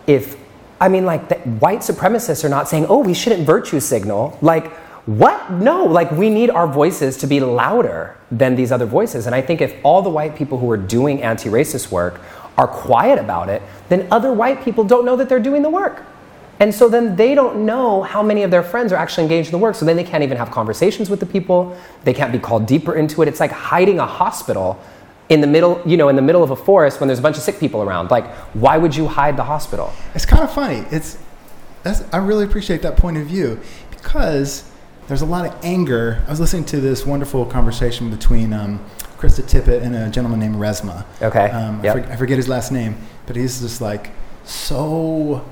if 0.07 0.37
I 0.81 0.89
mean, 0.89 1.05
like 1.05 1.29
the 1.29 1.35
white 1.59 1.79
supremacists 1.79 2.43
are 2.43 2.49
not 2.49 2.67
saying, 2.67 2.87
"Oh, 2.89 2.97
we 2.97 3.13
shouldn't 3.13 3.45
virtue 3.45 3.79
signal." 3.79 4.37
Like, 4.41 4.73
what? 5.05 5.51
No, 5.51 5.85
like 5.85 6.11
we 6.11 6.29
need 6.29 6.49
our 6.49 6.67
voices 6.67 7.17
to 7.17 7.27
be 7.27 7.39
louder 7.39 8.17
than 8.31 8.55
these 8.55 8.71
other 8.71 8.87
voices. 8.87 9.27
And 9.27 9.35
I 9.35 9.41
think 9.41 9.61
if 9.61 9.75
all 9.83 10.01
the 10.01 10.09
white 10.09 10.35
people 10.35 10.57
who 10.57 10.69
are 10.71 10.77
doing 10.77 11.21
anti-racist 11.21 11.91
work 11.91 12.19
are 12.57 12.67
quiet 12.67 13.19
about 13.19 13.47
it, 13.47 13.61
then 13.89 14.07
other 14.11 14.33
white 14.33 14.63
people 14.63 14.83
don't 14.83 15.05
know 15.05 15.15
that 15.15 15.29
they're 15.29 15.39
doing 15.39 15.61
the 15.61 15.69
work. 15.69 16.03
And 16.59 16.73
so 16.73 16.89
then 16.89 17.15
they 17.15 17.33
don't 17.33 17.65
know 17.65 18.03
how 18.03 18.21
many 18.21 18.43
of 18.43 18.51
their 18.51 18.61
friends 18.61 18.93
are 18.93 18.95
actually 18.95 19.23
engaged 19.23 19.47
in 19.47 19.51
the 19.53 19.57
work. 19.57 19.73
So 19.75 19.85
then 19.85 19.95
they 19.95 20.03
can't 20.03 20.23
even 20.23 20.37
have 20.37 20.51
conversations 20.51 21.09
with 21.09 21.19
the 21.19 21.25
people. 21.25 21.75
They 22.03 22.13
can't 22.13 22.31
be 22.31 22.37
called 22.37 22.67
deeper 22.67 22.93
into 22.93 23.21
it. 23.23 23.27
It's 23.27 23.39
like 23.39 23.51
hiding 23.51 23.99
a 23.99 24.05
hospital 24.05 24.79
in 25.31 25.39
the 25.41 25.47
middle, 25.47 25.81
you 25.85 25.95
know, 25.97 26.09
in 26.09 26.15
the 26.17 26.21
middle 26.21 26.43
of 26.43 26.51
a 26.51 26.55
forest 26.55 26.99
when 26.99 27.07
there's 27.07 27.19
a 27.19 27.21
bunch 27.21 27.37
of 27.37 27.43
sick 27.43 27.57
people 27.59 27.81
around. 27.81 28.11
Like, 28.11 28.27
why 28.53 28.77
would 28.77 28.93
you 28.95 29.07
hide 29.07 29.37
the 29.37 29.43
hospital? 29.45 29.91
It's 30.13 30.25
kind 30.25 30.43
of 30.43 30.51
funny. 30.53 30.85
It's 30.91 31.17
that's 31.83 32.03
I 32.13 32.17
really 32.17 32.43
appreciate 32.43 32.81
that 32.83 32.97
point 32.97 33.17
of 33.17 33.25
view 33.25 33.59
because 33.89 34.69
there's 35.07 35.21
a 35.21 35.25
lot 35.25 35.45
of 35.47 35.55
anger. 35.65 36.21
I 36.27 36.29
was 36.29 36.39
listening 36.39 36.65
to 36.65 36.81
this 36.81 37.05
wonderful 37.05 37.45
conversation 37.45 38.09
between 38.11 38.51
um, 38.53 38.83
Krista 39.17 39.41
Tippett 39.43 39.81
and 39.81 39.95
a 39.95 40.09
gentleman 40.09 40.39
named 40.41 40.55
Resmaa. 40.57 41.05
Okay. 41.21 41.49
Um, 41.49 41.81
Yep. 41.83 41.95
I, 41.95 42.01
for- 42.01 42.11
I 42.11 42.15
forget 42.17 42.37
his 42.37 42.49
last 42.49 42.71
name, 42.71 42.97
but 43.25 43.35
he's 43.37 43.61
just 43.61 43.79
like 43.81 44.11
so. 44.43 45.45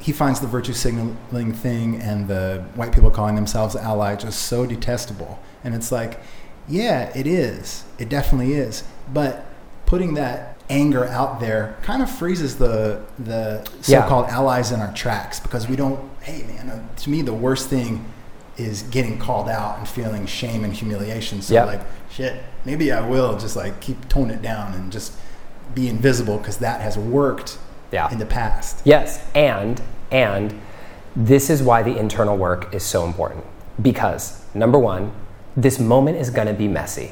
He 0.00 0.12
finds 0.12 0.38
the 0.38 0.46
virtue 0.46 0.74
signaling 0.74 1.52
thing 1.52 2.00
and 2.00 2.28
the 2.28 2.64
white 2.76 2.92
people 2.92 3.10
calling 3.10 3.34
themselves 3.34 3.74
ally 3.74 4.14
just 4.14 4.42
so 4.42 4.64
detestable. 4.64 5.40
And 5.64 5.74
it's 5.74 5.90
like, 5.90 6.20
yeah, 6.68 7.10
it 7.16 7.26
is. 7.26 7.84
It 7.98 8.08
definitely 8.08 8.52
is. 8.54 8.84
But 9.12 9.44
putting 9.86 10.14
that 10.14 10.56
anger 10.70 11.06
out 11.06 11.40
there 11.40 11.76
kind 11.82 12.02
of 12.02 12.10
freezes 12.10 12.58
the 12.58 13.00
the 13.18 13.66
so-called 13.80 14.26
allies 14.26 14.70
in 14.70 14.80
our 14.80 14.92
tracks 14.92 15.40
because 15.40 15.66
we 15.68 15.76
don't. 15.76 15.98
Hey, 16.22 16.42
man, 16.46 16.68
uh, 16.68 16.96
to 16.96 17.10
me 17.10 17.22
the 17.22 17.32
worst 17.32 17.68
thing 17.68 18.04
is 18.56 18.82
getting 18.84 19.18
called 19.18 19.48
out 19.48 19.78
and 19.78 19.88
feeling 19.88 20.26
shame 20.26 20.64
and 20.64 20.72
humiliation. 20.74 21.40
So 21.42 21.54
Yep. 21.54 21.66
like, 21.66 21.80
shit, 22.10 22.42
maybe 22.64 22.90
I 22.92 23.00
will 23.06 23.38
just 23.38 23.54
like 23.56 23.80
keep 23.80 24.08
tone 24.08 24.30
it 24.30 24.42
down 24.42 24.74
and 24.74 24.90
just 24.90 25.12
be 25.74 25.88
invisible 25.88 26.38
because 26.38 26.56
that 26.58 26.80
has 26.80 26.98
worked 26.98 27.56
Yeah. 27.92 28.10
in 28.10 28.18
the 28.18 28.26
past. 28.26 28.80
Yes, 28.84 29.20
and 29.34 29.80
and 30.10 30.60
this 31.16 31.50
is 31.50 31.62
why 31.62 31.82
the 31.82 31.96
internal 31.96 32.36
work 32.36 32.74
is 32.74 32.82
so 32.82 33.04
important. 33.04 33.44
Because 33.80 34.42
number 34.54 34.78
1, 34.78 35.12
this 35.58 35.80
moment 35.80 36.16
is 36.16 36.30
going 36.30 36.46
to 36.46 36.54
be 36.54 36.68
messy. 36.68 37.10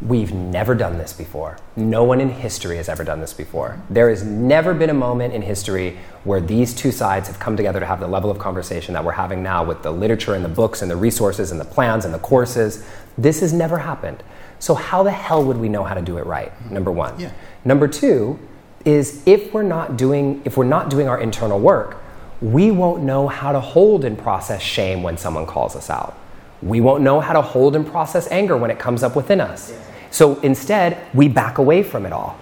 We've 0.00 0.32
never 0.32 0.76
done 0.76 0.98
this 0.98 1.12
before. 1.12 1.58
No 1.74 2.04
one 2.04 2.20
in 2.20 2.30
history 2.30 2.76
has 2.76 2.88
ever 2.88 3.02
done 3.02 3.20
this 3.20 3.34
before. 3.34 3.82
There 3.90 4.08
has 4.08 4.22
never 4.22 4.72
been 4.72 4.88
a 4.88 4.94
moment 4.94 5.34
in 5.34 5.42
history 5.42 5.98
where 6.22 6.40
these 6.40 6.72
two 6.72 6.92
sides 6.92 7.26
have 7.26 7.40
come 7.40 7.56
together 7.56 7.80
to 7.80 7.86
have 7.86 7.98
the 7.98 8.06
level 8.06 8.30
of 8.30 8.38
conversation 8.38 8.94
that 8.94 9.04
we're 9.04 9.12
having 9.12 9.42
now 9.42 9.64
with 9.64 9.82
the 9.82 9.90
literature 9.90 10.34
and 10.34 10.44
the 10.44 10.48
books 10.48 10.80
and 10.80 10.90
the 10.90 10.96
resources 10.96 11.50
and 11.50 11.60
the 11.60 11.64
plans 11.64 12.04
and 12.04 12.14
the 12.14 12.20
courses. 12.20 12.86
This 13.18 13.40
has 13.40 13.52
never 13.52 13.78
happened. 13.78 14.22
So, 14.60 14.74
how 14.74 15.02
the 15.02 15.10
hell 15.10 15.44
would 15.44 15.56
we 15.56 15.68
know 15.68 15.82
how 15.82 15.94
to 15.94 16.02
do 16.02 16.18
it 16.18 16.26
right? 16.26 16.52
Number 16.70 16.92
one. 16.92 17.18
Yeah. 17.18 17.32
Number 17.64 17.88
two 17.88 18.38
is 18.84 19.22
if 19.26 19.52
we're 19.52 19.64
not 19.64 19.96
doing 19.96 20.40
if 20.44 20.56
we're 20.56 20.64
not 20.64 20.88
doing 20.88 21.08
our 21.08 21.20
internal 21.20 21.58
work, 21.58 22.00
we 22.40 22.70
won't 22.70 23.02
know 23.02 23.26
how 23.26 23.50
to 23.50 23.60
hold 23.60 24.04
and 24.04 24.16
process 24.16 24.62
shame 24.62 25.02
when 25.02 25.18
someone 25.18 25.46
calls 25.46 25.74
us 25.74 25.90
out. 25.90 26.16
We 26.62 26.80
won't 26.80 27.02
know 27.02 27.20
how 27.20 27.32
to 27.32 27.42
hold 27.42 27.74
and 27.76 27.86
process 27.86 28.28
anger 28.30 28.56
when 28.56 28.70
it 28.70 28.78
comes 28.78 29.02
up 29.02 29.16
within 29.16 29.40
us. 29.40 29.72
So 30.10 30.38
instead, 30.40 30.98
we 31.14 31.28
back 31.28 31.58
away 31.58 31.82
from 31.82 32.04
it 32.06 32.12
all. 32.12 32.36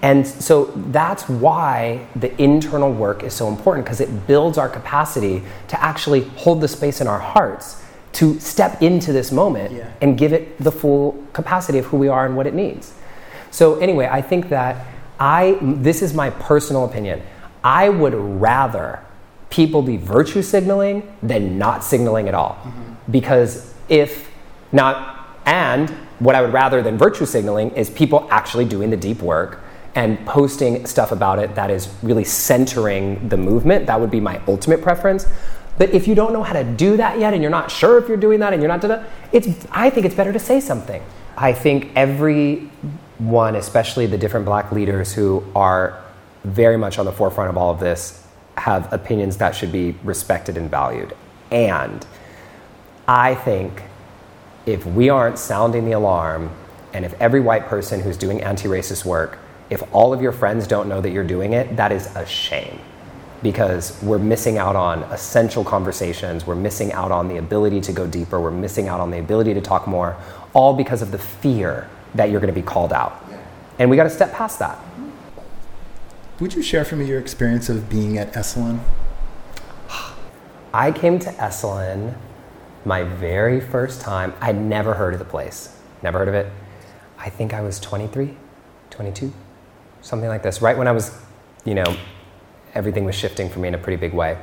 And 0.00 0.26
so 0.26 0.66
that's 0.76 1.28
why 1.28 2.06
the 2.14 2.30
internal 2.40 2.92
work 2.92 3.24
is 3.24 3.34
so 3.34 3.48
important 3.48 3.84
because 3.84 4.00
it 4.00 4.26
builds 4.28 4.56
our 4.56 4.68
capacity 4.68 5.42
to 5.68 5.82
actually 5.82 6.20
hold 6.36 6.60
the 6.60 6.68
space 6.68 7.00
in 7.00 7.08
our 7.08 7.18
hearts 7.18 7.82
to 8.12 8.38
step 8.40 8.80
into 8.80 9.12
this 9.12 9.32
moment 9.32 9.72
Yeah. 9.74 9.88
and 10.00 10.16
give 10.16 10.32
it 10.32 10.56
the 10.62 10.70
full 10.72 11.22
capacity 11.32 11.78
of 11.78 11.86
who 11.86 11.96
we 11.96 12.08
are 12.08 12.24
and 12.26 12.36
what 12.36 12.46
it 12.46 12.54
needs. 12.54 12.94
So 13.50 13.76
anyway, 13.80 14.08
I 14.10 14.22
think 14.22 14.48
that 14.50 14.86
I 15.18 15.58
this 15.60 16.00
is 16.00 16.14
my 16.14 16.30
personal 16.30 16.84
opinion. 16.84 17.20
I 17.64 17.88
would 17.88 18.14
rather 18.14 19.00
people 19.50 19.82
be 19.82 19.96
virtue 19.96 20.42
signaling 20.42 21.02
than 21.22 21.58
not 21.58 21.82
signaling 21.82 22.28
at 22.28 22.34
all. 22.34 22.56
Mm-hmm. 22.62 22.92
Because 23.10 23.74
if 23.88 24.30
not 24.72 25.18
and 25.46 25.88
what 26.18 26.34
I 26.34 26.42
would 26.42 26.52
rather 26.52 26.82
than 26.82 26.98
virtue 26.98 27.24
signaling 27.24 27.70
is 27.70 27.88
people 27.88 28.28
actually 28.30 28.64
doing 28.64 28.90
the 28.90 28.96
deep 28.96 29.22
work 29.22 29.60
and 29.94 30.24
posting 30.26 30.86
stuff 30.86 31.10
about 31.10 31.38
it 31.38 31.54
that 31.54 31.70
is 31.70 31.88
really 32.02 32.24
centering 32.24 33.28
the 33.28 33.36
movement. 33.36 33.86
That 33.86 34.00
would 34.00 34.10
be 34.10 34.20
my 34.20 34.40
ultimate 34.46 34.82
preference. 34.82 35.26
But 35.78 35.90
if 35.90 36.06
you 36.06 36.14
don't 36.14 36.32
know 36.32 36.42
how 36.42 36.52
to 36.52 36.64
do 36.64 36.96
that 36.96 37.18
yet 37.18 37.32
and 37.32 37.42
you're 37.42 37.50
not 37.50 37.70
sure 37.70 37.98
if 37.98 38.08
you're 38.08 38.16
doing 38.16 38.40
that 38.40 38.52
and 38.52 38.60
you're 38.60 38.68
not 38.68 38.80
doing 38.80 39.00
that, 39.00 39.08
it's 39.32 39.48
I 39.70 39.90
think 39.90 40.06
it's 40.06 40.14
better 40.14 40.32
to 40.32 40.38
say 40.38 40.60
something. 40.60 41.02
I 41.36 41.52
think 41.52 41.92
everyone, 41.94 43.54
especially 43.54 44.06
the 44.06 44.18
different 44.18 44.44
black 44.44 44.72
leaders 44.72 45.14
who 45.14 45.44
are 45.54 46.02
very 46.44 46.76
much 46.76 46.98
on 46.98 47.06
the 47.06 47.12
forefront 47.12 47.48
of 47.48 47.56
all 47.56 47.70
of 47.70 47.80
this, 47.80 48.26
have 48.56 48.92
opinions 48.92 49.36
that 49.38 49.54
should 49.54 49.70
be 49.70 49.94
respected 50.02 50.56
and 50.56 50.68
valued. 50.68 51.16
And 51.50 52.04
I 53.08 53.34
think 53.34 53.82
if 54.66 54.84
we 54.84 55.08
aren't 55.08 55.38
sounding 55.38 55.86
the 55.86 55.92
alarm, 55.92 56.50
and 56.92 57.06
if 57.06 57.14
every 57.14 57.40
white 57.40 57.66
person 57.66 58.00
who's 58.00 58.18
doing 58.18 58.42
anti 58.42 58.68
racist 58.68 59.06
work, 59.06 59.38
if 59.70 59.82
all 59.94 60.12
of 60.12 60.20
your 60.20 60.32
friends 60.32 60.66
don't 60.66 60.90
know 60.90 61.00
that 61.00 61.10
you're 61.10 61.24
doing 61.24 61.54
it, 61.54 61.74
that 61.76 61.90
is 61.90 62.14
a 62.16 62.26
shame. 62.26 62.78
Because 63.42 63.98
we're 64.02 64.18
missing 64.18 64.58
out 64.58 64.76
on 64.76 65.04
essential 65.04 65.64
conversations, 65.64 66.46
we're 66.46 66.54
missing 66.54 66.92
out 66.92 67.10
on 67.10 67.28
the 67.28 67.38
ability 67.38 67.80
to 67.82 67.92
go 67.92 68.06
deeper, 68.06 68.38
we're 68.38 68.50
missing 68.50 68.88
out 68.88 69.00
on 69.00 69.10
the 69.10 69.18
ability 69.18 69.54
to 69.54 69.60
talk 69.62 69.86
more, 69.86 70.16
all 70.52 70.74
because 70.74 71.00
of 71.00 71.10
the 71.10 71.18
fear 71.18 71.88
that 72.14 72.30
you're 72.30 72.40
going 72.40 72.52
to 72.52 72.60
be 72.60 72.66
called 72.66 72.92
out. 72.92 73.24
And 73.78 73.88
we 73.88 73.96
got 73.96 74.04
to 74.04 74.10
step 74.10 74.34
past 74.34 74.58
that. 74.58 74.78
Would 76.40 76.54
you 76.54 76.62
share 76.62 76.84
for 76.84 76.96
me 76.96 77.06
your 77.06 77.20
experience 77.20 77.70
of 77.70 77.88
being 77.88 78.18
at 78.18 78.34
Esalen? 78.34 78.80
I 80.74 80.92
came 80.92 81.18
to 81.20 81.30
Esalen 81.30 82.14
my 82.84 83.02
very 83.02 83.60
first 83.60 84.00
time. 84.00 84.32
I'd 84.40 84.56
never 84.56 84.94
heard 84.94 85.12
of 85.12 85.18
the 85.18 85.24
place, 85.24 85.76
never 86.02 86.18
heard 86.18 86.28
of 86.28 86.34
it. 86.34 86.50
I 87.18 87.30
think 87.30 87.52
I 87.52 87.60
was 87.60 87.80
23, 87.80 88.36
22, 88.90 89.32
something 90.02 90.28
like 90.28 90.42
this, 90.42 90.62
right 90.62 90.76
when 90.76 90.88
I 90.88 90.92
was, 90.92 91.16
you 91.64 91.74
know, 91.74 91.96
everything 92.74 93.04
was 93.04 93.14
shifting 93.14 93.48
for 93.48 93.58
me 93.58 93.68
in 93.68 93.74
a 93.74 93.78
pretty 93.78 93.96
big 93.96 94.14
way. 94.14 94.38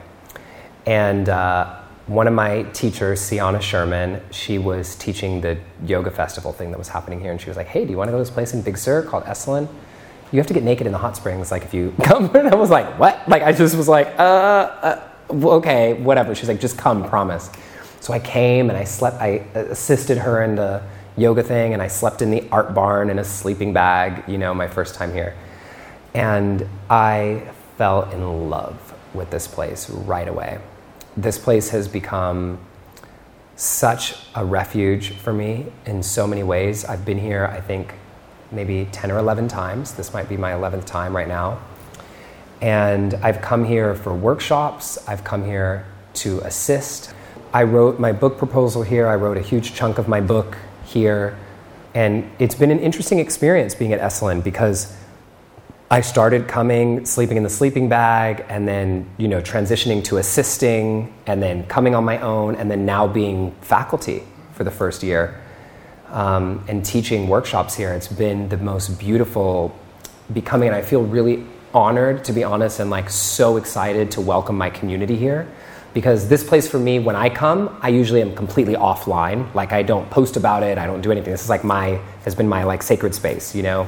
And 0.85 1.29
uh, 1.29 1.79
one 2.07 2.27
of 2.27 2.33
my 2.33 2.63
teachers, 2.73 3.19
Sianna 3.19 3.61
Sherman, 3.61 4.21
she 4.31 4.57
was 4.57 4.95
teaching 4.95 5.41
the 5.41 5.57
yoga 5.85 6.11
festival 6.11 6.53
thing 6.53 6.71
that 6.71 6.77
was 6.77 6.89
happening 6.89 7.19
here. 7.19 7.31
And 7.31 7.41
she 7.41 7.49
was 7.49 7.57
like, 7.57 7.67
hey, 7.67 7.85
do 7.85 7.91
you 7.91 7.97
want 7.97 8.09
to 8.09 8.11
go 8.11 8.17
to 8.17 8.23
this 8.23 8.29
place 8.33 8.53
in 8.53 8.61
Big 8.61 8.77
Sur 8.77 9.01
called 9.03 9.23
Esalen? 9.23 9.67
You 10.31 10.39
have 10.39 10.47
to 10.47 10.53
get 10.53 10.63
naked 10.63 10.85
in 10.85 10.93
the 10.93 10.99
hot 10.99 11.15
springs, 11.15 11.51
like 11.51 11.63
if 11.63 11.73
you 11.73 11.93
come. 12.03 12.35
And 12.35 12.49
I 12.49 12.55
was 12.55 12.69
like, 12.69 12.99
what? 12.99 13.27
Like, 13.27 13.41
I 13.41 13.51
just 13.51 13.75
was 13.75 13.87
like, 13.87 14.07
uh, 14.19 14.21
uh 14.21 15.09
okay, 15.31 15.93
whatever. 15.93 16.35
She's 16.35 16.47
like, 16.47 16.59
just 16.59 16.77
come, 16.77 17.07
promise. 17.07 17.49
So 18.05 18.13
I 18.13 18.19
came 18.19 18.69
and 18.69 18.77
I 18.77 18.83
slept, 18.83 19.19
I 19.19 19.41
assisted 19.55 20.19
her 20.19 20.43
in 20.43 20.53
the 20.57 20.83
yoga 21.17 21.41
thing 21.41 21.73
and 21.73 21.81
I 21.81 21.87
slept 21.87 22.21
in 22.21 22.29
the 22.29 22.47
art 22.51 22.75
barn 22.75 23.09
in 23.09 23.17
a 23.17 23.23
sleeping 23.23 23.73
bag, 23.73 24.23
you 24.29 24.37
know, 24.37 24.53
my 24.53 24.67
first 24.67 24.93
time 24.93 25.11
here. 25.11 25.33
And 26.13 26.69
I 26.87 27.47
fell 27.79 28.03
in 28.11 28.47
love 28.47 28.93
with 29.15 29.31
this 29.31 29.47
place 29.47 29.89
right 29.89 30.27
away. 30.27 30.59
This 31.17 31.39
place 31.39 31.69
has 31.69 31.87
become 31.87 32.59
such 33.55 34.13
a 34.35 34.45
refuge 34.45 35.09
for 35.13 35.33
me 35.33 35.65
in 35.87 36.03
so 36.03 36.27
many 36.27 36.43
ways. 36.43 36.85
I've 36.85 37.05
been 37.05 37.17
here, 37.17 37.47
I 37.47 37.59
think, 37.59 37.95
maybe 38.51 38.87
10 38.91 39.09
or 39.09 39.17
11 39.17 39.47
times. 39.47 39.95
This 39.95 40.13
might 40.13 40.29
be 40.29 40.37
my 40.37 40.51
11th 40.51 40.85
time 40.85 41.15
right 41.15 41.27
now. 41.27 41.57
And 42.61 43.15
I've 43.15 43.41
come 43.41 43.65
here 43.65 43.95
for 43.95 44.13
workshops, 44.13 44.99
I've 45.07 45.23
come 45.23 45.43
here 45.43 45.87
to 46.13 46.41
assist. 46.41 47.11
I 47.55 47.63
wrote 47.63 48.01
my 48.01 48.11
book 48.11 48.37
proposal 48.37 48.83
here, 48.83 49.07
I 49.07 49.15
wrote 49.15 49.37
a 49.37 49.41
huge 49.41 49.73
chunk 49.73 49.97
of 49.97 50.09
my 50.09 50.19
book 50.19 50.57
here. 50.83 51.37
And 51.93 52.29
it's 52.37 52.53
been 52.53 52.69
an 52.69 52.79
interesting 52.79 53.19
experience 53.19 53.73
being 53.73 53.93
at 53.93 54.01
Esalen 54.01 54.43
because 54.43 54.93
I 55.89 56.01
started 56.01 56.49
coming, 56.49 57.05
sleeping 57.05 57.37
in 57.37 57.43
the 57.43 57.49
sleeping 57.49 57.87
bag, 57.87 58.43
and 58.49 58.67
then 58.67 59.09
you 59.17 59.29
know 59.29 59.39
transitioning 59.39 60.03
to 60.03 60.17
assisting, 60.17 61.13
and 61.27 61.41
then 61.41 61.65
coming 61.67 61.95
on 61.95 62.03
my 62.03 62.19
own, 62.19 62.55
and 62.55 62.69
then 62.69 62.85
now 62.85 63.07
being 63.07 63.51
faculty 63.61 64.23
for 64.51 64.65
the 64.65 64.71
first 64.71 65.01
year 65.01 65.41
um, 66.09 66.61
and 66.67 66.85
teaching 66.85 67.29
workshops 67.29 67.73
here. 67.73 67.93
It's 67.93 68.09
been 68.09 68.49
the 68.49 68.57
most 68.57 68.99
beautiful 68.99 69.73
becoming, 70.33 70.67
and 70.67 70.75
I 70.75 70.81
feel 70.81 71.03
really 71.03 71.45
honored, 71.73 72.25
to 72.25 72.33
be 72.33 72.43
honest, 72.43 72.81
and 72.81 72.89
like 72.89 73.09
so 73.09 73.55
excited 73.55 74.11
to 74.11 74.19
welcome 74.19 74.57
my 74.57 74.69
community 74.69 75.15
here 75.15 75.47
because 75.95 76.27
this 76.27 76.43
place 76.43 76.67
for 76.67 76.77
me, 76.77 76.99
when 76.99 77.15
I 77.15 77.29
come, 77.29 77.79
I 77.81 77.87
usually 77.87 78.21
am 78.21 78.35
completely 78.35 78.73
offline. 78.73 79.51
Like 79.55 79.71
I 79.71 79.81
don't 79.81 80.07
post 80.09 80.35
about 80.35 80.61
it. 80.61 80.77
I 80.77 80.85
don't 80.85 80.99
do 80.99 81.09
anything. 81.09 81.31
This 81.31 81.41
is 81.41 81.49
like 81.49 81.63
my 81.63 82.01
has 82.25 82.35
been 82.35 82.49
my 82.49 82.65
like 82.65 82.83
sacred 82.83 83.15
space, 83.15 83.55
you 83.55 83.63
know, 83.63 83.87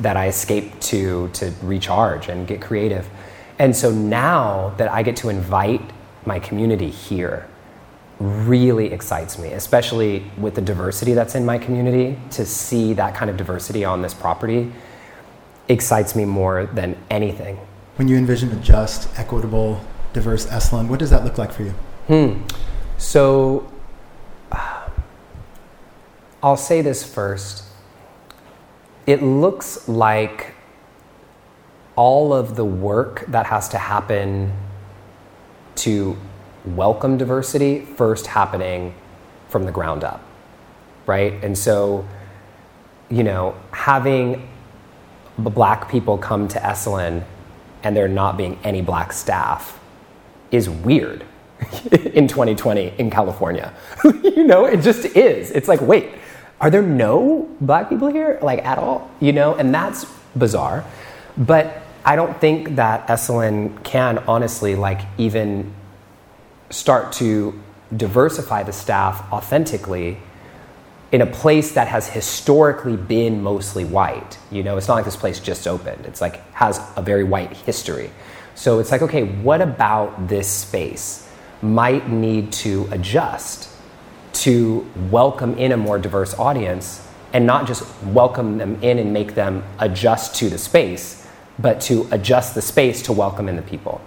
that 0.00 0.16
I 0.16 0.26
escape 0.26 0.80
to 0.90 1.28
to 1.34 1.52
recharge 1.62 2.28
and 2.28 2.44
get 2.44 2.60
creative. 2.60 3.08
And 3.60 3.74
so 3.74 3.92
now 3.92 4.74
that 4.78 4.90
I 4.90 5.04
get 5.04 5.14
to 5.18 5.28
invite 5.28 5.80
my 6.26 6.40
community 6.40 6.90
here, 6.90 7.46
really 8.18 8.92
excites 8.92 9.38
me, 9.38 9.50
especially 9.52 10.24
with 10.36 10.56
the 10.56 10.60
diversity 10.60 11.14
that's 11.14 11.36
in 11.36 11.46
my 11.46 11.58
community. 11.58 12.18
To 12.32 12.44
see 12.44 12.94
that 12.94 13.14
kind 13.14 13.30
of 13.30 13.36
diversity 13.36 13.84
on 13.84 14.02
this 14.02 14.12
property 14.12 14.72
excites 15.68 16.16
me 16.16 16.24
more 16.24 16.66
than 16.66 16.96
anything. 17.10 17.60
When 17.94 18.08
you 18.08 18.16
envision 18.16 18.50
a 18.50 18.56
just, 18.56 19.08
equitable, 19.20 19.80
diverse 20.14 20.46
Esalen, 20.46 20.88
what 20.88 20.98
does 20.98 21.10
that 21.10 21.24
look 21.24 21.36
like 21.36 21.52
for 21.52 21.64
you? 21.64 21.74
Hmm. 22.06 22.42
So, 22.96 23.70
I'll 26.42 26.56
say 26.56 26.80
this 26.80 27.04
first. 27.04 27.64
It 29.06 29.22
looks 29.22 29.86
like 29.88 30.54
all 31.96 32.32
of 32.32 32.56
the 32.56 32.64
work 32.64 33.24
that 33.28 33.46
has 33.46 33.68
to 33.70 33.78
happen 33.78 34.52
to 35.76 36.16
welcome 36.64 37.18
diversity 37.18 37.80
first 37.80 38.26
happening 38.26 38.94
from 39.48 39.64
the 39.64 39.72
ground 39.72 40.04
up, 40.04 40.22
right? 41.06 41.32
And 41.42 41.58
so, 41.58 42.06
you 43.10 43.22
know, 43.22 43.54
having 43.72 44.48
black 45.38 45.90
people 45.90 46.16
come 46.16 46.46
to 46.48 46.58
Esalen 46.60 47.24
and 47.82 47.96
there 47.96 48.08
not 48.08 48.36
being 48.36 48.58
any 48.64 48.80
black 48.80 49.12
staff 49.12 49.80
is 50.54 50.70
weird 50.70 51.24
in 52.14 52.28
2020 52.28 52.94
in 52.98 53.10
California. 53.10 53.72
you 54.04 54.44
know, 54.44 54.64
it 54.64 54.80
just 54.80 55.04
is. 55.04 55.50
It's 55.50 55.68
like, 55.68 55.80
wait, 55.80 56.10
are 56.60 56.70
there 56.70 56.82
no 56.82 57.48
black 57.60 57.88
people 57.88 58.08
here? 58.08 58.38
Like 58.40 58.64
at 58.64 58.78
all? 58.78 59.10
You 59.20 59.32
know, 59.32 59.54
and 59.54 59.74
that's 59.74 60.06
bizarre. 60.36 60.84
But 61.36 61.82
I 62.04 62.16
don't 62.16 62.38
think 62.40 62.76
that 62.76 63.08
Esalen 63.08 63.82
can 63.82 64.18
honestly 64.28 64.76
like 64.76 65.00
even 65.18 65.72
start 66.70 67.12
to 67.14 67.60
diversify 67.96 68.62
the 68.62 68.72
staff 68.72 69.30
authentically 69.32 70.18
in 71.12 71.20
a 71.20 71.26
place 71.26 71.72
that 71.72 71.88
has 71.88 72.08
historically 72.08 72.96
been 72.96 73.42
mostly 73.42 73.84
white. 73.84 74.38
You 74.50 74.62
know, 74.62 74.76
it's 74.76 74.88
not 74.88 74.94
like 74.94 75.04
this 75.04 75.16
place 75.16 75.38
just 75.40 75.66
opened. 75.66 76.06
It's 76.06 76.20
like 76.20 76.36
has 76.54 76.80
a 76.96 77.02
very 77.02 77.24
white 77.24 77.52
history. 77.52 78.10
So 78.54 78.78
it's 78.78 78.90
like, 78.90 79.02
okay, 79.02 79.24
what 79.24 79.60
about 79.60 80.28
this 80.28 80.48
space 80.48 81.28
might 81.60 82.08
need 82.08 82.52
to 82.52 82.88
adjust 82.90 83.70
to 84.32 84.88
welcome 85.10 85.56
in 85.58 85.72
a 85.72 85.76
more 85.76 85.98
diverse 85.98 86.38
audience 86.38 87.06
and 87.32 87.46
not 87.46 87.66
just 87.66 87.84
welcome 88.04 88.58
them 88.58 88.80
in 88.82 88.98
and 88.98 89.12
make 89.12 89.34
them 89.34 89.64
adjust 89.78 90.36
to 90.36 90.48
the 90.48 90.58
space, 90.58 91.26
but 91.58 91.80
to 91.80 92.06
adjust 92.12 92.54
the 92.54 92.62
space 92.62 93.02
to 93.02 93.12
welcome 93.12 93.48
in 93.48 93.56
the 93.56 93.62
people. 93.62 94.00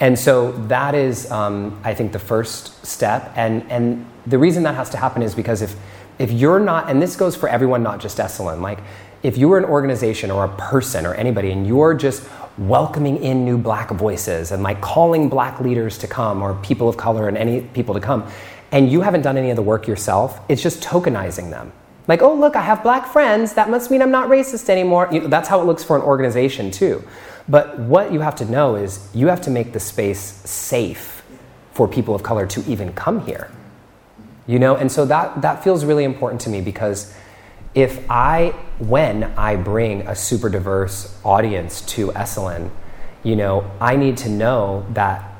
And 0.00 0.18
so 0.18 0.52
that 0.68 0.94
is, 0.94 1.30
um, 1.30 1.80
I 1.84 1.94
think, 1.94 2.12
the 2.12 2.18
first 2.18 2.84
step. 2.84 3.32
And, 3.36 3.70
and 3.70 4.06
the 4.26 4.38
reason 4.38 4.64
that 4.64 4.74
has 4.74 4.90
to 4.90 4.96
happen 4.96 5.22
is 5.22 5.34
because 5.34 5.62
if, 5.62 5.76
if 6.18 6.30
you're 6.32 6.60
not, 6.60 6.90
and 6.90 7.00
this 7.00 7.16
goes 7.16 7.36
for 7.36 7.48
everyone, 7.48 7.82
not 7.82 8.00
just 8.00 8.18
Esalen, 8.18 8.60
like 8.60 8.78
if 9.22 9.38
you 9.38 9.48
were 9.48 9.58
an 9.58 9.64
organization 9.64 10.30
or 10.30 10.44
a 10.44 10.56
person 10.56 11.06
or 11.06 11.14
anybody 11.14 11.50
and 11.50 11.66
you're 11.66 11.94
just 11.94 12.28
welcoming 12.58 13.22
in 13.22 13.44
new 13.44 13.58
black 13.58 13.90
voices 13.90 14.50
and 14.50 14.62
like 14.62 14.80
calling 14.80 15.28
black 15.28 15.60
leaders 15.60 15.98
to 15.98 16.06
come 16.06 16.42
or 16.42 16.54
people 16.62 16.88
of 16.88 16.96
color 16.96 17.28
and 17.28 17.36
any 17.36 17.60
people 17.60 17.94
to 17.94 18.00
come, 18.00 18.26
and 18.72 18.90
you 18.90 19.00
haven't 19.02 19.22
done 19.22 19.36
any 19.36 19.50
of 19.50 19.56
the 19.56 19.62
work 19.62 19.86
yourself, 19.86 20.40
it's 20.48 20.62
just 20.62 20.82
tokenizing 20.82 21.50
them. 21.50 21.72
Like, 22.08 22.22
oh, 22.22 22.34
look, 22.34 22.54
I 22.54 22.62
have 22.62 22.82
black 22.82 23.06
friends. 23.06 23.54
That 23.54 23.68
must 23.68 23.90
mean 23.90 24.00
I'm 24.00 24.10
not 24.10 24.28
racist 24.28 24.68
anymore. 24.68 25.08
You 25.10 25.22
know, 25.22 25.26
that's 25.28 25.48
how 25.48 25.60
it 25.60 25.64
looks 25.64 25.82
for 25.82 25.96
an 25.96 26.02
organization, 26.02 26.70
too. 26.70 27.02
But 27.48 27.78
what 27.78 28.12
you 28.12 28.20
have 28.20 28.36
to 28.36 28.44
know 28.44 28.76
is 28.76 29.08
you 29.14 29.26
have 29.28 29.40
to 29.42 29.50
make 29.50 29.72
the 29.72 29.80
space 29.80 30.20
safe 30.20 31.24
for 31.72 31.88
people 31.88 32.14
of 32.14 32.22
color 32.22 32.46
to 32.46 32.64
even 32.70 32.92
come 32.92 33.24
here. 33.26 33.50
You 34.46 34.60
know, 34.60 34.76
and 34.76 34.90
so 34.90 35.04
that, 35.06 35.42
that 35.42 35.64
feels 35.64 35.84
really 35.84 36.04
important 36.04 36.40
to 36.42 36.50
me 36.50 36.60
because 36.60 37.12
if 37.76 38.10
I, 38.10 38.54
when 38.78 39.24
I 39.36 39.54
bring 39.56 40.08
a 40.08 40.16
super 40.16 40.48
diverse 40.48 41.14
audience 41.22 41.82
to 41.82 42.08
Esalen, 42.12 42.70
you 43.22 43.36
know, 43.36 43.70
I 43.80 43.96
need 43.96 44.16
to 44.18 44.30
know 44.30 44.86
that, 44.94 45.30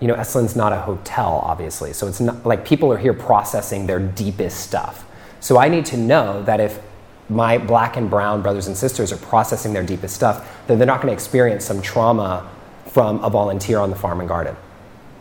you 0.00 0.08
know, 0.08 0.14
Esalen's 0.14 0.56
not 0.56 0.72
a 0.72 0.80
hotel, 0.80 1.42
obviously. 1.44 1.92
So 1.92 2.08
it's 2.08 2.18
not 2.18 2.46
like 2.46 2.64
people 2.64 2.90
are 2.92 2.96
here 2.96 3.12
processing 3.12 3.86
their 3.86 4.00
deepest 4.00 4.60
stuff. 4.60 5.04
So 5.40 5.58
I 5.58 5.68
need 5.68 5.84
to 5.86 5.98
know 5.98 6.42
that 6.44 6.60
if 6.60 6.80
my 7.28 7.58
black 7.58 7.98
and 7.98 8.08
brown 8.08 8.40
brothers 8.40 8.68
and 8.68 8.76
sisters 8.76 9.12
are 9.12 9.18
processing 9.18 9.74
their 9.74 9.84
deepest 9.84 10.14
stuff, 10.14 10.66
that 10.68 10.78
they're 10.78 10.86
not 10.86 11.02
going 11.02 11.08
to 11.08 11.14
experience 11.14 11.66
some 11.66 11.82
trauma 11.82 12.50
from 12.86 13.22
a 13.22 13.28
volunteer 13.28 13.80
on 13.80 13.90
the 13.90 13.96
farm 13.96 14.20
and 14.20 14.28
garden. 14.28 14.56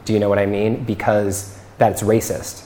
Do 0.06 0.14
you 0.14 0.20
know 0.20 0.30
what 0.30 0.39
I 0.39 0.45
mean? 0.45 0.86
Because 0.86 1.60
that's 1.80 2.01
racist. 2.01 2.66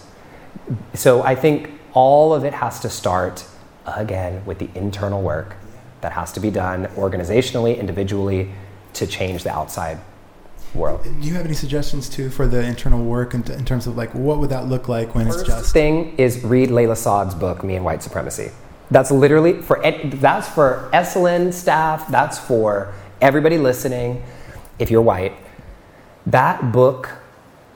So 0.94 1.24
I 1.24 1.34
think 1.34 1.72
all 1.94 2.36
of 2.36 2.44
it 2.44 2.54
has 2.54 2.80
to 2.82 2.90
start 2.90 3.46
again 3.86 4.46
with 4.46 4.60
the 4.60 4.70
internal 4.76 5.22
work 5.22 5.56
that 6.02 6.14
has 6.14 6.32
to 6.34 6.40
be 6.40 6.50
done 6.50 6.86
organizationally, 6.96 7.78
individually, 7.78 8.52
to 8.94 9.06
change 9.06 9.44
the 9.44 9.52
outside 9.52 10.00
world. 10.74 11.04
Do 11.04 11.28
you 11.28 11.34
have 11.34 11.46
any 11.46 11.56
suggestions 11.56 12.10
too 12.10 12.30
for 12.30 12.48
the 12.48 12.64
internal 12.64 13.04
work 13.04 13.34
in, 13.34 13.50
in 13.52 13.66
terms 13.66 13.88
of 13.88 13.98
like 13.98 14.14
what 14.14 14.40
would 14.40 14.50
that 14.52 14.68
look 14.68 14.88
like 14.88 15.16
when 15.16 15.26
First 15.28 15.40
it's 15.40 15.50
just? 15.50 15.74
thing 15.74 16.16
is 16.18 16.44
read 16.44 16.70
Layla 16.70 16.96
Saad's 16.96 17.36
book, 17.36 17.64
Me 17.64 17.76
and 17.76 17.84
White 17.84 18.04
Supremacy. 18.04 18.52
That's 18.92 19.12
literally 19.12 19.62
for 19.62 19.82
that's 20.16 20.48
for 20.48 20.90
Esalen 20.94 21.54
staff. 21.54 22.08
That's 22.10 22.38
for 22.40 22.94
everybody 23.22 23.58
listening. 23.58 24.24
If 24.78 24.90
you're 24.90 25.02
white, 25.02 25.34
that 26.26 26.72
book 26.72 27.10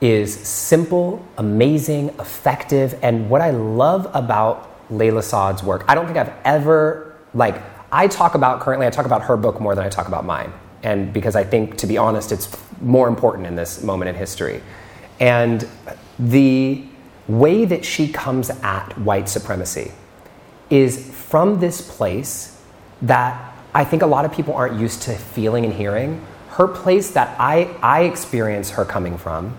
is 0.00 0.34
simple, 0.34 1.24
amazing, 1.38 2.08
effective, 2.20 2.98
and 3.02 3.30
what 3.30 3.40
I 3.40 3.50
love 3.50 4.10
about 4.14 4.73
Layla 4.90 5.22
Saad's 5.22 5.62
work, 5.62 5.84
I 5.88 5.94
don't 5.94 6.06
think 6.06 6.18
I've 6.18 6.32
ever 6.44 7.16
like 7.34 7.60
I 7.92 8.08
talk 8.08 8.34
about 8.34 8.60
currently. 8.60 8.86
I 8.86 8.90
talk 8.90 9.06
about 9.06 9.22
her 9.22 9.36
book 9.36 9.60
more 9.60 9.74
than 9.74 9.84
I 9.84 9.88
talk 9.88 10.08
about 10.08 10.24
mine, 10.24 10.52
and 10.82 11.12
because 11.12 11.36
I 11.36 11.44
think, 11.44 11.76
to 11.78 11.86
be 11.86 11.96
honest, 11.96 12.32
it's 12.32 12.48
more 12.80 13.08
important 13.08 13.46
in 13.46 13.54
this 13.54 13.82
moment 13.82 14.08
in 14.08 14.14
history, 14.14 14.62
and 15.20 15.66
the 16.18 16.84
way 17.28 17.64
that 17.64 17.84
she 17.84 18.08
comes 18.08 18.50
at 18.50 18.98
white 18.98 19.28
supremacy 19.28 19.92
is 20.70 21.10
from 21.14 21.60
this 21.60 21.80
place 21.96 22.60
that 23.02 23.54
I 23.74 23.84
think 23.84 24.02
a 24.02 24.06
lot 24.06 24.24
of 24.24 24.32
people 24.32 24.54
aren't 24.54 24.78
used 24.78 25.02
to 25.02 25.14
feeling 25.14 25.64
and 25.64 25.74
hearing. 25.74 26.24
Her 26.50 26.68
place 26.68 27.10
that 27.12 27.36
I, 27.40 27.76
I 27.82 28.02
experience 28.02 28.70
her 28.70 28.84
coming 28.84 29.18
from 29.18 29.56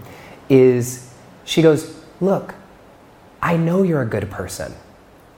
is 0.49 1.13
she 1.43 1.61
goes, 1.61 2.01
Look, 2.21 2.55
I 3.41 3.57
know 3.57 3.83
you're 3.83 4.01
a 4.01 4.07
good 4.07 4.31
person. 4.31 4.73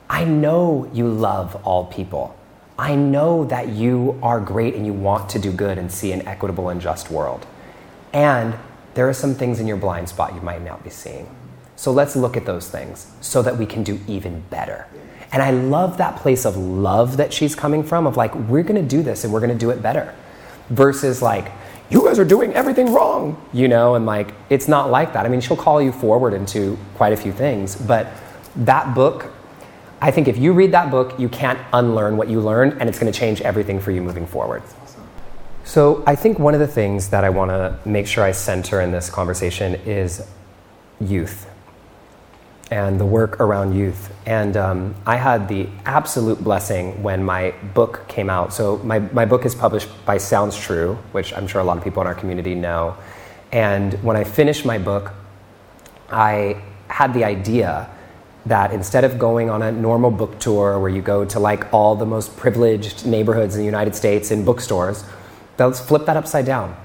I 0.09 0.23
know 0.23 0.89
you 0.93 1.07
love 1.07 1.55
all 1.63 1.85
people. 1.85 2.35
I 2.79 2.95
know 2.95 3.45
that 3.45 3.69
you 3.69 4.19
are 4.21 4.39
great 4.39 4.75
and 4.75 4.85
you 4.85 4.93
want 4.93 5.29
to 5.29 5.39
do 5.39 5.51
good 5.51 5.77
and 5.77 5.91
see 5.91 6.11
an 6.11 6.27
equitable 6.27 6.69
and 6.69 6.79
just 6.79 7.09
world. 7.09 7.45
And 8.13 8.55
there 8.93 9.09
are 9.09 9.13
some 9.13 9.35
things 9.35 9.59
in 9.59 9.67
your 9.67 9.77
blind 9.77 10.09
spot 10.09 10.33
you 10.33 10.41
might 10.41 10.63
not 10.63 10.83
be 10.83 10.89
seeing. 10.89 11.29
So 11.75 11.91
let's 11.91 12.15
look 12.15 12.37
at 12.37 12.45
those 12.45 12.69
things 12.69 13.11
so 13.21 13.41
that 13.41 13.57
we 13.57 13.65
can 13.65 13.83
do 13.83 13.99
even 14.07 14.41
better. 14.49 14.87
And 15.31 15.43
I 15.43 15.51
love 15.51 15.97
that 15.97 16.15
place 16.17 16.45
of 16.45 16.55
love 16.55 17.17
that 17.17 17.33
she's 17.33 17.53
coming 17.55 17.83
from, 17.83 18.07
of 18.07 18.15
like, 18.15 18.33
we're 18.33 18.63
gonna 18.63 18.81
do 18.81 19.03
this 19.03 19.23
and 19.23 19.33
we're 19.33 19.41
gonna 19.41 19.55
do 19.55 19.69
it 19.71 19.81
better. 19.81 20.15
Versus 20.69 21.21
like, 21.21 21.51
you 21.89 22.03
guys 22.05 22.19
are 22.19 22.25
doing 22.25 22.53
everything 22.53 22.93
wrong, 22.93 23.41
you 23.53 23.67
know, 23.67 23.95
and 23.95 24.05
like, 24.05 24.33
it's 24.49 24.67
not 24.67 24.89
like 24.89 25.13
that. 25.13 25.25
I 25.25 25.29
mean, 25.29 25.41
she'll 25.41 25.57
call 25.57 25.81
you 25.81 25.91
forward 25.91 26.33
into 26.33 26.77
quite 26.95 27.13
a 27.13 27.17
few 27.17 27.31
things, 27.31 27.75
but 27.75 28.07
that 28.55 28.95
book, 28.95 29.31
I 29.99 30.11
think 30.11 30.27
if 30.27 30.37
you 30.37 30.53
read 30.53 30.71
that 30.73 30.91
book, 30.91 31.17
you 31.19 31.29
can't 31.29 31.59
unlearn 31.73 32.17
what 32.17 32.29
you 32.29 32.39
learned, 32.39 32.73
and 32.79 32.87
it's 32.87 32.99
gonna 32.99 33.11
change 33.11 33.41
everything 33.41 33.79
for 33.79 33.91
you 33.91 34.01
moving 34.01 34.27
forward. 34.27 34.63
So 35.63 36.03
I 36.05 36.15
think 36.15 36.39
one 36.39 36.53
of 36.53 36.59
the 36.59 36.67
things 36.67 37.09
that 37.09 37.23
I 37.23 37.29
wanna 37.29 37.79
make 37.83 38.07
sure 38.07 38.23
I 38.23 38.31
center 38.31 38.79
in 38.79 38.91
this 38.91 39.09
conversation 39.09 39.75
is 39.85 40.25
youth 40.99 41.49
and 42.69 42.99
the 42.99 43.05
work 43.05 43.39
around 43.39 43.75
youth. 43.75 44.13
And 44.25 44.57
um, 44.57 44.95
I 45.05 45.15
had 45.15 45.47
the 45.47 45.67
absolute 45.85 46.43
blessing 46.43 47.01
when 47.01 47.23
my 47.23 47.51
book 47.73 48.07
came 48.07 48.29
out. 48.29 48.53
So, 48.53 48.77
my, 48.79 48.99
my 48.99 49.25
book 49.25 49.45
is 49.45 49.55
published 49.55 49.89
by 50.05 50.17
Sounds 50.17 50.57
True, 50.57 50.95
which 51.11 51.33
I'm 51.33 51.47
sure 51.47 51.61
a 51.61 51.63
lot 51.63 51.77
of 51.77 51.83
people 51.83 52.01
in 52.01 52.07
our 52.07 52.15
community 52.15 52.55
know. 52.55 52.97
And 53.51 53.93
when 54.03 54.17
I 54.17 54.23
finished 54.23 54.65
my 54.65 54.77
book, 54.77 55.13
I 56.09 56.61
had 56.89 57.13
the 57.13 57.23
idea 57.23 57.89
that 58.47 58.71
instead 58.71 59.03
of 59.03 59.17
going 59.17 59.49
on 59.49 59.61
a 59.61 59.71
normal 59.71 60.11
book 60.11 60.39
tour 60.39 60.79
where 60.79 60.89
you 60.89 61.01
go 61.01 61.25
to 61.25 61.39
like 61.39 61.73
all 61.73 61.95
the 61.95 62.05
most 62.05 62.35
privileged 62.37 63.05
neighborhoods 63.05 63.55
in 63.55 63.59
the 63.59 63.65
United 63.65 63.95
States 63.95 64.31
in 64.31 64.45
bookstores, 64.45 65.03
let's 65.57 65.79
flip 65.79 66.05
that 66.05 66.17
upside 66.17 66.45
down. 66.45 66.75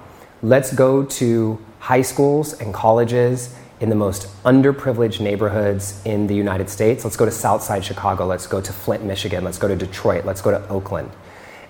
Let's 0.43 0.75
go 0.75 1.05
to 1.05 1.59
high 1.79 2.03
schools 2.03 2.53
and 2.55 2.73
colleges 2.73 3.55
in 3.81 3.89
the 3.89 3.97
most 3.97 4.29
underprivileged 4.45 5.21
neighborhoods 5.21 6.01
in 6.05 6.29
the 6.29 6.35
United 6.35 6.71
States. 6.71 7.05
Let's 7.05 7.17
go 7.17 7.25
to 7.25 7.33
Southside 7.33 7.85
Chicago. 7.85 8.27
Let's 8.27 8.47
go 8.47 8.61
to 8.61 8.73
Flint, 8.73 9.05
Michigan. 9.05 9.43
Let's 9.43 9.59
go 9.59 9.67
to 9.67 9.75
Detroit. 9.75 10.25
Let's 10.25 10.41
go 10.41 10.53
to 10.53 10.69
Oakland. 10.69 11.11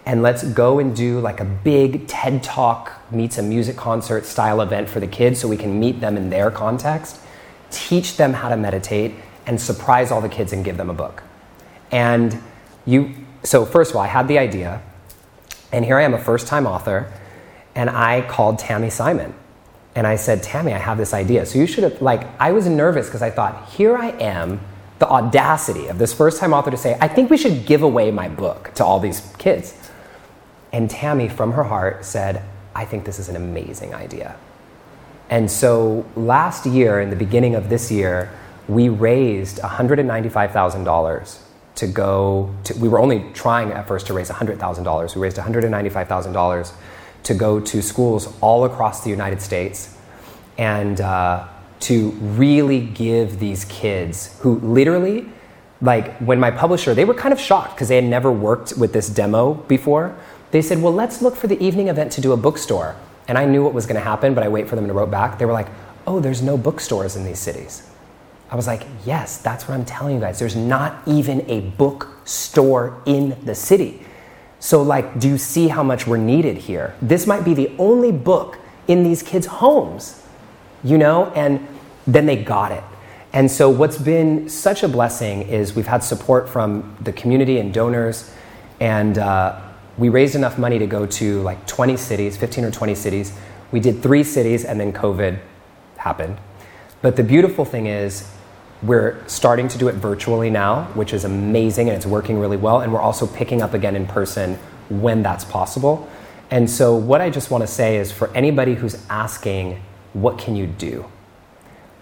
And 0.05 0.21
let's 0.21 0.43
go 0.43 0.79
and 0.79 0.95
do 0.95 1.21
like 1.21 1.41
a 1.41 1.45
big 1.45 2.09
TED 2.09 2.43
Talk 2.43 2.93
meets 3.13 3.39
a 3.39 3.43
music 3.43 3.77
concert 3.77 4.27
style 4.27 4.61
event 4.61 4.89
for 4.89 5.01
the 5.01 5.07
kids 5.07 5.41
so 5.41 5.49
we 5.49 5.57
can 5.57 5.79
meet 5.79 6.01
them 6.01 6.17
in 6.17 6.29
their 6.29 6.51
context, 6.51 7.21
teach 7.71 8.17
them 8.17 8.33
how 8.33 8.49
to 8.49 8.57
meditate, 8.57 9.15
and 9.47 9.61
surprise 9.61 10.11
all 10.11 10.21
the 10.21 10.29
kids 10.29 10.53
and 10.53 10.65
give 10.65 10.77
them 10.77 10.91
a 10.91 10.95
book. 10.95 11.23
And 11.91 12.41
you, 12.87 13.15
so 13.43 13.65
first 13.65 13.91
of 13.91 13.97
all, 13.97 14.03
I 14.03 14.09
had 14.09 14.29
the 14.29 14.39
idea, 14.39 14.83
and 15.73 15.85
here 15.85 15.99
I 15.99 16.03
am, 16.03 16.15
a 16.15 16.19
first 16.19 16.47
time 16.47 16.67
author, 16.67 17.13
and 17.75 17.91
I 17.91 18.23
called 18.23 18.59
Tami 18.59 18.91
Simon. 18.91 19.35
And 19.95 20.07
I 20.07 20.17
said, 20.17 20.43
Tami, 20.43 20.73
I 20.73 20.79
have 20.79 20.97
this 20.97 21.13
idea. 21.13 21.45
So 21.45 21.59
you 21.59 21.67
should 21.67 21.85
have, 21.85 22.01
like, 22.01 22.27
I 22.41 22.53
was 22.53 22.67
nervous 22.67 23.07
because 23.07 23.23
I 23.23 23.31
thought, 23.31 23.69
here 23.71 23.97
I 23.97 24.09
am, 24.09 24.61
the 24.99 25.09
audacity 25.09 25.89
of 25.89 25.99
this 25.99 26.15
first 26.15 26.39
time 26.39 26.55
author 26.55 26.71
to 26.71 26.77
say, 26.77 26.97
I 27.01 27.09
think 27.09 27.29
we 27.29 27.37
should 27.37 27.67
give 27.67 27.83
away 27.83 28.11
my 28.11 28.29
book 28.29 28.73
to 28.77 28.85
all 28.85 29.01
these 29.01 29.21
kids. 29.39 29.75
And 30.73 30.89
Tami, 30.89 31.31
from 31.31 31.53
her 31.53 31.65
heart, 31.65 32.05
said, 32.05 32.43
I 32.75 32.85
think 32.85 33.05
this 33.05 33.19
is 33.19 33.29
an 33.29 33.37
amazing 33.37 33.95
idea. 33.95 34.37
And 35.29 35.51
so 35.51 36.07
last 36.15 36.67
year, 36.67 37.01
in 37.01 37.11
the 37.11 37.17
beginning 37.17 37.55
of 37.55 37.69
this 37.69 37.91
year, 37.91 38.31
we 38.69 38.89
raised 38.89 39.59
$195,000 39.59 41.39
to 41.75 41.87
go 41.87 42.55
to, 42.65 42.75
we 42.79 42.89
were 42.89 42.99
only 42.99 43.31
trying 43.33 43.73
at 43.73 43.89
first 43.89 44.07
to 44.07 44.15
raise 44.15 44.29
$100,000. 44.31 45.15
We 45.15 45.23
raised 45.23 45.37
$195,000 45.37 46.73
to 47.25 47.35
go 47.35 47.61
to 47.61 47.83
schools 47.83 48.35
all 48.41 48.65
across 48.65 49.05
the 49.05 49.11
United 49.11 49.41
States 49.41 49.97
and 50.59 51.01
uh, 51.01 51.49
to 51.81 52.11
really 52.11 52.81
give 52.81 53.39
these 53.39 53.65
kids 53.67 54.39
who 54.41 54.59
literally, 54.61 55.27
like 55.81 56.17
when 56.19 56.39
my 56.39 56.51
publisher, 56.51 56.95
they 56.95 57.05
were 57.05 57.15
kind 57.15 57.33
of 57.33 57.41
shocked 57.41 57.75
because 57.75 57.89
they 57.89 57.97
had 57.97 58.05
never 58.05 58.31
worked 58.31 58.77
with 58.77 58.93
this 58.93 59.09
demo 59.09 59.55
before. 59.55 60.17
They 60.51 60.63
said, 60.63 60.83
Well, 60.83 60.93
let's 60.93 61.23
look 61.23 61.35
for 61.35 61.47
the 61.47 61.61
evening 61.63 61.89
event 61.89 62.13
to 62.13 62.21
do 62.21 62.33
a 62.33 62.37
bookstore. 62.37 62.97
And 63.29 63.39
I 63.39 63.47
knew 63.47 63.65
what 63.65 63.73
was 63.73 63.87
going 63.87 63.97
to 63.97 64.05
happen, 64.05 64.35
but 64.35 64.45
I 64.45 64.49
wait 64.49 64.69
for 64.69 64.77
them 64.77 64.87
to 64.87 64.93
wrote 64.93 65.11
back. 65.11 65.39
They 65.39 65.47
were 65.47 65.53
like, 65.53 65.69
Oh, 66.07 66.21
there's 66.21 66.43
no 66.43 66.59
bookstores 66.59 67.17
in 67.17 67.25
these 67.25 67.39
cities. 67.39 67.89
I 68.53 68.55
was 68.55 68.67
like, 68.67 68.87
Yes, 69.05 69.39
that's 69.39 69.67
what 69.67 69.75
I'm 69.75 69.87
telling 69.87 70.15
you 70.15 70.21
guys. 70.21 70.39
There's 70.39 70.55
not 70.55 71.03
even 71.07 71.51
a 71.51 71.61
bookstore 71.61 73.03
in 73.07 73.37
the 73.45 73.55
city. 73.55 74.05
So, 74.61 74.81
like, 74.83 75.19
do 75.19 75.29
you 75.29 75.39
see 75.39 75.67
how 75.67 75.83
much 75.83 76.07
we're 76.07 76.19
needed 76.19 76.57
here? 76.57 76.95
This 77.03 77.27
might 77.27 77.45
be 77.45 77.55
the 77.55 77.73
only 77.79 78.13
book 78.13 78.59
in 78.87 79.03
these 79.03 79.21
kids' 79.21 79.47
homes, 79.47 80.23
you 80.85 80.99
know? 80.99 81.33
And 81.35 81.67
then 82.07 82.27
they 82.27 82.37
got 82.37 82.71
it. 82.71 82.85
And 83.33 83.51
so, 83.51 83.69
what's 83.71 83.99
been 83.99 84.49
such 84.49 84.85
a 84.85 84.89
blessing 84.89 85.43
is 85.49 85.75
we've 85.75 85.89
had 85.89 86.05
support 86.05 86.49
from 86.49 86.97
the 87.01 87.13
community 87.13 87.59
and 87.59 87.75
donors, 87.75 88.33
and 88.79 89.19
uh, 89.19 89.61
we 89.99 90.11
raised 90.11 90.37
enough 90.37 90.59
money 90.59 90.79
to 90.79 90.87
go 90.87 91.07
to 91.07 91.41
like 91.43 91.67
20 91.67 91.97
cities, 91.97 92.37
15 92.37 92.65
or 92.65 92.71
20 92.71 92.95
cities. 92.95 93.33
We 93.73 93.81
did 93.81 94.03
three 94.03 94.23
cities, 94.23 94.65
and 94.65 94.79
then 94.79 94.93
COVID 94.93 95.41
happened. 95.97 96.37
But 97.01 97.17
the 97.17 97.25
beautiful 97.25 97.65
thing 97.65 97.87
is, 97.87 98.31
we're 98.83 99.23
starting 99.29 99.69
to 99.69 99.79
do 99.79 99.89
it 99.89 99.95
virtually 99.95 100.51
now, 100.51 100.85
which 100.95 101.13
is 101.13 101.25
amazing 101.25 101.89
and 101.89 101.97
it's 101.97 102.07
working 102.07 102.39
really 102.39 102.57
well. 102.57 102.81
And 102.81 102.93
we're 102.93 103.01
also 103.01 103.27
picking 103.27 103.63
up 103.63 103.75
again 103.75 103.95
in 103.95 104.07
person 104.07 104.59
when 104.89 105.23
that's 105.23 105.45
possible. 105.45 106.09
And 106.51 106.69
so, 106.69 106.95
what 106.95 107.21
I 107.21 107.31
just 107.31 107.51
want 107.51 107.63
to 107.63 107.69
say 107.69 107.97
is 107.97 108.13
for 108.13 108.29
anybody 108.35 108.75
who's 108.75 109.03
asking, 109.09 109.83
what 110.13 110.37
can 110.39 110.57
you 110.57 110.67
do? 110.67 111.07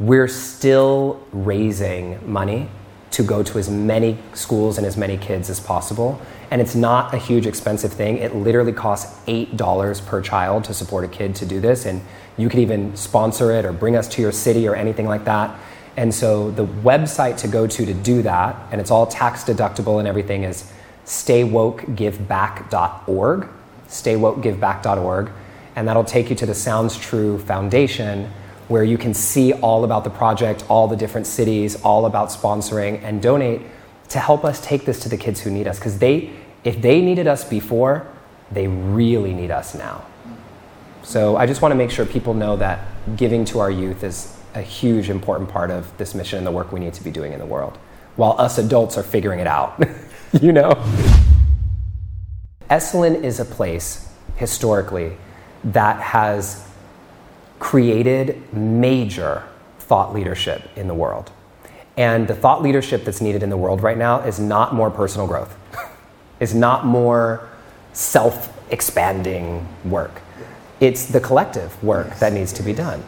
We're 0.00 0.28
still 0.28 1.24
raising 1.30 2.18
money 2.30 2.68
to 3.12 3.22
go 3.22 3.42
to 3.42 3.58
as 3.58 3.68
many 3.68 4.18
schools 4.34 4.78
and 4.78 4.86
as 4.86 4.96
many 4.96 5.16
kids 5.16 5.50
as 5.50 5.60
possible. 5.60 6.20
And 6.50 6.60
it's 6.60 6.74
not 6.74 7.12
a 7.12 7.18
huge 7.18 7.46
expensive 7.46 7.92
thing. 7.92 8.18
It 8.18 8.34
literally 8.34 8.72
costs 8.72 9.20
$8 9.26 10.06
per 10.06 10.20
child 10.20 10.64
to 10.64 10.74
support 10.74 11.04
a 11.04 11.08
kid 11.08 11.34
to 11.36 11.46
do 11.46 11.60
this. 11.60 11.86
And 11.86 12.02
you 12.36 12.48
could 12.48 12.60
even 12.60 12.96
sponsor 12.96 13.52
it 13.52 13.64
or 13.64 13.72
bring 13.72 13.94
us 13.94 14.08
to 14.08 14.22
your 14.22 14.32
city 14.32 14.66
or 14.66 14.74
anything 14.74 15.06
like 15.06 15.24
that. 15.26 15.56
And 16.00 16.12
so 16.14 16.50
the 16.50 16.64
website 16.64 17.36
to 17.40 17.46
go 17.46 17.66
to 17.66 17.84
to 17.84 17.92
do 17.92 18.22
that, 18.22 18.56
and 18.72 18.80
it's 18.80 18.90
all 18.90 19.06
tax 19.06 19.44
deductible 19.44 19.98
and 19.98 20.08
everything, 20.08 20.44
is 20.44 20.72
staywokegiveback.org. 21.04 23.48
Staywokegiveback.org. 23.86 25.30
And 25.76 25.86
that'll 25.86 26.04
take 26.04 26.30
you 26.30 26.36
to 26.36 26.46
the 26.46 26.54
Sounds 26.54 26.96
True 26.96 27.38
Foundation, 27.40 28.30
where 28.68 28.82
you 28.82 28.96
can 28.96 29.12
see 29.12 29.52
all 29.52 29.84
about 29.84 30.04
the 30.04 30.10
project, 30.10 30.64
all 30.70 30.88
the 30.88 30.96
different 30.96 31.26
cities, 31.26 31.82
all 31.82 32.06
about 32.06 32.30
sponsoring, 32.30 33.04
and 33.04 33.20
donate 33.20 33.60
to 34.08 34.18
help 34.18 34.42
us 34.42 34.58
take 34.64 34.86
this 34.86 35.00
to 35.00 35.10
the 35.10 35.18
kids 35.18 35.40
who 35.40 35.50
need 35.50 35.68
us. 35.68 35.78
Because 35.78 35.98
they, 35.98 36.30
if 36.64 36.80
they 36.80 37.02
needed 37.02 37.26
us 37.26 37.44
before, 37.44 38.06
they 38.50 38.68
really 38.68 39.34
need 39.34 39.50
us 39.50 39.74
now. 39.74 40.02
So 41.02 41.36
I 41.36 41.44
just 41.44 41.60
want 41.60 41.72
to 41.72 41.76
make 41.76 41.90
sure 41.90 42.06
people 42.06 42.32
know 42.32 42.56
that 42.56 42.86
giving 43.16 43.44
to 43.44 43.58
our 43.58 43.70
youth 43.70 44.02
is 44.02 44.39
a 44.54 44.62
huge 44.62 45.10
important 45.10 45.48
part 45.48 45.70
of 45.70 45.96
this 45.98 46.14
mission 46.14 46.38
and 46.38 46.46
the 46.46 46.50
work 46.50 46.72
we 46.72 46.80
need 46.80 46.94
to 46.94 47.04
be 47.04 47.10
doing 47.10 47.32
in 47.32 47.38
the 47.38 47.46
world 47.46 47.78
while 48.16 48.34
us 48.38 48.58
adults 48.58 48.98
are 48.98 49.02
figuring 49.02 49.40
it 49.40 49.46
out 49.46 49.82
you 50.40 50.52
know 50.52 50.70
esalen 52.68 53.22
is 53.22 53.40
a 53.40 53.44
place 53.44 54.12
historically 54.36 55.16
that 55.62 56.00
has 56.00 56.66
created 57.58 58.40
major 58.52 59.42
thought 59.78 60.14
leadership 60.14 60.62
in 60.76 60.88
the 60.88 60.94
world 60.94 61.30
and 61.96 62.26
the 62.28 62.34
thought 62.34 62.62
leadership 62.62 63.04
that's 63.04 63.20
needed 63.20 63.42
in 63.42 63.50
the 63.50 63.56
world 63.56 63.82
right 63.82 63.98
now 63.98 64.20
is 64.20 64.40
not 64.40 64.74
more 64.74 64.90
personal 64.90 65.26
growth 65.26 65.56
is 66.40 66.54
not 66.54 66.86
more 66.86 67.48
self-expanding 67.92 69.66
work 69.84 70.22
it's 70.80 71.04
the 71.04 71.20
collective 71.20 71.82
work 71.84 72.06
yes. 72.08 72.20
that 72.20 72.32
needs 72.32 72.52
to 72.54 72.62
be 72.62 72.72
done. 72.72 73.04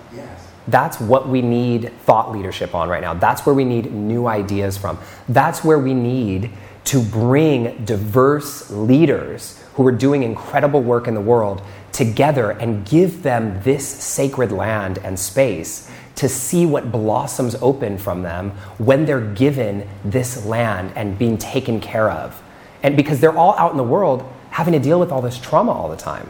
That's 0.68 1.00
what 1.00 1.28
we 1.28 1.42
need 1.42 1.92
thought 2.02 2.32
leadership 2.32 2.74
on 2.74 2.88
right 2.88 3.00
now. 3.00 3.14
That's 3.14 3.44
where 3.44 3.54
we 3.54 3.64
need 3.64 3.92
new 3.92 4.26
ideas 4.26 4.76
from. 4.76 4.98
That's 5.28 5.64
where 5.64 5.78
we 5.78 5.94
need 5.94 6.50
to 6.84 7.00
bring 7.00 7.84
diverse 7.84 8.70
leaders 8.70 9.62
who 9.74 9.86
are 9.86 9.92
doing 9.92 10.22
incredible 10.22 10.82
work 10.82 11.08
in 11.08 11.14
the 11.14 11.20
world 11.20 11.62
together 11.92 12.50
and 12.50 12.86
give 12.86 13.22
them 13.22 13.60
this 13.62 13.86
sacred 13.86 14.52
land 14.52 14.98
and 14.98 15.18
space 15.18 15.90
to 16.16 16.28
see 16.28 16.66
what 16.66 16.92
blossoms 16.92 17.54
open 17.56 17.98
from 17.98 18.22
them 18.22 18.50
when 18.78 19.04
they're 19.04 19.32
given 19.34 19.88
this 20.04 20.44
land 20.44 20.92
and 20.96 21.18
being 21.18 21.38
taken 21.38 21.80
care 21.80 22.10
of. 22.10 22.42
And 22.82 22.96
because 22.96 23.20
they're 23.20 23.36
all 23.36 23.56
out 23.58 23.70
in 23.70 23.76
the 23.76 23.84
world 23.84 24.30
having 24.50 24.72
to 24.72 24.78
deal 24.78 25.00
with 25.00 25.10
all 25.10 25.22
this 25.22 25.38
trauma 25.38 25.72
all 25.72 25.88
the 25.88 25.96
time 25.96 26.28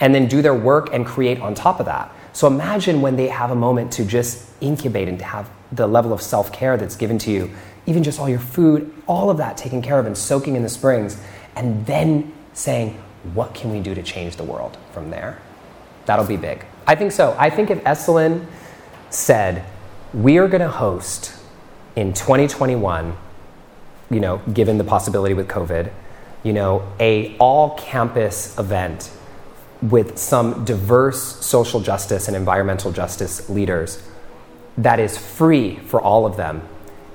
and 0.00 0.14
then 0.14 0.26
do 0.26 0.42
their 0.42 0.54
work 0.54 0.92
and 0.92 1.06
create 1.06 1.40
on 1.40 1.54
top 1.54 1.78
of 1.78 1.86
that. 1.86 2.12
So 2.32 2.46
imagine 2.46 3.00
when 3.00 3.16
they 3.16 3.28
have 3.28 3.50
a 3.50 3.54
moment 3.54 3.92
to 3.92 4.04
just 4.04 4.48
incubate 4.60 5.08
and 5.08 5.18
to 5.18 5.24
have 5.24 5.50
the 5.72 5.86
level 5.86 6.12
of 6.12 6.22
self 6.22 6.52
care 6.52 6.76
that's 6.76 6.96
given 6.96 7.18
to 7.18 7.30
you, 7.30 7.50
even 7.86 8.02
just 8.02 8.20
all 8.20 8.28
your 8.28 8.40
food, 8.40 8.92
all 9.06 9.30
of 9.30 9.36
that 9.38 9.56
taken 9.56 9.82
care 9.82 9.98
of 9.98 10.06
and 10.06 10.16
soaking 10.16 10.56
in 10.56 10.62
the 10.62 10.68
springs, 10.68 11.20
and 11.56 11.84
then 11.86 12.32
saying, 12.52 13.00
what 13.34 13.54
can 13.54 13.70
we 13.70 13.80
do 13.80 13.94
to 13.94 14.02
change 14.02 14.36
the 14.36 14.44
world 14.44 14.76
from 14.92 15.10
there? 15.10 15.40
That'll 16.06 16.26
be 16.26 16.36
big. 16.36 16.64
I 16.86 16.94
think 16.94 17.12
so. 17.12 17.36
I 17.38 17.50
think 17.50 17.70
if 17.70 17.82
Esalen 17.84 18.46
said, 19.10 19.64
we 20.12 20.38
are 20.38 20.48
going 20.48 20.62
to 20.62 20.68
host 20.68 21.36
in 21.96 22.12
2021, 22.12 23.16
you 24.10 24.20
know, 24.20 24.38
given 24.52 24.78
the 24.78 24.84
possibility 24.84 25.34
with 25.34 25.48
COVID, 25.48 25.92
you 26.42 26.52
know, 26.52 26.90
a 26.98 27.36
all 27.38 27.76
campus 27.76 28.58
event 28.58 29.12
with 29.82 30.18
some 30.18 30.64
diverse 30.64 31.44
social 31.44 31.80
justice 31.80 32.28
and 32.28 32.36
environmental 32.36 32.92
justice 32.92 33.48
leaders 33.48 34.02
that 34.76 35.00
is 35.00 35.16
free 35.16 35.76
for 35.76 36.00
all 36.00 36.26
of 36.26 36.36
them. 36.36 36.66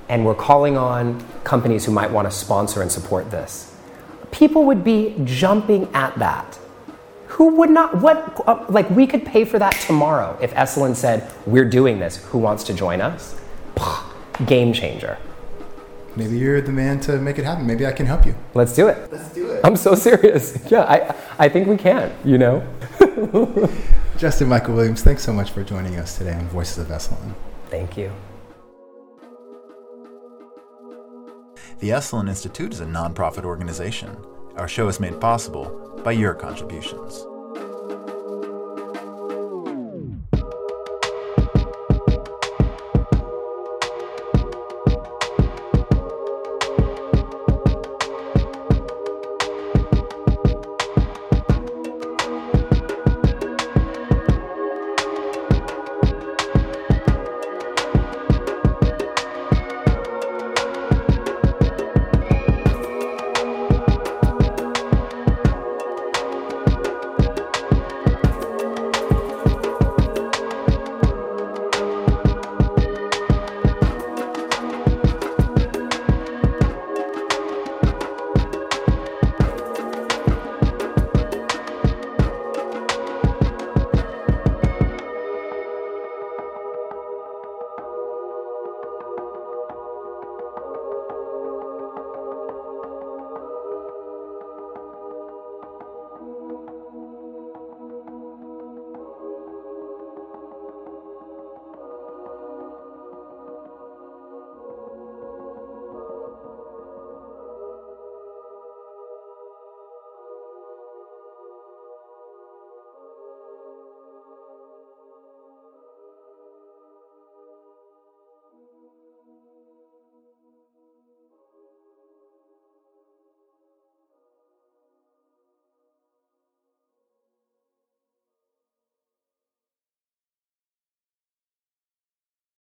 And 0.09 0.25
we're 0.25 0.35
calling 0.35 0.77
on 0.77 1.25
companies 1.43 1.85
who 1.85 1.91
might 1.91 2.11
want 2.11 2.27
to 2.27 2.31
sponsor 2.31 2.81
and 2.81 2.91
support 2.91 3.31
this. 3.31 3.75
People 4.31 4.65
would 4.65 4.83
be 4.83 5.15
jumping 5.23 5.87
at 5.93 6.17
that. 6.19 6.59
Who 7.27 7.55
would 7.55 7.69
not? 7.69 8.01
What? 8.01 8.43
Uh, 8.47 8.65
like, 8.69 8.89
we 8.89 9.07
could 9.07 9.25
pay 9.25 9.45
for 9.45 9.59
that 9.59 9.73
tomorrow 9.73 10.37
if 10.41 10.53
Esalen 10.53 10.95
said, 10.95 11.31
We're 11.45 11.69
doing 11.69 11.99
this. 11.99 12.17
Who 12.27 12.37
wants 12.37 12.63
to 12.65 12.73
join 12.73 13.01
us? 13.01 13.39
Game 14.45 14.73
changer 14.73 15.17
maybe 16.15 16.37
you're 16.37 16.61
the 16.61 16.71
man 16.71 16.99
to 17.01 17.19
make 17.19 17.37
it 17.37 17.45
happen. 17.45 17.65
Maybe 17.65 17.85
I 17.85 17.91
can 17.91 18.05
help 18.05 18.25
you. 18.25 18.35
Let's 18.53 18.73
do 18.73 18.87
it. 18.87 19.11
Let's 19.11 19.33
do 19.33 19.49
it. 19.51 19.61
I'm 19.63 19.75
so 19.75 19.95
serious. 19.95 20.57
Yeah, 20.71 20.83
I, 20.83 21.15
I 21.37 21.49
think 21.49 21.67
we 21.67 21.77
can, 21.77 22.11
you 22.23 22.37
know? 22.37 22.65
Justin 24.17 24.49
Michael 24.49 24.75
Williams, 24.75 25.03
thanks 25.03 25.23
so 25.23 25.31
much 25.31 25.51
for 25.51 25.63
joining 25.63 25.97
us 25.97 26.17
today 26.17 26.33
on 26.33 26.47
Voices 26.47 26.79
of 26.79 26.87
Esalen. 26.87 27.33
Thank 27.69 27.97
you. 27.97 28.11
The 31.79 31.89
Esalen 31.89 32.29
Institute 32.29 32.73
is 32.73 32.79
a 32.79 32.85
nonprofit 32.85 33.43
organization. 33.43 34.17
Our 34.55 34.67
show 34.67 34.87
is 34.87 34.99
made 34.99 35.19
possible 35.19 36.01
by 36.03 36.13
your 36.13 36.33
contributions. 36.33 37.25